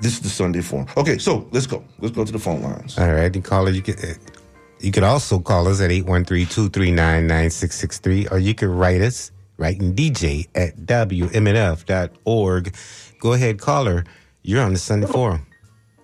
This 0.00 0.14
is 0.14 0.20
the 0.20 0.28
Sunday 0.28 0.62
Forum. 0.62 0.86
Okay, 0.96 1.18
so 1.18 1.48
let's 1.52 1.66
go. 1.66 1.84
Let's 2.00 2.16
go 2.16 2.24
to 2.24 2.32
the 2.32 2.38
phone 2.38 2.62
lines. 2.62 2.98
All 2.98 3.12
right, 3.12 3.34
and 3.34 3.44
caller, 3.44 3.70
you 3.70 3.82
could 3.82 4.04
uh, 4.04 4.14
you 4.80 4.90
could 4.90 5.04
also 5.04 5.38
call 5.38 5.68
us 5.68 5.80
at 5.80 5.90
813-239-9663, 5.90 8.32
or 8.32 8.38
you 8.38 8.54
could 8.54 8.70
write 8.70 9.00
us, 9.00 9.30
writing 9.58 9.94
DJ 9.94 10.48
at 10.56 10.76
WMNF.org. 10.78 12.74
Go 13.20 13.32
ahead, 13.32 13.60
caller. 13.60 14.02
You're 14.42 14.62
on 14.62 14.72
the 14.72 14.80
Sunday 14.80 15.06
Forum. 15.06 15.46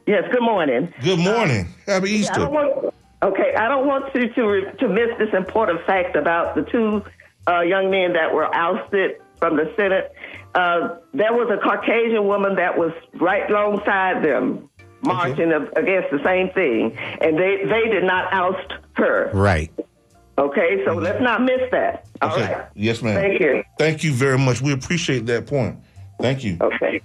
Yes, 0.09 0.25
good 0.33 0.41
morning. 0.43 0.91
Good 1.05 1.19
morning. 1.19 1.67
Happy 1.87 2.09
I 2.09 2.13
Easter. 2.21 2.35
don't 2.41 2.53
want, 2.55 2.95
okay, 3.23 3.55
I 3.55 3.69
don't 3.69 3.87
want 3.87 4.11
to 4.15 4.29
to, 4.31 4.43
re- 4.47 4.73
to 4.81 4.89
miss 4.89 5.11
this 5.19 5.35
important 5.35 5.85
fact 5.85 6.17
about 6.17 6.55
the 6.55 6.63
two 6.63 7.03
uh, 7.47 7.61
young 7.61 7.91
men 7.91 8.15
that 8.15 8.33
were 8.33 8.49
ousted 8.55 9.21
from 9.39 9.57
the 9.59 9.71
Senate. 9.77 10.11
Uh, 10.55 10.97
there 11.13 11.35
was 11.35 11.51
a 11.53 11.59
Caucasian 11.63 12.27
woman 12.27 12.55
that 12.57 12.79
was 12.79 12.93
right 13.21 13.51
alongside 13.51 14.25
them, 14.25 14.71
marching 15.03 15.53
a- 15.53 15.69
against 15.79 16.11
the 16.11 16.21
same 16.25 16.49
thing, 16.55 16.97
and 17.21 17.37
they 17.39 17.65
they 17.67 17.91
did 17.91 18.05
not 18.05 18.33
oust 18.33 18.73
her. 18.95 19.31
Right. 19.35 19.71
Okay, 20.39 20.83
so 20.87 20.95
let's 20.95 21.21
not 21.21 21.43
miss 21.43 21.61
that. 21.71 22.07
All 22.23 22.33
Okay. 22.33 22.51
right. 22.55 22.67
Yes, 22.75 23.03
ma'am. 23.03 23.15
Thank 23.17 23.41
you. 23.43 23.63
Thank 23.79 24.05
you 24.05 24.15
very 24.15 24.39
much. 24.39 24.63
We 24.63 24.73
appreciate 24.73 25.27
that 25.27 25.47
point. 25.47 25.77
Thank 26.19 26.45
you. 26.45 26.57
Okay. 26.63 27.03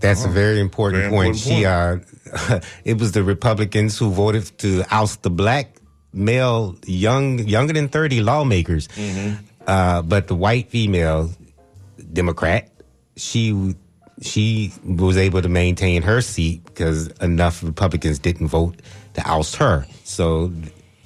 That's 0.00 0.24
a 0.24 0.28
very 0.28 0.60
important 0.60 1.02
Very 1.02 1.10
point. 1.12 1.36
important 1.48 1.58
She, 1.58 1.64
uh, 2.56 2.60
it 2.84 2.98
was 2.98 3.12
the 3.12 3.22
Republicans 3.24 3.98
who 3.98 4.10
voted 4.10 4.46
to 4.58 4.84
oust 4.90 5.22
the 5.22 5.30
black 5.30 5.76
male, 6.12 6.76
young, 6.86 7.40
younger 7.40 7.72
than 7.72 7.88
thirty 7.88 8.20
lawmakers, 8.22 8.88
Mm-hmm. 8.88 9.44
uh, 9.66 10.02
but 10.02 10.28
the 10.28 10.34
white 10.36 10.70
female 10.70 11.30
Democrat, 12.12 12.70
she 13.16 13.74
she 14.20 14.72
was 14.84 15.16
able 15.16 15.42
to 15.42 15.48
maintain 15.48 16.02
her 16.02 16.20
seat 16.20 16.64
because 16.64 17.08
enough 17.20 17.62
Republicans 17.62 18.18
didn't 18.18 18.48
vote 18.48 18.76
to 19.14 19.22
oust 19.28 19.56
her. 19.56 19.86
So, 20.04 20.52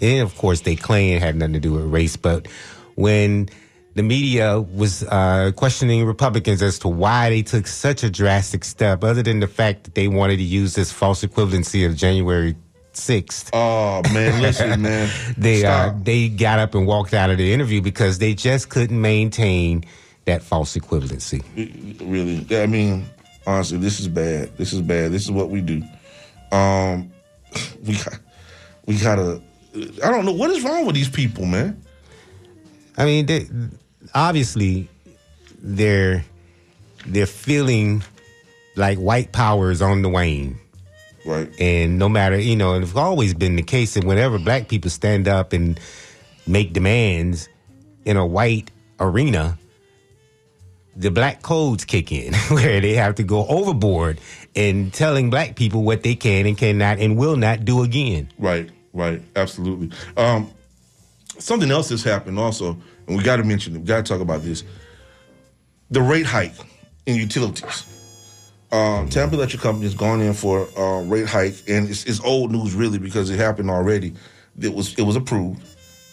and 0.00 0.20
of 0.22 0.36
course, 0.36 0.62
they 0.62 0.76
claim 0.76 1.16
it 1.16 1.22
had 1.22 1.36
nothing 1.36 1.54
to 1.54 1.60
do 1.60 1.72
with 1.72 1.84
race, 1.84 2.16
but 2.16 2.46
when 2.94 3.48
the 3.94 4.02
media 4.02 4.60
was 4.60 5.02
uh, 5.04 5.52
questioning 5.54 6.04
Republicans 6.06 6.62
as 6.62 6.78
to 6.80 6.88
why 6.88 7.28
they 7.28 7.42
took 7.42 7.66
such 7.66 8.02
a 8.02 8.10
drastic 8.10 8.64
step, 8.64 9.04
other 9.04 9.22
than 9.22 9.40
the 9.40 9.46
fact 9.46 9.84
that 9.84 9.94
they 9.94 10.08
wanted 10.08 10.36
to 10.36 10.42
use 10.42 10.74
this 10.74 10.90
false 10.90 11.22
equivalency 11.22 11.86
of 11.86 11.96
January 11.96 12.56
6th. 12.94 13.50
Oh 13.52 14.02
man, 14.12 14.40
listen, 14.40 14.82
man. 14.82 15.10
They 15.36 15.64
uh, 15.64 15.92
they 16.02 16.28
got 16.28 16.58
up 16.58 16.74
and 16.74 16.86
walked 16.86 17.14
out 17.14 17.30
of 17.30 17.38
the 17.38 17.52
interview 17.52 17.82
because 17.82 18.18
they 18.18 18.34
just 18.34 18.68
couldn't 18.68 19.00
maintain 19.00 19.84
that 20.24 20.42
false 20.42 20.76
equivalency. 20.76 21.42
really. 22.00 22.46
I 22.62 22.66
mean, 22.66 23.06
honestly, 23.46 23.78
this 23.78 24.00
is 24.00 24.08
bad. 24.08 24.56
This 24.56 24.72
is 24.72 24.80
bad. 24.80 25.12
This 25.12 25.22
is 25.22 25.30
what 25.30 25.50
we 25.50 25.60
do. 25.60 25.82
Um, 26.50 27.12
we 27.84 27.94
got, 27.96 28.18
we 28.86 28.98
gotta. 28.98 29.42
I 29.74 30.10
don't 30.10 30.24
know 30.24 30.32
what 30.32 30.50
is 30.50 30.62
wrong 30.62 30.84
with 30.86 30.94
these 30.94 31.08
people, 31.08 31.46
man. 31.46 31.82
I 32.98 33.06
mean, 33.06 33.24
they, 33.24 33.46
obviously, 34.14 34.88
they're 35.60 36.24
they're 37.06 37.26
feeling 37.26 38.02
like 38.76 38.98
white 38.98 39.32
power 39.32 39.70
is 39.70 39.82
on 39.82 40.02
the 40.02 40.08
wane. 40.08 40.58
Right. 41.24 41.48
And 41.60 41.98
no 41.98 42.08
matter, 42.08 42.38
you 42.38 42.56
know, 42.56 42.74
and 42.74 42.82
it's 42.82 42.96
always 42.96 43.34
been 43.34 43.56
the 43.56 43.62
case 43.62 43.94
that 43.94 44.04
whenever 44.04 44.38
black 44.38 44.68
people 44.68 44.90
stand 44.90 45.28
up 45.28 45.52
and 45.52 45.78
make 46.46 46.72
demands 46.72 47.48
in 48.04 48.16
a 48.16 48.26
white 48.26 48.70
arena, 48.98 49.58
the 50.96 51.10
black 51.10 51.42
codes 51.42 51.84
kick 51.84 52.12
in 52.12 52.34
where 52.48 52.80
they 52.80 52.94
have 52.94 53.14
to 53.16 53.22
go 53.22 53.46
overboard 53.46 54.20
in 54.54 54.90
telling 54.90 55.30
black 55.30 55.54
people 55.54 55.82
what 55.84 56.02
they 56.02 56.14
can 56.14 56.46
and 56.46 56.58
cannot 56.58 56.98
and 56.98 57.16
will 57.16 57.36
not 57.36 57.64
do 57.64 57.82
again. 57.82 58.28
Right. 58.38 58.68
Right. 58.92 59.22
Absolutely. 59.36 59.90
Um, 60.16 60.50
something 61.42 61.70
else 61.70 61.88
has 61.90 62.02
happened 62.02 62.38
also, 62.38 62.76
and 63.06 63.16
we 63.16 63.22
got 63.22 63.36
to 63.36 63.44
mention 63.44 63.74
it. 63.74 63.80
We 63.80 63.84
got 63.84 64.04
to 64.04 64.12
talk 64.12 64.20
about 64.20 64.42
this. 64.42 64.64
The 65.90 66.00
rate 66.00 66.26
hike 66.26 66.54
in 67.06 67.16
utilities. 67.16 67.86
Um, 68.72 69.08
Tampa 69.10 69.34
Electric 69.34 69.60
Company 69.60 69.84
has 69.84 69.94
gone 69.94 70.22
in 70.22 70.32
for 70.32 70.66
a 70.76 71.02
rate 71.02 71.28
hike, 71.28 71.62
and 71.68 71.90
it's, 71.90 72.04
it's 72.04 72.20
old 72.20 72.52
news 72.52 72.74
really 72.74 72.98
because 72.98 73.28
it 73.28 73.38
happened 73.38 73.70
already. 73.70 74.14
It 74.58 74.72
was 74.72 74.94
it 74.98 75.02
was 75.02 75.16
approved, 75.16 75.62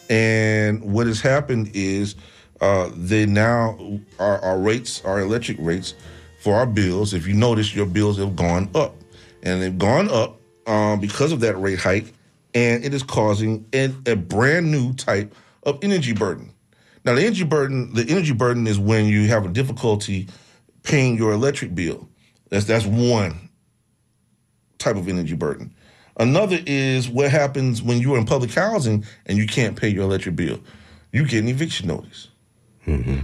and 0.09 0.83
what 0.83 1.07
has 1.07 1.21
happened 1.21 1.71
is 1.73 2.15
uh, 2.59 2.89
they 2.95 3.25
now 3.25 3.77
our, 4.19 4.39
our 4.39 4.59
rates, 4.59 5.03
our 5.05 5.21
electric 5.21 5.57
rates 5.59 5.93
for 6.41 6.55
our 6.55 6.65
bills. 6.65 7.13
If 7.13 7.27
you 7.27 7.33
notice, 7.33 7.73
your 7.73 7.85
bills 7.85 8.17
have 8.17 8.35
gone 8.35 8.69
up, 8.75 8.95
and 9.43 9.61
they've 9.61 9.77
gone 9.77 10.09
up 10.09 10.37
um, 10.67 10.99
because 10.99 11.31
of 11.31 11.39
that 11.41 11.55
rate 11.57 11.79
hike, 11.79 12.13
and 12.53 12.83
it 12.83 12.93
is 12.93 13.03
causing 13.03 13.65
a, 13.73 13.93
a 14.05 14.15
brand 14.15 14.71
new 14.71 14.93
type 14.93 15.33
of 15.63 15.79
energy 15.83 16.13
burden. 16.13 16.51
Now, 17.05 17.15
the 17.15 17.21
energy 17.21 17.43
burden, 17.43 17.93
the 17.93 18.05
energy 18.09 18.33
burden 18.33 18.67
is 18.67 18.77
when 18.79 19.05
you 19.05 19.27
have 19.27 19.45
a 19.45 19.49
difficulty 19.49 20.27
paying 20.83 21.17
your 21.17 21.31
electric 21.31 21.73
bill. 21.75 22.07
That's 22.49 22.65
that's 22.65 22.85
one 22.85 23.49
type 24.77 24.95
of 24.95 25.07
energy 25.07 25.35
burden. 25.35 25.73
Another 26.17 26.59
is 26.65 27.07
what 27.07 27.31
happens 27.31 27.81
when 27.81 27.99
you're 27.99 28.17
in 28.17 28.25
public 28.25 28.51
housing 28.53 29.05
and 29.25 29.37
you 29.37 29.47
can't 29.47 29.75
pay 29.77 29.87
your 29.87 30.03
electric 30.03 30.35
bill. 30.35 30.59
You 31.13 31.25
get 31.25 31.43
an 31.43 31.47
eviction 31.47 31.87
notice. 31.87 32.27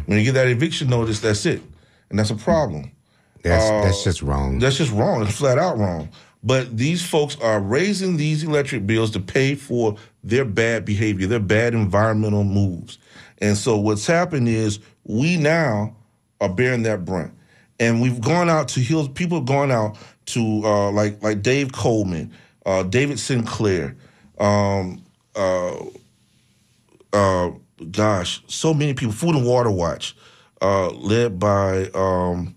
When 0.05 0.17
you 0.19 0.23
get 0.23 0.33
that 0.33 0.47
eviction 0.47 0.89
notice, 0.89 1.19
that's 1.19 1.45
it, 1.45 1.61
and 2.09 2.19
that's 2.19 2.29
a 2.29 2.35
problem. 2.35 2.91
That's 3.43 3.65
Uh, 3.65 3.81
that's 3.81 4.03
just 4.03 4.21
wrong. 4.21 4.59
That's 4.59 4.77
just 4.77 4.91
wrong. 4.91 5.23
It's 5.23 5.35
flat 5.37 5.57
out 5.57 5.77
wrong. 5.77 6.09
But 6.45 6.77
these 6.77 7.03
folks 7.03 7.37
are 7.41 7.59
raising 7.59 8.17
these 8.17 8.43
electric 8.43 8.85
bills 8.85 9.09
to 9.11 9.19
pay 9.19 9.55
for 9.55 9.97
their 10.23 10.45
bad 10.45 10.85
behavior, 10.85 11.25
their 11.25 11.39
bad 11.39 11.73
environmental 11.73 12.43
moves. 12.43 12.99
And 13.39 13.57
so 13.57 13.77
what's 13.77 14.05
happened 14.05 14.47
is 14.47 14.79
we 15.03 15.37
now 15.37 15.95
are 16.39 16.49
bearing 16.49 16.83
that 16.83 17.03
brunt. 17.03 17.33
And 17.79 17.99
we've 17.99 18.21
gone 18.21 18.49
out 18.49 18.67
to 18.69 18.79
hills. 18.79 19.09
People 19.09 19.39
have 19.39 19.47
gone 19.47 19.71
out 19.71 19.97
to 20.27 20.61
uh, 20.63 20.91
like 20.91 21.21
like 21.21 21.41
Dave 21.41 21.73
Coleman, 21.73 22.31
uh, 22.65 22.83
David 22.83 23.19
Sinclair, 23.19 23.95
um, 24.39 25.03
uh, 25.35 25.75
uh, 27.11 27.51
gosh, 27.91 28.41
so 28.47 28.73
many 28.73 28.93
people. 28.93 29.13
Food 29.13 29.35
and 29.35 29.45
Water 29.45 29.71
Watch, 29.71 30.15
uh, 30.61 30.89
led 30.89 31.37
by 31.37 31.89
um, 31.93 32.54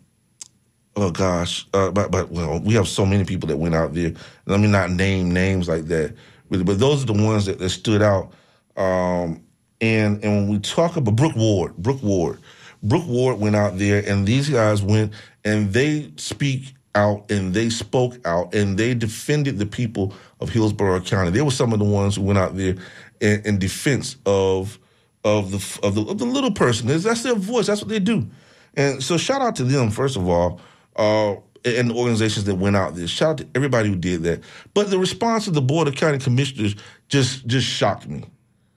oh 0.99 1.11
gosh, 1.11 1.66
uh, 1.72 1.90
but 1.90 2.11
but 2.11 2.30
well, 2.30 2.61
we 2.61 2.74
have 2.74 2.88
so 2.88 3.07
many 3.07 3.24
people 3.24 3.49
that 3.49 3.57
went 3.57 3.74
out 3.74 3.94
there. 3.94 4.12
Let 4.46 4.61
me 4.61 4.68
not 4.68 4.90
name 4.90 5.32
names 5.32 5.68
like 5.68 5.84
that, 5.86 6.14
but, 6.51 6.64
but 6.64 6.78
those 6.78 7.03
are 7.03 7.07
the 7.07 7.24
ones 7.24 7.46
that, 7.46 7.59
that 7.59 7.70
stood 7.70 8.03
out. 8.03 8.32
Um, 8.76 9.42
and 9.80 10.22
and 10.24 10.36
when 10.36 10.49
we 10.49 10.59
talk 10.59 10.96
about 10.96 11.16
Brooke 11.16 11.36
Ward, 11.36 11.76
Brooke 11.76 12.03
Ward, 12.03 12.38
Brooke 12.82 13.07
Ward 13.07 13.38
went 13.38 13.57
out 13.57 13.78
there, 13.78 14.03
and 14.07 14.26
these 14.26 14.49
guys 14.49 14.82
went 14.82 15.12
and 15.44 15.72
they 15.72 16.11
speak 16.16 16.74
out 16.94 17.30
and 17.30 17.55
they 17.55 17.70
spoke 17.70 18.18
out 18.26 18.55
and 18.55 18.76
they 18.76 18.94
defended 18.94 19.59
the 19.59 19.66
people 19.66 20.12
of 20.40 20.51
Hillsborough 20.51 21.01
County. 21.01 21.30
They 21.30 21.42
were 21.42 21.51
some 21.51 21.72
of 21.72 21.78
the 21.78 21.84
ones 21.84 22.16
who 22.16 22.22
went 22.22 22.38
out 22.38 22.57
there 22.57 22.74
in, 23.20 23.42
in 23.44 23.59
defense 23.59 24.16
of 24.26 24.78
of 25.24 25.51
the 25.51 25.86
of 25.86 25.94
the 25.94 26.03
of 26.03 26.18
the 26.18 26.24
little 26.24 26.51
person. 26.51 26.88
That's 26.88 27.22
their 27.22 27.34
voice. 27.34 27.66
That's 27.66 27.80
what 27.80 27.88
they 27.88 28.01
do. 28.01 28.26
And 28.74 29.03
so 29.03 29.16
shout 29.16 29.42
out 29.42 29.57
to 29.57 29.64
them 29.64 29.90
first 29.90 30.16
of 30.16 30.28
all, 30.28 30.61
uh, 30.99 31.36
and 31.64 31.90
the 31.90 31.94
organizations 31.94 32.44
that 32.44 32.57
went 32.57 32.76
out 32.76 32.94
there. 32.94 33.07
Shout 33.07 33.30
out 33.30 33.38
to 33.38 33.49
everybody 33.55 33.88
who 33.88 33.96
did 33.96 34.22
that. 34.24 34.42
But 34.74 34.90
the 34.90 34.99
response 34.99 35.46
of 35.46 35.55
the 35.55 35.62
board 35.62 35.88
of 35.88 35.94
county 35.96 36.18
commissioners 36.18 36.76
just 37.09 37.46
just 37.46 37.66
shocked 37.66 38.09
me. 38.09 38.24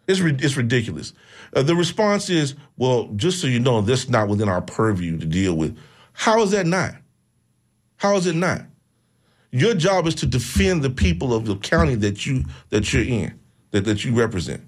It's 0.07 0.19
it's 0.19 0.57
ridiculous. 0.57 1.13
Uh, 1.53 1.63
the 1.63 1.75
response 1.75 2.29
is, 2.29 2.55
well, 2.77 3.09
just 3.15 3.41
so 3.41 3.47
you 3.47 3.59
know, 3.59 3.81
that's 3.81 4.09
not 4.09 4.29
within 4.29 4.49
our 4.49 4.61
purview 4.61 5.17
to 5.17 5.25
deal 5.25 5.55
with. 5.55 5.77
How 6.13 6.41
is 6.41 6.51
that 6.51 6.65
not? 6.65 6.95
How 7.97 8.15
is 8.15 8.25
it 8.25 8.35
not? 8.35 8.61
Your 9.51 9.73
job 9.73 10.07
is 10.07 10.15
to 10.15 10.25
defend 10.25 10.81
the 10.81 10.89
people 10.89 11.33
of 11.33 11.45
the 11.45 11.57
county 11.57 11.95
that 11.95 12.25
you 12.25 12.45
that 12.69 12.93
you're 12.93 13.03
in, 13.03 13.39
that, 13.71 13.85
that 13.85 14.05
you 14.05 14.13
represent. 14.13 14.61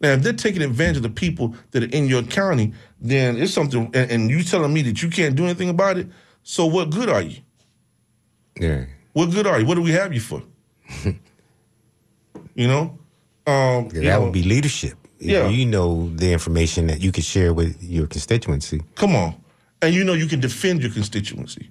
Now, 0.00 0.12
if 0.12 0.22
they're 0.22 0.34
taking 0.34 0.62
advantage 0.62 0.98
of 0.98 1.02
the 1.02 1.08
people 1.08 1.54
that 1.70 1.82
are 1.82 1.96
in 1.96 2.06
your 2.06 2.22
county, 2.22 2.74
then 3.00 3.38
it's 3.38 3.54
something. 3.54 3.90
And, 3.94 4.10
and 4.10 4.30
you 4.30 4.42
telling 4.42 4.72
me 4.74 4.82
that 4.82 5.02
you 5.02 5.08
can't 5.08 5.34
do 5.34 5.44
anything 5.44 5.70
about 5.70 5.96
it. 5.96 6.08
So 6.44 6.66
what 6.66 6.90
good 6.90 7.08
are 7.08 7.22
you? 7.22 7.38
yeah. 8.60 8.84
What 9.14 9.30
good 9.30 9.46
are 9.46 9.60
you? 9.60 9.66
What 9.66 9.76
do 9.76 9.82
we 9.82 9.92
have 9.92 10.12
you 10.12 10.20
for? 10.20 10.42
you 12.54 12.68
know, 12.68 12.98
um, 13.46 13.86
you 13.86 14.02
that 14.02 14.02
know, 14.02 14.24
would 14.24 14.32
be 14.32 14.42
leadership. 14.42 14.98
Yeah. 15.18 15.48
You 15.48 15.66
know 15.66 16.10
the 16.14 16.32
information 16.32 16.86
that 16.88 17.00
you 17.00 17.12
can 17.12 17.22
share 17.22 17.54
with 17.54 17.82
your 17.82 18.06
constituency. 18.06 18.82
Come 18.96 19.16
on. 19.16 19.34
And 19.80 19.94
you 19.94 20.04
know 20.04 20.12
you 20.12 20.26
can 20.26 20.40
defend 20.40 20.82
your 20.82 20.90
constituency. 20.90 21.70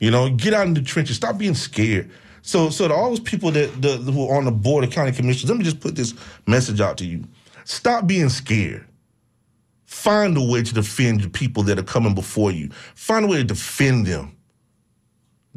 You 0.00 0.10
know, 0.10 0.28
get 0.28 0.52
out 0.52 0.66
in 0.66 0.74
the 0.74 0.82
trenches. 0.82 1.16
Stop 1.16 1.38
being 1.38 1.54
scared. 1.54 2.10
So, 2.42 2.68
so 2.68 2.88
to 2.88 2.94
all 2.94 3.08
those 3.08 3.20
people 3.20 3.50
that 3.52 3.80
the, 3.80 3.96
who 3.96 4.28
are 4.28 4.36
on 4.36 4.44
the 4.44 4.52
board 4.52 4.84
of 4.84 4.90
county 4.90 5.12
commissioners, 5.12 5.48
let 5.48 5.56
me 5.56 5.64
just 5.64 5.80
put 5.80 5.96
this 5.96 6.14
message 6.46 6.80
out 6.80 6.98
to 6.98 7.06
you: 7.06 7.24
Stop 7.64 8.06
being 8.06 8.28
scared. 8.28 8.86
Find 9.84 10.36
a 10.36 10.42
way 10.42 10.62
to 10.62 10.74
defend 10.74 11.20
the 11.20 11.28
people 11.28 11.62
that 11.64 11.78
are 11.78 11.84
coming 11.84 12.14
before 12.14 12.50
you. 12.50 12.70
Find 12.94 13.24
a 13.24 13.28
way 13.28 13.38
to 13.38 13.44
defend 13.44 14.06
them. 14.06 14.36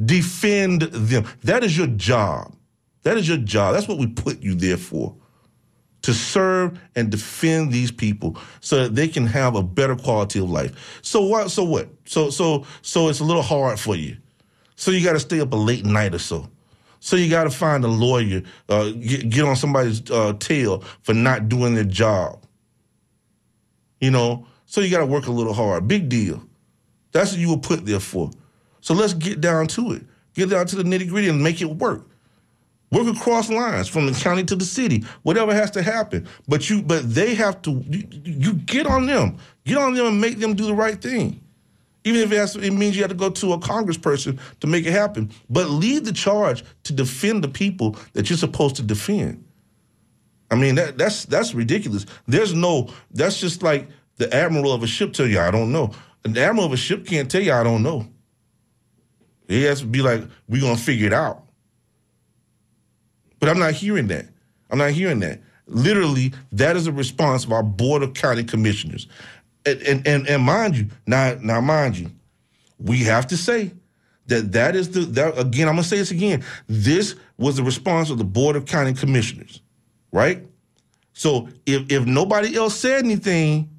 Defend 0.04 0.82
them. 0.84 1.26
That 1.44 1.64
is 1.64 1.78
your 1.78 1.88
job. 1.88 2.56
That 3.04 3.18
is 3.18 3.28
your 3.28 3.38
job. 3.38 3.74
That's 3.74 3.88
what 3.88 3.98
we 3.98 4.08
put 4.08 4.42
you 4.42 4.54
there 4.54 4.78
for 4.78 5.16
to 6.04 6.14
serve 6.14 6.80
and 6.96 7.10
defend 7.10 7.72
these 7.72 7.92
people 7.92 8.38
so 8.62 8.84
that 8.84 8.96
they 8.96 9.08
can 9.08 9.26
have 9.26 9.56
a 9.56 9.64
better 9.64 9.96
quality 9.96 10.40
of 10.40 10.50
life. 10.50 11.00
So 11.02 11.22
what? 11.26 11.52
So 11.52 11.64
what? 11.64 11.90
So 12.06 12.30
so 12.30 12.66
so 12.82 13.10
it's 13.10 13.20
a 13.20 13.24
little 13.24 13.42
hard 13.42 13.80
for 13.80 13.96
you. 13.96 14.16
So 14.76 14.92
you 14.92 15.04
got 15.04 15.14
to 15.14 15.20
stay 15.20 15.42
up 15.42 15.52
a 15.52 15.56
late 15.56 15.86
night 15.86 16.14
or 16.14 16.20
so. 16.20 16.50
So 17.00 17.16
you 17.16 17.30
got 17.30 17.44
to 17.44 17.50
find 17.50 17.84
a 17.84 17.88
lawyer, 17.90 18.42
uh, 18.70 18.92
get, 18.92 19.30
get 19.30 19.46
on 19.46 19.56
somebody's 19.56 20.10
uh, 20.10 20.34
tail 20.40 20.80
for 21.04 21.14
not 21.14 21.50
doing 21.50 21.76
their 21.76 21.84
job. 21.84 22.42
You 24.00 24.12
know, 24.12 24.46
so 24.66 24.82
you 24.82 24.92
got 24.92 25.00
to 25.00 25.06
work 25.06 25.28
a 25.28 25.32
little 25.32 25.54
hard. 25.54 25.88
Big 25.88 26.10
deal. 26.10 26.44
That's 27.12 27.32
what 27.32 27.40
you 27.40 27.50
were 27.50 27.58
put 27.58 27.86
there 27.86 28.00
for. 28.00 28.32
So 28.82 28.94
let's 28.94 29.14
get 29.14 29.42
down 29.42 29.68
to 29.68 29.94
it. 29.94 30.04
Get 30.34 30.50
down 30.50 30.68
to 30.68 30.76
the 30.76 30.84
nitty 30.84 31.10
gritty 31.10 31.30
and 31.30 31.44
make 31.44 31.62
it 31.62 31.66
work. 31.66 32.06
Work 32.92 33.08
across 33.18 33.50
lines 33.50 33.88
from 33.90 34.06
the 34.06 34.14
county 34.14 34.46
to 34.46 34.56
the 34.56 34.64
city, 34.64 35.04
whatever 35.24 35.54
has 35.54 35.72
to 35.72 35.82
happen. 35.82 36.26
But 36.48 36.70
you, 36.70 36.82
but 36.82 37.14
they 37.14 37.36
have 37.36 37.62
to. 37.64 37.84
You, 37.90 38.08
you 38.24 38.54
get 38.54 38.88
on 38.88 39.08
them, 39.08 39.38
get 39.66 39.78
on 39.78 39.94
them, 39.94 40.06
and 40.06 40.22
make 40.22 40.40
them 40.40 40.54
do 40.54 40.66
the 40.66 40.74
right 40.74 41.02
thing. 41.02 41.42
Even 42.06 42.22
if 42.22 42.32
it, 42.32 42.38
has 42.38 42.54
to, 42.54 42.62
it 42.62 42.72
means 42.72 42.96
you 42.96 43.02
have 43.02 43.12
to 43.12 43.18
go 43.18 43.30
to 43.30 43.52
a 43.52 43.60
congressperson 43.60 44.40
to 44.62 44.68
make 44.68 44.86
it 44.86 44.94
happen. 44.94 45.30
But 45.50 45.70
lead 45.70 46.06
the 46.06 46.14
charge 46.14 46.64
to 46.84 46.94
defend 46.94 47.44
the 47.44 47.50
people 47.50 47.98
that 48.14 48.30
you're 48.30 48.38
supposed 48.38 48.78
to 48.78 48.84
defend. 48.84 49.44
I 50.50 50.56
mean 50.56 50.76
that 50.76 50.98
that's 50.98 51.26
that's 51.26 51.54
ridiculous. 51.54 52.06
There's 52.28 52.54
no. 52.54 52.90
That's 53.12 53.40
just 53.40 53.64
like 53.64 53.88
the 54.18 54.34
admiral 54.34 54.74
of 54.74 54.84
a 54.84 54.88
ship 54.88 55.14
tell 55.14 55.28
you, 55.28 55.40
I 55.40 55.52
don't 55.52 55.72
know. 55.72 55.92
An 56.24 56.38
admiral 56.38 56.66
of 56.66 56.74
a 56.74 56.78
ship 56.78 57.06
can't 57.06 57.30
tell 57.30 57.42
you, 57.42 57.54
I 57.54 57.64
don't 57.64 57.84
know. 57.84 58.08
He 59.48 59.64
has 59.64 59.82
to 59.82 59.86
be 59.86 60.02
like, 60.02 60.24
we're 60.48 60.62
gonna 60.62 60.78
figure 60.78 61.08
it 61.08 61.14
out. 61.14 61.44
But 63.40 63.50
I'm 63.50 63.60
not 63.60 63.74
hearing 63.74 64.08
that. 64.08 64.26
I'm 64.70 64.78
not 64.78 64.92
hearing 64.92 65.20
that. 65.20 65.42
Literally, 65.68 66.34
that 66.52 66.76
is 66.76 66.88
a 66.88 66.92
response 66.92 67.44
of 67.46 67.52
our 67.52 67.64
board 67.64 68.04
of 68.04 68.14
county 68.14 68.44
commissioners. 68.44 69.08
And 69.66 69.82
and 69.82 70.08
and, 70.08 70.28
and 70.28 70.44
mind 70.44 70.78
you, 70.78 70.88
now 71.06 71.38
now 71.42 71.62
mind 71.62 71.98
you, 71.98 72.10
we 72.80 73.04
have 73.04 73.28
to 73.28 73.38
say 73.38 73.72
that 74.28 74.52
that 74.54 74.76
is 74.76 74.92
the 74.92 75.02
that 75.02 75.38
again. 75.38 75.68
I'm 75.68 75.76
gonna 75.76 75.84
say 75.84 75.98
this 75.98 76.12
again. 76.12 76.44
This 76.68 77.16
was 77.38 77.58
the 77.58 77.64
response 77.64 78.10
of 78.10 78.18
the 78.18 78.24
board 78.24 78.56
of 78.56 78.66
county 78.66 78.94
commissioners, 78.94 79.62
right? 80.12 80.46
So 81.14 81.50
if 81.66 81.92
if 81.92 82.06
nobody 82.06 82.56
else 82.56 82.76
said 82.76 83.04
anything 83.04 83.70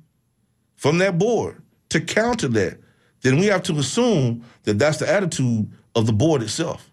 from 0.76 0.98
that 0.98 1.18
board 1.18 1.62
to 1.90 2.00
counter 2.00 2.48
that, 2.48 2.78
then 3.22 3.38
we 3.38 3.46
have 3.46 3.62
to 3.64 3.74
assume 3.78 4.44
that 4.64 4.78
that's 4.78 4.98
the 4.98 5.10
attitude 5.10 5.70
of 5.94 6.06
the 6.06 6.12
board 6.12 6.42
itself. 6.42 6.90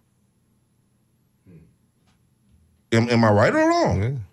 Am, 2.92 3.10
am 3.10 3.24
I 3.24 3.32
right 3.32 3.54
or 3.54 3.68
wrong? 3.70 4.25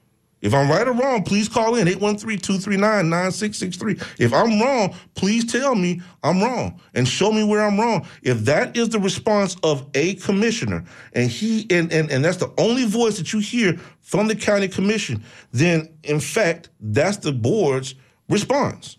If 0.43 0.53
I'm 0.55 0.69
right 0.69 0.87
or 0.87 0.93
wrong, 0.93 1.23
please 1.23 1.49
call 1.49 1.77
in 1.77 1.87
813-239-9663. 1.87 4.19
If 4.19 4.35
I'm 4.35 4.61
wrong, 4.61 4.93
please 5.15 5.51
tell 5.51 5.75
me 5.77 6.03
I'm 6.25 6.43
wrong 6.43 6.81
and 6.95 7.07
show 7.07 7.31
me 7.31 7.45
where 7.45 7.65
I'm 7.65 7.79
wrong. 7.79 8.05
If 8.23 8.41
that 8.41 8.77
is 8.77 8.89
the 8.89 8.99
response 8.99 9.57
of 9.63 9.87
a 9.95 10.17
commissioner 10.17 10.83
and 11.13 11.31
he 11.31 11.69
and, 11.71 11.93
and, 11.93 12.11
and 12.11 12.25
that's 12.25 12.39
the 12.39 12.53
only 12.59 12.85
voice 12.85 13.19
that 13.19 13.33
you 13.33 13.39
hear 13.39 13.79
from 14.01 14.27
the 14.27 14.35
county 14.35 14.67
commission, 14.67 15.23
then 15.53 15.89
in 16.03 16.19
fact, 16.19 16.71
that's 16.81 17.19
the 17.19 17.33
board's 17.33 17.95
response. 18.29 18.97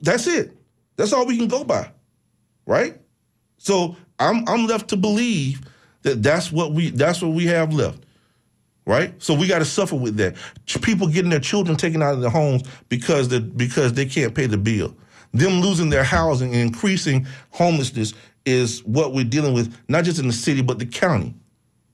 That's 0.00 0.26
it. 0.26 0.56
That's 0.96 1.12
all 1.12 1.24
we 1.24 1.38
can 1.38 1.46
go 1.46 1.62
by. 1.62 1.92
Right? 2.66 3.00
So 3.58 3.94
I'm 4.18 4.42
I'm 4.48 4.66
left 4.66 4.88
to 4.88 4.96
believe 4.96 5.60
that 6.02 6.20
that's 6.22 6.50
what 6.50 6.72
we 6.72 6.90
that's 6.90 7.22
what 7.22 7.32
we 7.32 7.46
have 7.46 7.72
left 7.72 8.02
right? 8.88 9.12
So 9.22 9.34
we 9.34 9.46
got 9.46 9.58
to 9.60 9.64
suffer 9.66 9.94
with 9.94 10.16
that. 10.16 10.34
People 10.82 11.06
getting 11.06 11.30
their 11.30 11.38
children 11.38 11.76
taken 11.76 12.02
out 12.02 12.14
of 12.14 12.22
their 12.22 12.30
homes 12.30 12.62
because 12.88 13.28
they 13.28 13.38
because 13.38 13.92
they 13.92 14.06
can't 14.06 14.34
pay 14.34 14.46
the 14.46 14.56
bill. 14.56 14.96
Them 15.32 15.60
losing 15.60 15.90
their 15.90 16.02
housing 16.02 16.54
and 16.54 16.62
increasing 16.62 17.26
homelessness 17.50 18.14
is 18.46 18.82
what 18.84 19.12
we're 19.12 19.26
dealing 19.26 19.52
with, 19.52 19.76
not 19.88 20.04
just 20.04 20.18
in 20.18 20.26
the 20.26 20.32
city 20.32 20.62
but 20.62 20.78
the 20.78 20.86
county 20.86 21.34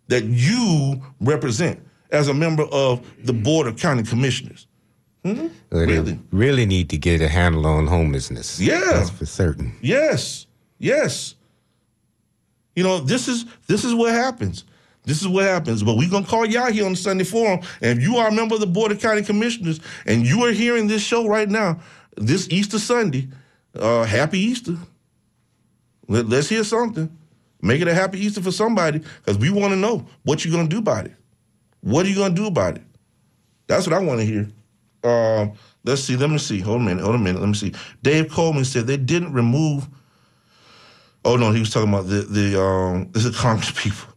that 0.07 0.23
you 0.25 1.03
represent 1.21 1.81
as 2.13 2.29
a 2.29 2.35
member 2.35 2.63
of 2.71 3.05
the 3.25 3.33
board 3.33 3.67
of 3.67 3.77
county 3.77 4.05
commissioners. 4.05 4.69
Hmm? 5.25 5.49
Well, 5.73 5.87
Really? 5.87 6.19
Really 6.31 6.65
need 6.65 6.91
to 6.91 6.97
get 6.97 7.21
a 7.21 7.29
handle 7.29 7.67
on 7.67 7.89
homelessness. 7.89 8.61
Yeah. 8.61 8.79
That's 8.93 9.11
for 9.11 9.27
certain. 9.27 9.75
Yes, 9.81 10.47
yes. 10.79 11.35
You 12.77 12.85
know, 12.85 12.99
this 13.01 13.27
is 13.27 13.47
this 13.67 13.85
is 13.85 13.95
what 13.95 14.13
happens. 14.13 14.65
This 15.05 15.21
is 15.21 15.29
what 15.29 15.45
happens. 15.45 15.83
But 15.83 15.97
we're 15.97 16.11
gonna 16.11 16.27
call 16.27 16.47
y'all 16.47 16.73
here 16.73 16.87
on 16.87 16.93
the 16.93 16.97
Sunday 16.97 17.25
Forum. 17.25 17.61
And 17.83 17.99
if 17.99 18.05
you 18.05 18.17
are 18.17 18.29
a 18.29 18.33
member 18.33 18.55
of 18.55 18.61
the 18.61 18.67
Board 18.67 18.93
of 18.93 19.01
County 19.01 19.23
Commissioners 19.23 19.81
and 20.07 20.27
you 20.27 20.45
are 20.45 20.53
hearing 20.53 20.87
this 20.87 21.03
show 21.03 21.27
right 21.27 21.49
now, 21.49 21.81
this 22.17 22.49
Easter 22.51 22.79
Sunday, 22.79 23.29
uh, 23.79 24.05
happy 24.05 24.39
Easter. 24.39 24.77
Let, 26.09 26.33
us 26.33 26.49
hear 26.49 26.65
something. 26.65 27.17
Make 27.63 27.81
it 27.81 27.89
a 27.89 27.95
happy 27.95 28.19
Easter 28.19 28.43
for 28.43 28.53
somebody, 28.53 28.99
because 28.99 29.39
we 29.39 29.51
want 29.51 29.73
to 29.73 29.77
know 29.77 30.07
what 30.25 30.45
you're 30.45 30.55
gonna 30.55 30.69
do 30.69 30.79
about 30.79 31.07
it. 31.07 31.15
What 31.81 32.05
are 32.07 32.09
you 32.09 32.17
gonna 32.17 32.35
do 32.35 32.47
about 32.47 32.77
it? 32.77 32.83
That's 33.67 33.87
what 33.87 33.95
I 33.95 34.01
want 34.01 34.21
to 34.21 34.27
hear. 34.27 34.49
Um, 35.03 35.53
let's 35.85 36.03
see. 36.03 36.17
Let 36.17 36.31
me 36.31 36.39
see. 36.39 36.61
Hold 36.61 36.83
a 36.83 36.85
minute. 36.85 37.03
Hold 37.03 37.15
a 37.15 37.19
minute. 37.19 37.41
Let 37.41 37.49
me 37.49 37.55
see. 37.55 37.73
Dave 38.03 38.31
Coleman 38.31 38.65
said 38.65 38.87
they 38.87 38.97
didn't 38.97 39.33
remove. 39.33 39.89
Oh 41.25 41.37
no, 41.37 41.53
he 41.53 41.61
was 41.61 41.71
talking 41.71 41.89
about 41.89 42.07
the 42.07 42.23
the 42.23 42.61
um. 42.61 43.09
This 43.13 43.25
is 43.25 43.37
Congress 43.37 43.73
people. 43.75 44.14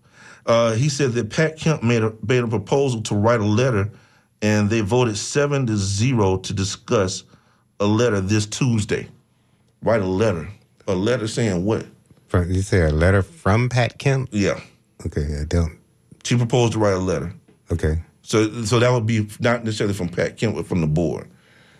Uh, 0.47 0.73
he 0.73 0.87
said 0.87 1.11
that 1.11 1.29
Pat 1.29 1.57
Kemp 1.57 1.83
made 1.83 2.01
a 2.01 2.13
made 2.25 2.43
a 2.43 2.47
proposal 2.47 3.01
to 3.03 3.15
write 3.15 3.41
a 3.41 3.45
letter, 3.45 3.91
and 4.41 4.69
they 4.69 4.79
voted 4.79 5.17
seven 5.17 5.67
to 5.67 5.75
zero 5.75 6.37
to 6.37 6.53
discuss 6.53 7.23
a 7.81 7.85
letter 7.85 8.21
this 8.21 8.45
Tuesday. 8.45 9.07
Write 9.83 10.01
a 10.01 10.07
letter. 10.07 10.47
A 10.87 10.95
letter 10.95 11.27
saying 11.27 11.65
what? 11.65 11.85
From, 12.27 12.49
you 12.49 12.61
say 12.61 12.81
a 12.81 12.89
letter 12.89 13.21
from 13.21 13.67
Pat 13.67 13.99
Kemp? 13.99 14.29
Yeah. 14.31 14.59
Okay, 15.05 15.37
I 15.39 15.43
don't. 15.43 15.77
She 16.23 16.37
proposed 16.37 16.73
to 16.73 16.79
write 16.79 16.95
a 16.95 16.99
letter. 16.99 17.33
Okay. 17.71 18.01
So 18.21 18.63
so 18.63 18.79
that 18.79 18.91
would 18.91 19.05
be 19.05 19.27
not 19.41 19.65
necessarily 19.65 19.93
from 19.93 20.07
Pat 20.07 20.37
Kemp, 20.37 20.55
but 20.55 20.65
from 20.65 20.79
the 20.79 20.87
board. 20.87 21.29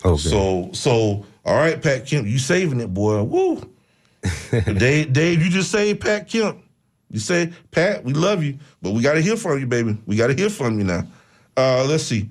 Okay. 0.04 0.16
So 0.18 0.70
so 0.72 1.24
all 1.44 1.56
right, 1.56 1.82
Pat 1.82 2.06
Kemp, 2.06 2.26
you 2.26 2.38
saving 2.38 2.80
it, 2.80 2.92
boy. 2.92 3.22
Woo. 3.22 3.62
Dave, 4.50 5.12
Dave, 5.12 5.42
you 5.42 5.48
just 5.48 5.70
saved 5.70 6.00
Pat 6.02 6.28
Kemp. 6.28 6.62
You 7.10 7.20
say, 7.20 7.52
Pat, 7.70 8.04
we 8.04 8.12
love 8.12 8.42
you, 8.42 8.58
but 8.82 8.90
we 8.92 9.02
gotta 9.02 9.20
hear 9.20 9.36
from 9.36 9.58
you, 9.60 9.66
baby. 9.66 9.96
We 10.06 10.16
gotta 10.16 10.34
hear 10.34 10.50
from 10.50 10.78
you 10.78 10.84
now. 10.84 11.06
Uh, 11.56 11.84
let's 11.84 12.04
see. 12.04 12.28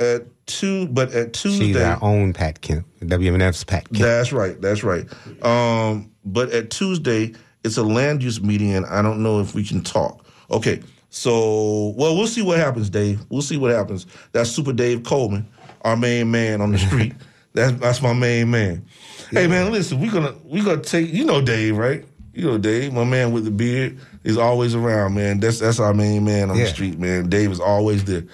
At 0.00 0.22
two, 0.46 0.88
but 0.88 1.12
at 1.12 1.36
She's 1.36 1.58
Tuesday, 1.58 1.84
our 1.84 2.02
own 2.02 2.32
Pat 2.32 2.60
Kemp. 2.60 2.86
WMNF's 3.00 3.64
Pat 3.64 3.88
Kemp. 3.90 4.00
that's 4.00 4.32
right. 4.32 4.60
That's 4.60 4.82
right. 4.82 5.04
Um, 5.44 6.10
but 6.24 6.50
at 6.50 6.70
Tuesday, 6.70 7.34
it's 7.62 7.76
a 7.76 7.82
land 7.82 8.22
use 8.22 8.40
meeting, 8.42 8.74
and 8.74 8.86
I 8.86 9.02
don't 9.02 9.22
know 9.22 9.40
if 9.40 9.54
we 9.54 9.62
can 9.64 9.82
talk. 9.82 10.26
Okay. 10.50 10.82
So, 11.10 11.94
well, 11.96 12.16
we'll 12.16 12.26
see 12.26 12.42
what 12.42 12.58
happens, 12.58 12.90
Dave. 12.90 13.20
We'll 13.28 13.40
see 13.42 13.56
what 13.56 13.70
happens. 13.70 14.06
That's 14.32 14.50
Super 14.50 14.72
Dave 14.72 15.04
Coleman, 15.04 15.46
our 15.82 15.96
main 15.96 16.30
man 16.32 16.60
on 16.60 16.72
the 16.72 16.78
street. 16.88 17.12
that's 17.52 17.72
that's 17.78 18.02
my 18.02 18.12
main 18.12 18.50
man. 18.50 18.84
Hey, 19.30 19.46
man, 19.46 19.70
listen, 19.70 20.00
we're 20.00 20.10
gonna 20.10 20.34
we're 20.42 20.64
gonna 20.64 20.80
take 20.82 21.12
you 21.12 21.24
know 21.24 21.40
Dave, 21.40 21.76
right? 21.76 22.04
You 22.34 22.46
know 22.46 22.58
Dave, 22.58 22.92
my 22.92 23.04
man 23.04 23.32
with 23.32 23.44
the 23.44 23.50
beard 23.50 23.98
is 24.24 24.36
always 24.36 24.74
around, 24.74 25.14
man. 25.14 25.40
That's 25.40 25.60
that's 25.60 25.78
our 25.78 25.94
main 25.94 26.24
man 26.24 26.50
on 26.50 26.56
the 26.56 26.66
street, 26.66 26.98
man. 26.98 27.28
Dave 27.28 27.50
is 27.52 27.60
always 27.60 28.04
there. 28.04 28.24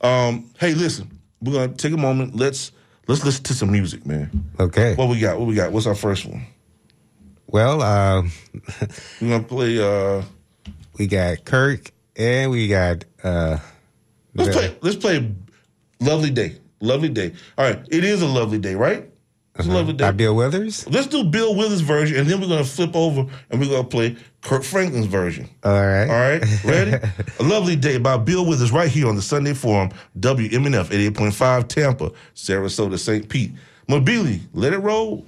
Um, 0.00 0.50
hey, 0.58 0.74
listen, 0.74 1.10
we're 1.40 1.52
gonna 1.52 1.68
take 1.74 1.92
a 1.92 1.98
moment. 1.98 2.36
Let's 2.36 2.72
let's 3.06 3.24
listen 3.24 3.44
to 3.44 3.54
some 3.54 3.70
music, 3.70 4.06
man. 4.06 4.30
Okay. 4.58 4.94
What 4.94 5.08
we 5.08 5.20
got? 5.20 5.38
What 5.38 5.46
we 5.46 5.54
got? 5.54 5.72
What's 5.72 5.86
our 5.86 5.94
first 5.94 6.24
one? 6.24 6.46
Well, 7.46 7.82
uh, 7.82 8.22
We're 9.20 9.28
gonna 9.28 9.42
play. 9.44 9.78
uh 9.78 10.22
we 10.98 11.06
got 11.06 11.44
Kirk 11.44 11.90
and 12.16 12.50
we 12.50 12.68
got 12.68 13.04
uh, 13.22 13.58
Let's 14.34 14.56
play. 14.56 14.76
Let's 14.80 14.96
play. 14.96 15.34
Lovely 16.00 16.30
day. 16.30 16.56
Lovely 16.80 17.08
day. 17.08 17.34
All 17.56 17.68
right. 17.68 17.84
It 17.90 18.04
is 18.04 18.22
a 18.22 18.26
lovely 18.26 18.58
day, 18.58 18.74
right? 18.74 19.08
It's 19.56 19.68
lovely 19.68 19.92
day. 19.92 20.04
by 20.04 20.10
Bill 20.10 20.34
Withers. 20.34 20.88
Let's 20.88 21.06
do 21.06 21.22
Bill 21.22 21.54
Withers' 21.54 21.80
version, 21.80 22.18
and 22.18 22.28
then 22.28 22.40
we're 22.40 22.48
gonna 22.48 22.64
flip 22.64 22.96
over 22.96 23.24
and 23.50 23.60
we're 23.60 23.70
gonna 23.70 23.84
play 23.84 24.16
Kirk 24.42 24.64
Franklin's 24.64 25.06
version. 25.06 25.48
All 25.62 25.72
right. 25.72 26.08
All 26.08 26.38
right, 26.38 26.64
ready? 26.64 26.92
a 27.38 27.42
lovely 27.42 27.76
day 27.76 27.98
by 27.98 28.16
Bill 28.16 28.44
Withers 28.44 28.72
right 28.72 28.90
here 28.90 29.06
on 29.08 29.14
the 29.14 29.22
Sunday 29.22 29.54
Forum, 29.54 29.90
WMNF 30.18 30.86
88.5 30.86 31.68
Tampa, 31.68 32.10
Sarasota, 32.34 32.98
St. 32.98 33.28
Pete. 33.28 33.52
Mobili, 33.88 34.40
let 34.54 34.72
it 34.72 34.78
roll. 34.78 35.24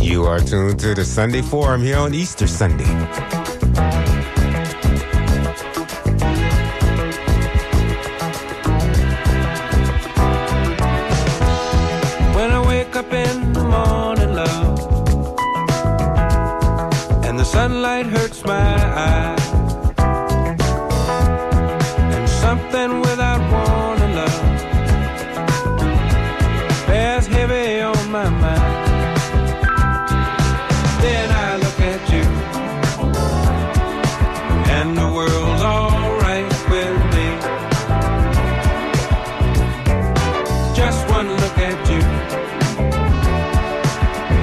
You 0.00 0.24
are 0.24 0.40
tuned 0.40 0.80
to 0.80 0.94
the 0.94 1.04
Sunday 1.04 1.42
Forum 1.42 1.82
here 1.82 1.98
on 1.98 2.12
Easter 2.12 2.46
Sunday. 2.48 3.41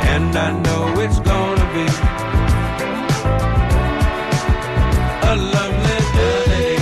And 0.10 0.36
I 0.36 0.52
know 0.64 1.00
it's 1.00 1.20
gonna 1.20 1.68
be 1.76 1.86
a 5.32 5.36
lovely 5.56 6.00
day. 6.18 6.80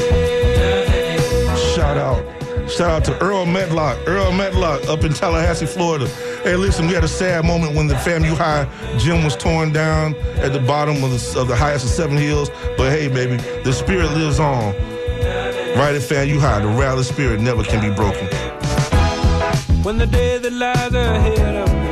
Shout 1.76 1.98
out. 1.98 2.24
Shout 2.70 2.90
out 2.90 3.04
to 3.06 3.22
Earl 3.22 3.46
Medlock. 3.46 3.98
Earl 4.08 4.32
Medlock 4.32 4.88
up 4.88 5.04
in 5.04 5.14
Tallahassee, 5.14 5.66
Florida. 5.66 6.08
Hey, 6.44 6.56
listen, 6.56 6.88
we 6.88 6.94
had 6.94 7.04
a 7.04 7.08
sad 7.08 7.44
moment 7.46 7.76
when 7.76 7.88
the 7.88 7.96
FAMU 7.96 8.36
High 8.38 8.66
gym 8.98 9.24
was 9.24 9.36
torn 9.36 9.72
down 9.74 10.16
at 10.46 10.54
the 10.54 10.60
bottom 10.60 11.04
of 11.04 11.12
the, 11.12 11.40
of 11.40 11.48
the 11.48 11.56
highest 11.56 11.86
of 11.86 11.92
seven 11.92 12.18
hills. 12.18 12.50
But 12.78 12.92
hey, 12.92 13.08
baby, 13.08 13.38
the 13.64 13.74
spirit 13.74 14.12
lives 14.12 14.40
on. 14.40 14.74
Right 15.76 15.96
at 15.96 16.02
FAMU 16.02 16.40
High, 16.40 16.60
the 16.60 16.70
rally 16.70 17.04
spirit 17.04 17.42
never 17.42 17.64
can 17.64 17.82
be 17.88 17.94
broken. 17.94 18.28
When 19.84 19.98
the 19.98 20.08
day 20.08 20.38
that 20.38 20.54
lies 20.54 20.94
ahead 20.94 21.56
of 21.56 21.74
me 21.82 21.87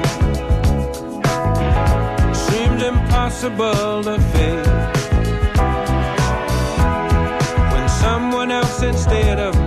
impossible 3.25 4.03
to 4.03 4.19
face 4.33 4.67
when 7.73 7.89
someone 7.89 8.51
else 8.51 8.83
instead 8.83 9.39
of 9.39 9.64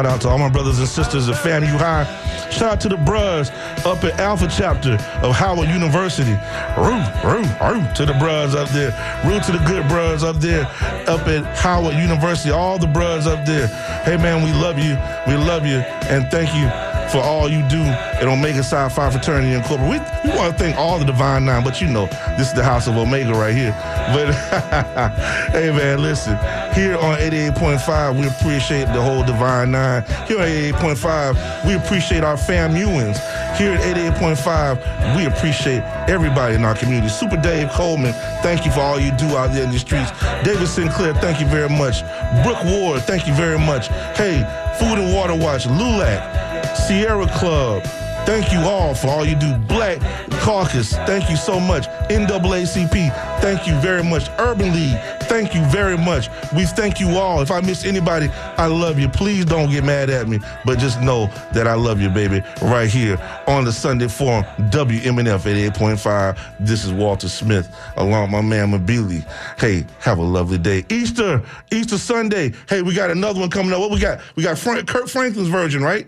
Shout 0.00 0.12
out 0.14 0.20
to 0.22 0.28
all 0.30 0.38
my 0.38 0.48
brothers 0.48 0.78
and 0.78 0.88
sisters 0.88 1.28
at 1.28 1.34
FAMU 1.34 1.76
High. 1.76 2.04
Shout 2.50 2.72
out 2.72 2.80
to 2.80 2.88
the 2.88 2.96
bros 2.96 3.50
up 3.84 4.02
at 4.02 4.18
Alpha 4.18 4.48
Chapter 4.48 4.94
of 5.20 5.36
Howard 5.36 5.68
University. 5.68 6.32
Root, 6.78 7.04
root, 7.22 7.46
root 7.60 7.94
to 7.96 8.06
the 8.06 8.16
bros 8.18 8.54
up 8.54 8.70
there. 8.70 8.92
Root 9.26 9.42
to 9.42 9.52
the 9.52 9.62
good 9.66 9.86
bros 9.88 10.24
up 10.24 10.36
there 10.36 10.62
up 11.06 11.28
at 11.28 11.44
Howard 11.54 11.96
University. 11.96 12.50
All 12.50 12.78
the 12.78 12.86
bros 12.86 13.26
up 13.26 13.44
there. 13.44 13.66
Hey 14.06 14.16
man, 14.16 14.42
we 14.42 14.52
love 14.52 14.78
you. 14.78 14.96
We 15.26 15.36
love 15.36 15.66
you. 15.66 15.80
And 16.08 16.30
thank 16.30 16.54
you 16.54 16.89
for 17.10 17.18
all 17.18 17.48
you 17.48 17.66
do 17.68 17.82
at 17.82 18.24
Omega 18.24 18.62
Psi 18.62 18.88
Phi 18.88 19.10
Fraternity 19.10 19.52
Incorporated. 19.52 20.06
We, 20.24 20.30
we 20.30 20.36
want 20.36 20.56
to 20.56 20.62
thank 20.62 20.76
all 20.76 20.98
the 20.98 21.04
Divine 21.04 21.44
Nine, 21.44 21.64
but 21.64 21.80
you 21.80 21.88
know, 21.88 22.06
this 22.36 22.48
is 22.48 22.52
the 22.54 22.62
house 22.62 22.86
of 22.86 22.96
Omega 22.96 23.32
right 23.32 23.54
here. 23.54 23.72
But 24.12 24.32
hey 25.52 25.70
man, 25.70 26.02
listen, 26.02 26.36
here 26.74 26.96
on 26.96 27.18
88.5, 27.18 28.20
we 28.20 28.26
appreciate 28.28 28.86
the 28.86 29.02
whole 29.02 29.24
Divine 29.24 29.72
Nine. 29.72 30.02
Here 30.26 30.38
on 30.38 30.46
88.5, 30.46 31.66
we 31.66 31.74
appreciate 31.74 32.22
our 32.22 32.36
FAMUans. 32.36 33.18
Here 33.56 33.72
at 33.72 33.80
88.5, 33.96 35.16
we 35.16 35.26
appreciate 35.26 35.82
everybody 36.08 36.54
in 36.54 36.64
our 36.64 36.74
community. 36.74 37.08
Super 37.08 37.36
Dave 37.36 37.70
Coleman, 37.70 38.12
thank 38.42 38.64
you 38.64 38.70
for 38.70 38.80
all 38.80 39.00
you 39.00 39.10
do 39.12 39.36
out 39.36 39.52
there 39.52 39.64
in 39.64 39.70
the 39.70 39.78
streets. 39.78 40.10
David 40.44 40.68
Sinclair, 40.68 41.14
thank 41.14 41.40
you 41.40 41.46
very 41.46 41.68
much. 41.68 42.02
Brooke 42.44 42.64
Ward, 42.64 43.02
thank 43.02 43.26
you 43.26 43.34
very 43.34 43.58
much. 43.58 43.88
Hey, 44.16 44.44
Food 44.78 44.98
and 44.98 45.12
Water 45.14 45.34
Watch, 45.34 45.66
LULAC, 45.66 46.49
Sierra 46.76 47.26
Club, 47.28 47.82
thank 48.26 48.52
you 48.52 48.60
all 48.60 48.94
for 48.94 49.08
all 49.08 49.24
you 49.24 49.34
do. 49.36 49.54
Black 49.68 50.00
Caucus, 50.40 50.92
thank 51.06 51.30
you 51.30 51.36
so 51.36 51.60
much. 51.60 51.86
NAACP, 52.10 53.40
thank 53.40 53.66
you 53.66 53.74
very 53.80 54.02
much. 54.02 54.28
Urban 54.38 54.72
League, 54.72 54.98
thank 55.24 55.54
you 55.54 55.64
very 55.66 55.96
much. 55.96 56.28
We 56.54 56.64
thank 56.64 56.98
you 57.00 57.10
all. 57.10 57.40
If 57.42 57.50
I 57.50 57.60
miss 57.60 57.84
anybody, 57.84 58.28
I 58.56 58.66
love 58.66 58.98
you. 58.98 59.08
Please 59.08 59.44
don't 59.44 59.70
get 59.70 59.84
mad 59.84 60.10
at 60.10 60.28
me, 60.28 60.38
but 60.64 60.78
just 60.78 61.00
know 61.00 61.26
that 61.54 61.66
I 61.66 61.74
love 61.74 62.00
you, 62.00 62.08
baby, 62.08 62.42
right 62.62 62.88
here 62.88 63.18
on 63.46 63.64
the 63.64 63.72
Sunday 63.72 64.08
Forum, 64.08 64.44
WMNF 64.70 65.42
88.5. 65.70 66.38
This 66.60 66.84
is 66.84 66.92
Walter 66.92 67.28
Smith, 67.28 67.74
along 67.96 68.22
with 68.22 68.30
my 68.32 68.40
man 68.40 68.72
Mabili. 68.72 69.24
Hey, 69.58 69.86
have 70.00 70.18
a 70.18 70.22
lovely 70.22 70.58
day. 70.58 70.84
Easter, 70.88 71.42
Easter 71.70 71.98
Sunday. 71.98 72.52
Hey, 72.68 72.82
we 72.82 72.94
got 72.94 73.10
another 73.10 73.40
one 73.40 73.50
coming 73.50 73.72
up. 73.72 73.80
What 73.80 73.90
we 73.90 74.00
got? 74.00 74.20
We 74.36 74.42
got 74.42 74.58
Frank, 74.58 74.88
Kirk 74.88 75.08
Franklin's 75.08 75.48
version, 75.48 75.82
right? 75.82 76.06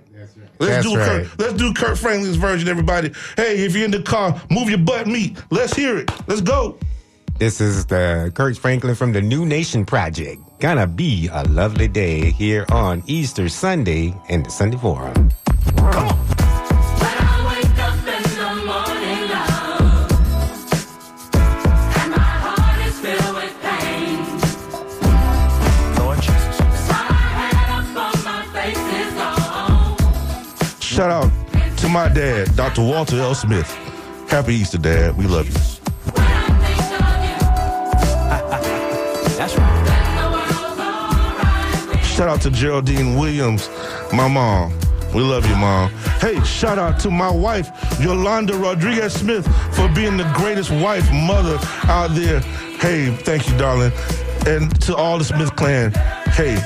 Let's 0.63 0.85
That's 0.85 0.87
do 0.87 0.97
right. 0.97 1.27
Kirk, 1.27 1.39
let's 1.41 1.55
do 1.55 1.75
Kirk 1.75 1.97
Franklin's 1.97 2.37
version, 2.37 2.69
everybody. 2.69 3.11
Hey, 3.37 3.65
if 3.65 3.75
you're 3.75 3.85
in 3.85 3.91
the 3.91 4.01
car, 4.01 4.41
move 4.49 4.69
your 4.69 4.79
butt 4.79 5.09
meat. 5.09 5.37
Let's 5.51 5.75
hear 5.75 5.99
it. 5.99 6.09
Let's 6.29 6.41
go. 6.41 6.79
This 7.39 7.61
is 7.61 7.85
the 7.87 8.31
Kirk 8.37 8.57
Franklin 8.57 8.95
from 8.95 9.13
the 9.13 9.21
Nu 9.21 9.45
Nation 9.45 9.85
Project. 9.85 10.41
Gonna 10.61 10.87
be 10.87 11.29
a 11.33 11.43
lovely 11.49 11.89
day 11.89 12.31
here 12.31 12.65
on 12.71 13.03
Easter 13.09 13.49
Sunday 13.49 14.15
in 14.29 14.45
the 14.45 14.51
Sunday 14.51 14.77
Forum. 14.77 15.33
When 15.75 15.87
I 15.87 16.32
Shout 31.03 31.25
out 31.25 31.79
to 31.79 31.89
my 31.89 32.07
dad, 32.07 32.55
Dr. 32.55 32.81
Walter 32.81 33.19
L. 33.19 33.35
Smith. 33.35 33.69
Happy 34.29 34.55
Easter, 34.55 34.79
Dad. 34.79 35.17
We 35.17 35.27
love 35.27 35.49
you. 35.49 35.55
When 36.13 36.25
I 36.25 36.47
think 36.63 36.79
of 38.55 39.27
you, 39.27 39.37
That's 39.37 39.57
right. 39.57 39.85
then 39.85 40.15
the 40.15 40.31
world's 40.31 40.79
alright 40.79 41.89
with 41.89 42.07
Shout 42.07 42.29
out 42.29 42.41
to 42.43 42.53
Geraldine 42.53 43.17
Williams, 43.17 43.69
my 44.13 44.29
mom. 44.29 44.79
We 45.13 45.23
love 45.23 45.45
you, 45.45 45.57
mom. 45.57 45.91
Hey, 46.21 46.41
shout 46.45 46.79
out 46.79 47.01
to 47.01 47.11
my 47.11 47.33
wife, 47.33 47.73
Yolanda 48.01 48.55
Rodriguez 48.55 49.13
Smith, 49.13 49.45
for 49.75 49.89
being 49.89 50.17
the 50.17 50.33
greatest 50.37 50.71
wife, 50.71 51.11
mother 51.13 51.59
out 51.91 52.15
there. 52.15 52.39
Hey, 52.79 53.13
thank 53.25 53.49
you, 53.49 53.59
darling. 53.59 53.91
And 54.47 54.81
to 54.83 54.95
all 54.95 55.19
the 55.19 55.25
Smith 55.25 55.57
clan, 55.57 55.91
hey, 56.31 56.63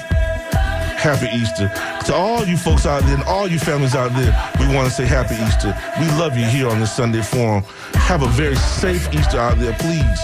happy 0.97 1.29
Easter. 1.37 1.69
To 2.07 2.15
all 2.15 2.45
you 2.45 2.57
folks 2.57 2.87
out 2.87 3.03
there 3.03 3.15
and 3.15 3.25
all 3.25 3.49
you 3.49 3.59
families 3.59 3.95
out 3.95 4.13
there, 4.13 4.33
we 4.59 4.75
want 4.75 4.89
to 4.89 4.95
say 4.95 5.05
happy 5.05 5.35
Easter. 5.47 5.77
We 6.01 6.07
love 6.19 6.37
you 6.37 6.45
here 6.45 6.69
on 6.69 6.81
the 6.81 6.87
Sunday 6.87 7.23
Forum. 7.23 7.63
Have 7.95 8.23
a 8.23 8.29
very 8.29 8.57
safe 8.57 9.13
Easter 9.13 9.39
out 9.39 9.59
there, 9.59 9.75
please. 9.79 10.21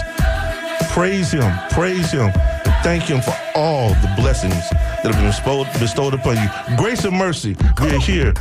Praise 0.91 1.31
him, 1.31 1.51
praise 1.71 2.11
him, 2.11 2.31
and 2.35 2.83
thank 2.83 3.03
him 3.03 3.21
for 3.21 3.35
all 3.55 3.89
the 3.89 4.13
blessings 4.15 4.69
that 4.69 5.05
have 5.05 5.15
been 5.15 5.25
bestowed, 5.25 5.67
bestowed 5.79 6.13
upon 6.13 6.35
you. 6.37 6.77
Grace 6.77 7.03
and 7.05 7.17
mercy, 7.17 7.55
we 7.81 7.95
are 7.95 7.99
here. 7.99 8.33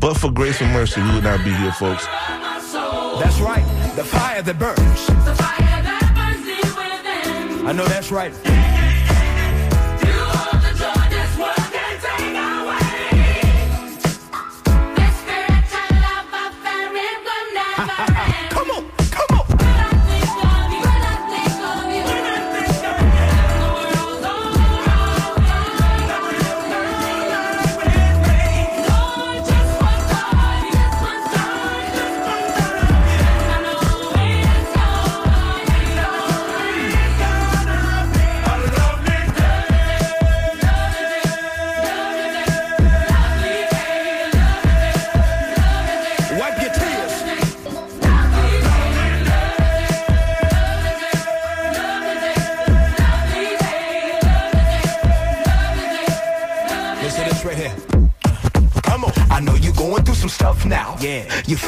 But 0.00 0.14
for 0.14 0.30
grace 0.30 0.60
and 0.60 0.72
mercy, 0.72 1.02
we 1.02 1.14
would 1.14 1.24
not 1.24 1.44
be 1.44 1.52
here, 1.52 1.72
folks. 1.72 2.06
That's 2.06 3.38
right. 3.40 3.64
The 3.94 4.04
fire 4.04 4.42
that 4.42 4.58
burns. 4.58 5.06
The 5.06 5.34
fire 5.36 5.82
that 5.82 6.12
burns 6.16 6.46
deep 6.46 6.64
within. 6.64 7.66
I 7.66 7.72
know 7.72 7.84
that's 7.84 8.10
right. 8.10 8.32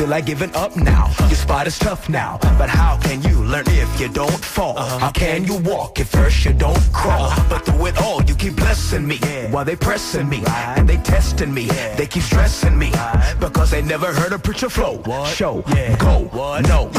Feel 0.05 0.11
like 0.11 0.27
giving 0.27 0.55
up 0.55 0.77
now. 0.77 1.11
Your 1.29 1.41
spot 1.45 1.67
is 1.67 1.79
tough 1.79 2.09
now. 2.09 2.39
But 2.59 2.69
how 2.69 2.99
can 2.99 3.23
you 3.23 3.43
learn 3.43 3.65
if 3.69 4.01
you 4.01 4.09
don't 4.09 4.45
fall? 4.45 4.79
Uh-huh. 4.79 4.99
How 4.99 5.11
can 5.11 5.45
you 5.45 5.57
walk 5.59 5.99
if 5.99 6.09
first 6.09 6.45
you 6.45 6.53
don't 6.53 6.85
crawl? 6.93 7.27
Uh-huh. 7.27 7.47
But 7.49 7.65
through 7.65 7.87
it 7.87 7.99
all, 8.03 8.23
you 8.25 8.35
keep 8.35 8.57
blessing 8.57 9.07
me. 9.07 9.19
While 9.51 9.65
they 9.65 9.77
pressing 9.77 10.29
me 10.29 10.43
and 10.47 10.89
they 10.89 10.99
testing 10.99 11.55
me. 11.55 11.67
They 11.97 12.07
keep 12.07 12.23
stressing 12.23 12.77
me 12.79 12.91
because 13.41 13.71
they 13.71 13.83
never 13.83 14.13
heard 14.13 14.33
a 14.33 14.39
preacher 14.39 14.69
flow. 14.69 15.03
Show, 15.27 15.63
go, 15.99 16.29
no. 16.69 16.91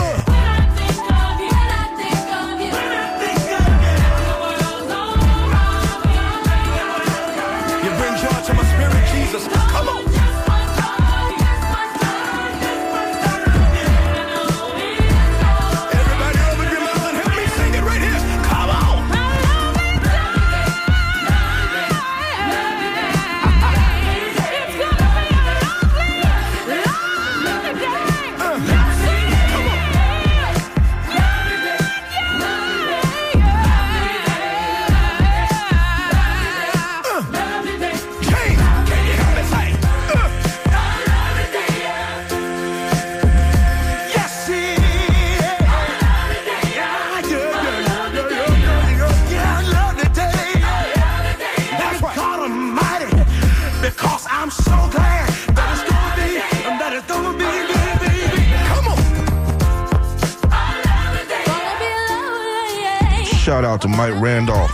Out 63.75 63.81
to 63.81 63.87
Mike 63.89 64.21
Randolph. 64.21 64.71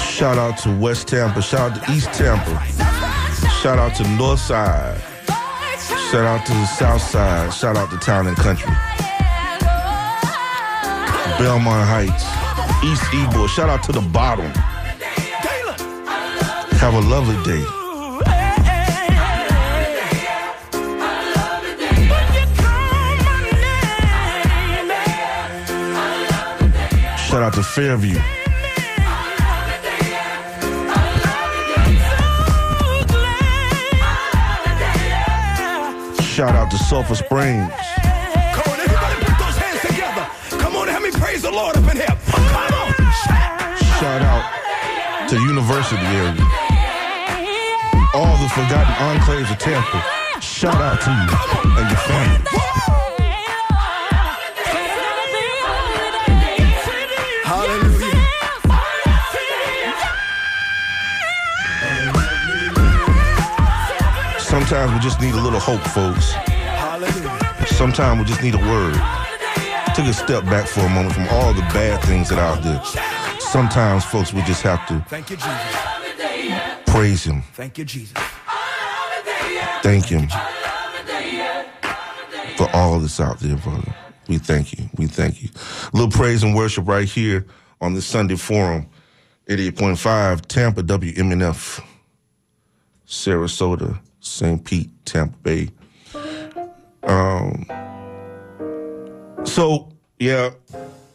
Shout 0.00 0.38
out 0.38 0.56
to 0.62 0.74
West 0.78 1.08
Tampa. 1.08 1.42
Shout 1.42 1.72
out 1.72 1.84
to 1.84 1.92
East 1.92 2.10
Tampa. 2.14 2.64
Shout 3.60 3.78
out 3.78 3.94
to 3.96 4.08
North 4.16 4.40
Side. 4.40 4.98
Shout 6.10 6.24
out 6.24 6.46
to 6.46 6.52
the 6.54 6.66
South 6.66 7.02
Side. 7.02 7.52
Shout 7.52 7.76
out 7.76 7.90
to 7.90 7.98
Town 7.98 8.26
and 8.26 8.36
Country. 8.38 8.72
Belmont 11.38 11.86
Heights. 11.86 12.24
East 12.84 13.02
Ybor. 13.12 13.48
Shout 13.50 13.68
out 13.68 13.82
to 13.82 13.92
the 13.92 14.00
bottom. 14.00 14.50
Have 16.78 16.94
a 16.94 17.00
lovely 17.00 17.36
day. 17.44 17.77
Shout 27.38 27.46
out 27.46 27.54
to 27.54 27.62
Fairview. 27.62 28.14
Shout 36.20 36.56
out 36.56 36.68
to 36.72 36.78
Sulphur 36.78 37.14
Springs. 37.14 37.70
Come 37.70 38.72
on, 38.72 38.80
everybody 38.80 39.14
put 39.22 39.38
those 39.38 39.56
hands 39.56 39.80
together. 39.82 40.26
Come 40.60 40.74
on, 40.74 40.88
help 40.88 41.04
me 41.04 41.12
praise 41.12 41.42
the 41.42 41.52
Lord 41.52 41.76
up 41.76 41.88
in 41.88 41.98
here. 41.98 42.06
Come 42.08 42.74
on. 42.74 43.12
Shout 44.00 44.22
out 44.22 45.28
to 45.28 45.36
University 45.36 46.02
area. 46.06 46.42
All 48.14 48.36
the 48.38 48.48
forgotten 48.48 48.94
enclaves 49.14 49.52
of 49.52 49.58
Tampa. 49.58 50.40
Shout 50.40 50.74
out 50.74 51.00
to 51.02 51.10
you 51.10 51.78
and 51.78 51.88
your 51.88 52.00
family. 52.00 53.07
Sometimes 64.68 64.92
we 64.92 64.98
just 65.00 65.18
need 65.22 65.32
a 65.32 65.40
little 65.40 65.58
hope, 65.58 65.80
folks. 65.80 66.34
Sometimes 67.74 68.18
we 68.20 68.26
just 68.26 68.42
need 68.42 68.54
a 68.54 68.58
word. 68.58 68.92
Take 69.94 70.04
a 70.04 70.12
step 70.12 70.44
back 70.44 70.68
for 70.68 70.80
a 70.80 70.88
moment 70.90 71.14
from 71.14 71.26
all 71.30 71.54
the 71.54 71.62
bad 71.72 72.02
things 72.04 72.28
that 72.28 72.38
are 72.38 72.54
out 72.54 72.62
there. 72.62 73.40
Sometimes, 73.40 74.04
folks, 74.04 74.34
we 74.34 74.42
just 74.42 74.60
have 74.60 74.86
to 74.88 75.02
Thank 75.08 75.30
you, 75.30 75.36
Jesus. 75.36 76.84
praise 76.86 77.24
Him, 77.24 77.40
Thank 77.54 77.78
you, 77.78 77.86
Jesus. 77.86 78.12
thank 79.80 80.04
Him 80.04 80.28
for 82.58 82.68
all 82.74 82.98
that's 82.98 83.20
out 83.20 83.40
there, 83.40 83.56
brother. 83.56 83.94
We 84.28 84.36
thank 84.36 84.78
you. 84.78 84.90
We 84.98 85.06
thank 85.06 85.42
you. 85.42 85.48
A 85.94 85.96
little 85.96 86.10
praise 86.10 86.42
and 86.42 86.54
worship 86.54 86.86
right 86.86 87.08
here 87.08 87.46
on 87.80 87.94
this 87.94 88.04
Sunday 88.04 88.36
forum, 88.36 88.86
88.5 89.48 90.42
Tampa 90.44 90.82
WMNF, 90.82 91.82
Sarasota, 93.06 93.98
St. 94.28 94.64
Pete, 94.64 94.90
Tampa 95.04 95.36
Bay. 95.38 95.70
Um, 97.04 97.66
so 99.44 99.88
yeah, 100.18 100.50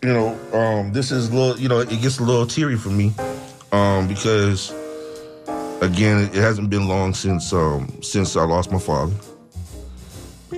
you 0.02 0.14
know, 0.14 0.38
um, 0.54 0.92
this 0.92 1.12
is 1.12 1.30
a 1.30 1.34
little, 1.34 1.60
you 1.60 1.70
know, 1.70 1.80
it 1.80 2.02
gets 2.02 2.20
a 2.20 2.24
little 2.24 2.48
teary 2.48 2.78
for 2.78 2.90
me, 2.90 3.14
um, 3.72 4.08
because 4.08 4.74
again, 5.82 6.30
it 6.34 6.36
hasn't 6.36 6.70
been 6.70 6.88
long 6.88 7.14
since 7.14 7.54
um 7.54 8.02
since 8.02 8.36
I 8.36 8.44
lost 8.44 8.72
my 8.72 8.80
father. 8.80 9.16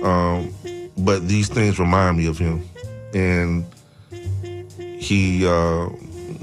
Um, 0.02 0.54
but 0.98 1.26
these 1.28 1.48
things 1.48 1.78
remind 1.78 2.16
me 2.16 2.26
of 2.26 2.38
him, 2.38 2.68
and 3.14 3.64
he 4.98 5.46
uh, 5.46 5.88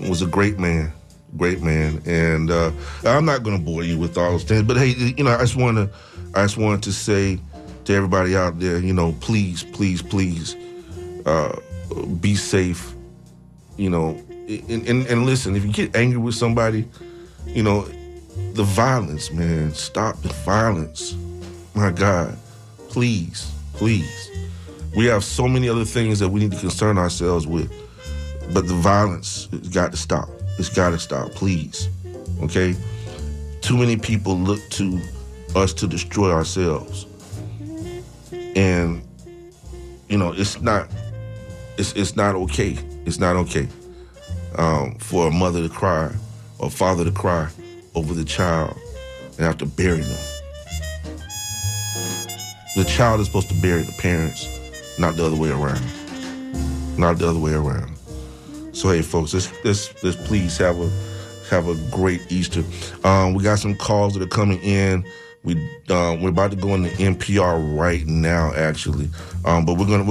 was 0.09 0.21
a 0.21 0.27
great 0.27 0.59
man, 0.59 0.91
great 1.37 1.61
man. 1.61 2.01
And 2.05 2.51
uh, 2.51 2.71
I'm 3.03 3.25
not 3.25 3.43
going 3.43 3.57
to 3.57 3.63
bore 3.63 3.83
you 3.83 3.97
with 3.97 4.17
all 4.17 4.31
those 4.31 4.43
things, 4.43 4.63
but 4.63 4.77
hey, 4.77 4.89
you 4.89 5.23
know, 5.23 5.31
I 5.31 5.39
just 5.39 5.55
want 5.55 5.77
to, 5.77 5.89
I 6.35 6.43
just 6.43 6.57
wanted 6.57 6.83
to 6.83 6.93
say 6.93 7.39
to 7.85 7.93
everybody 7.93 8.35
out 8.35 8.59
there, 8.59 8.79
you 8.79 8.93
know, 8.93 9.15
please, 9.19 9.63
please, 9.63 10.01
please, 10.01 10.55
uh, 11.25 11.59
be 12.19 12.35
safe. 12.35 12.93
You 13.77 13.89
know, 13.89 14.09
and, 14.47 14.87
and 14.87 15.07
and 15.07 15.25
listen, 15.25 15.55
if 15.55 15.65
you 15.65 15.71
get 15.71 15.95
angry 15.95 16.19
with 16.19 16.35
somebody, 16.35 16.87
you 17.47 17.63
know, 17.63 17.87
the 18.53 18.63
violence, 18.63 19.31
man, 19.31 19.73
stop 19.73 20.21
the 20.21 20.29
violence. 20.29 21.15
My 21.73 21.89
God, 21.89 22.37
please, 22.89 23.51
please. 23.73 24.29
We 24.95 25.05
have 25.05 25.23
so 25.23 25.47
many 25.47 25.67
other 25.69 25.85
things 25.85 26.19
that 26.19 26.29
we 26.29 26.41
need 26.41 26.51
to 26.51 26.59
concern 26.59 26.99
ourselves 26.99 27.47
with, 27.47 27.71
but 28.53 28.67
the 28.67 28.75
violence 28.75 29.47
has 29.51 29.69
got 29.69 29.89
to 29.91 29.97
stop. 29.97 30.29
It's 30.59 30.69
got 30.69 30.91
to 30.91 30.99
stop, 30.99 31.31
please. 31.31 31.89
Okay? 32.41 32.75
Too 33.61 33.77
many 33.77 33.97
people 33.97 34.37
look 34.37 34.61
to 34.71 35.01
us 35.55 35.73
to 35.73 35.87
destroy 35.87 36.31
ourselves. 36.31 37.05
And 38.55 39.01
you 40.09 40.17
know, 40.17 40.33
it's 40.35 40.61
not 40.61 40.89
it's 41.77 41.93
it's 41.93 42.15
not 42.15 42.35
okay. 42.35 42.77
It's 43.05 43.19
not 43.19 43.35
okay 43.35 43.67
um, 44.57 44.95
for 44.95 45.27
a 45.27 45.31
mother 45.31 45.61
to 45.61 45.69
cry 45.69 46.11
or 46.59 46.69
father 46.69 47.03
to 47.03 47.11
cry 47.11 47.49
over 47.95 48.13
the 48.13 48.23
child 48.23 48.77
and 49.37 49.39
have 49.39 49.57
to 49.57 49.65
bury 49.65 50.01
them. 50.01 50.19
The 52.75 52.85
child 52.85 53.19
is 53.19 53.27
supposed 53.27 53.49
to 53.49 53.61
bury 53.61 53.83
the 53.83 53.91
parents, 53.93 54.47
not 54.97 55.15
the 55.15 55.25
other 55.25 55.35
way 55.35 55.49
around. 55.49 55.83
Not 56.97 57.17
the 57.17 57.27
other 57.27 57.39
way 57.39 57.53
around. 57.53 57.92
So 58.73 58.89
hey, 58.89 59.03
folks, 59.03 59.33
let's 59.35 59.63
let's, 59.63 60.03
let's 60.03 60.17
please 60.27 60.57
have 60.57 60.79
a 60.79 60.89
have 61.49 61.67
a 61.67 61.75
great 61.95 62.21
Easter. 62.31 62.63
Um, 63.03 63.35
we 63.35 63.43
got 63.43 63.59
some 63.59 63.75
calls 63.75 64.15
that 64.15 64.23
are 64.23 64.27
coming 64.27 64.59
in. 64.63 65.05
We 65.43 65.53
uh, 65.89 66.17
we're 66.19 66.29
about 66.29 66.49
to 66.51 66.57
go 66.57 66.73
into 66.73 66.89
NPR 66.97 67.77
right 67.77 68.03
now, 68.07 68.51
actually, 68.55 69.09
um, 69.45 69.63
but 69.65 69.77
we're 69.77 69.85
gonna. 69.85 70.01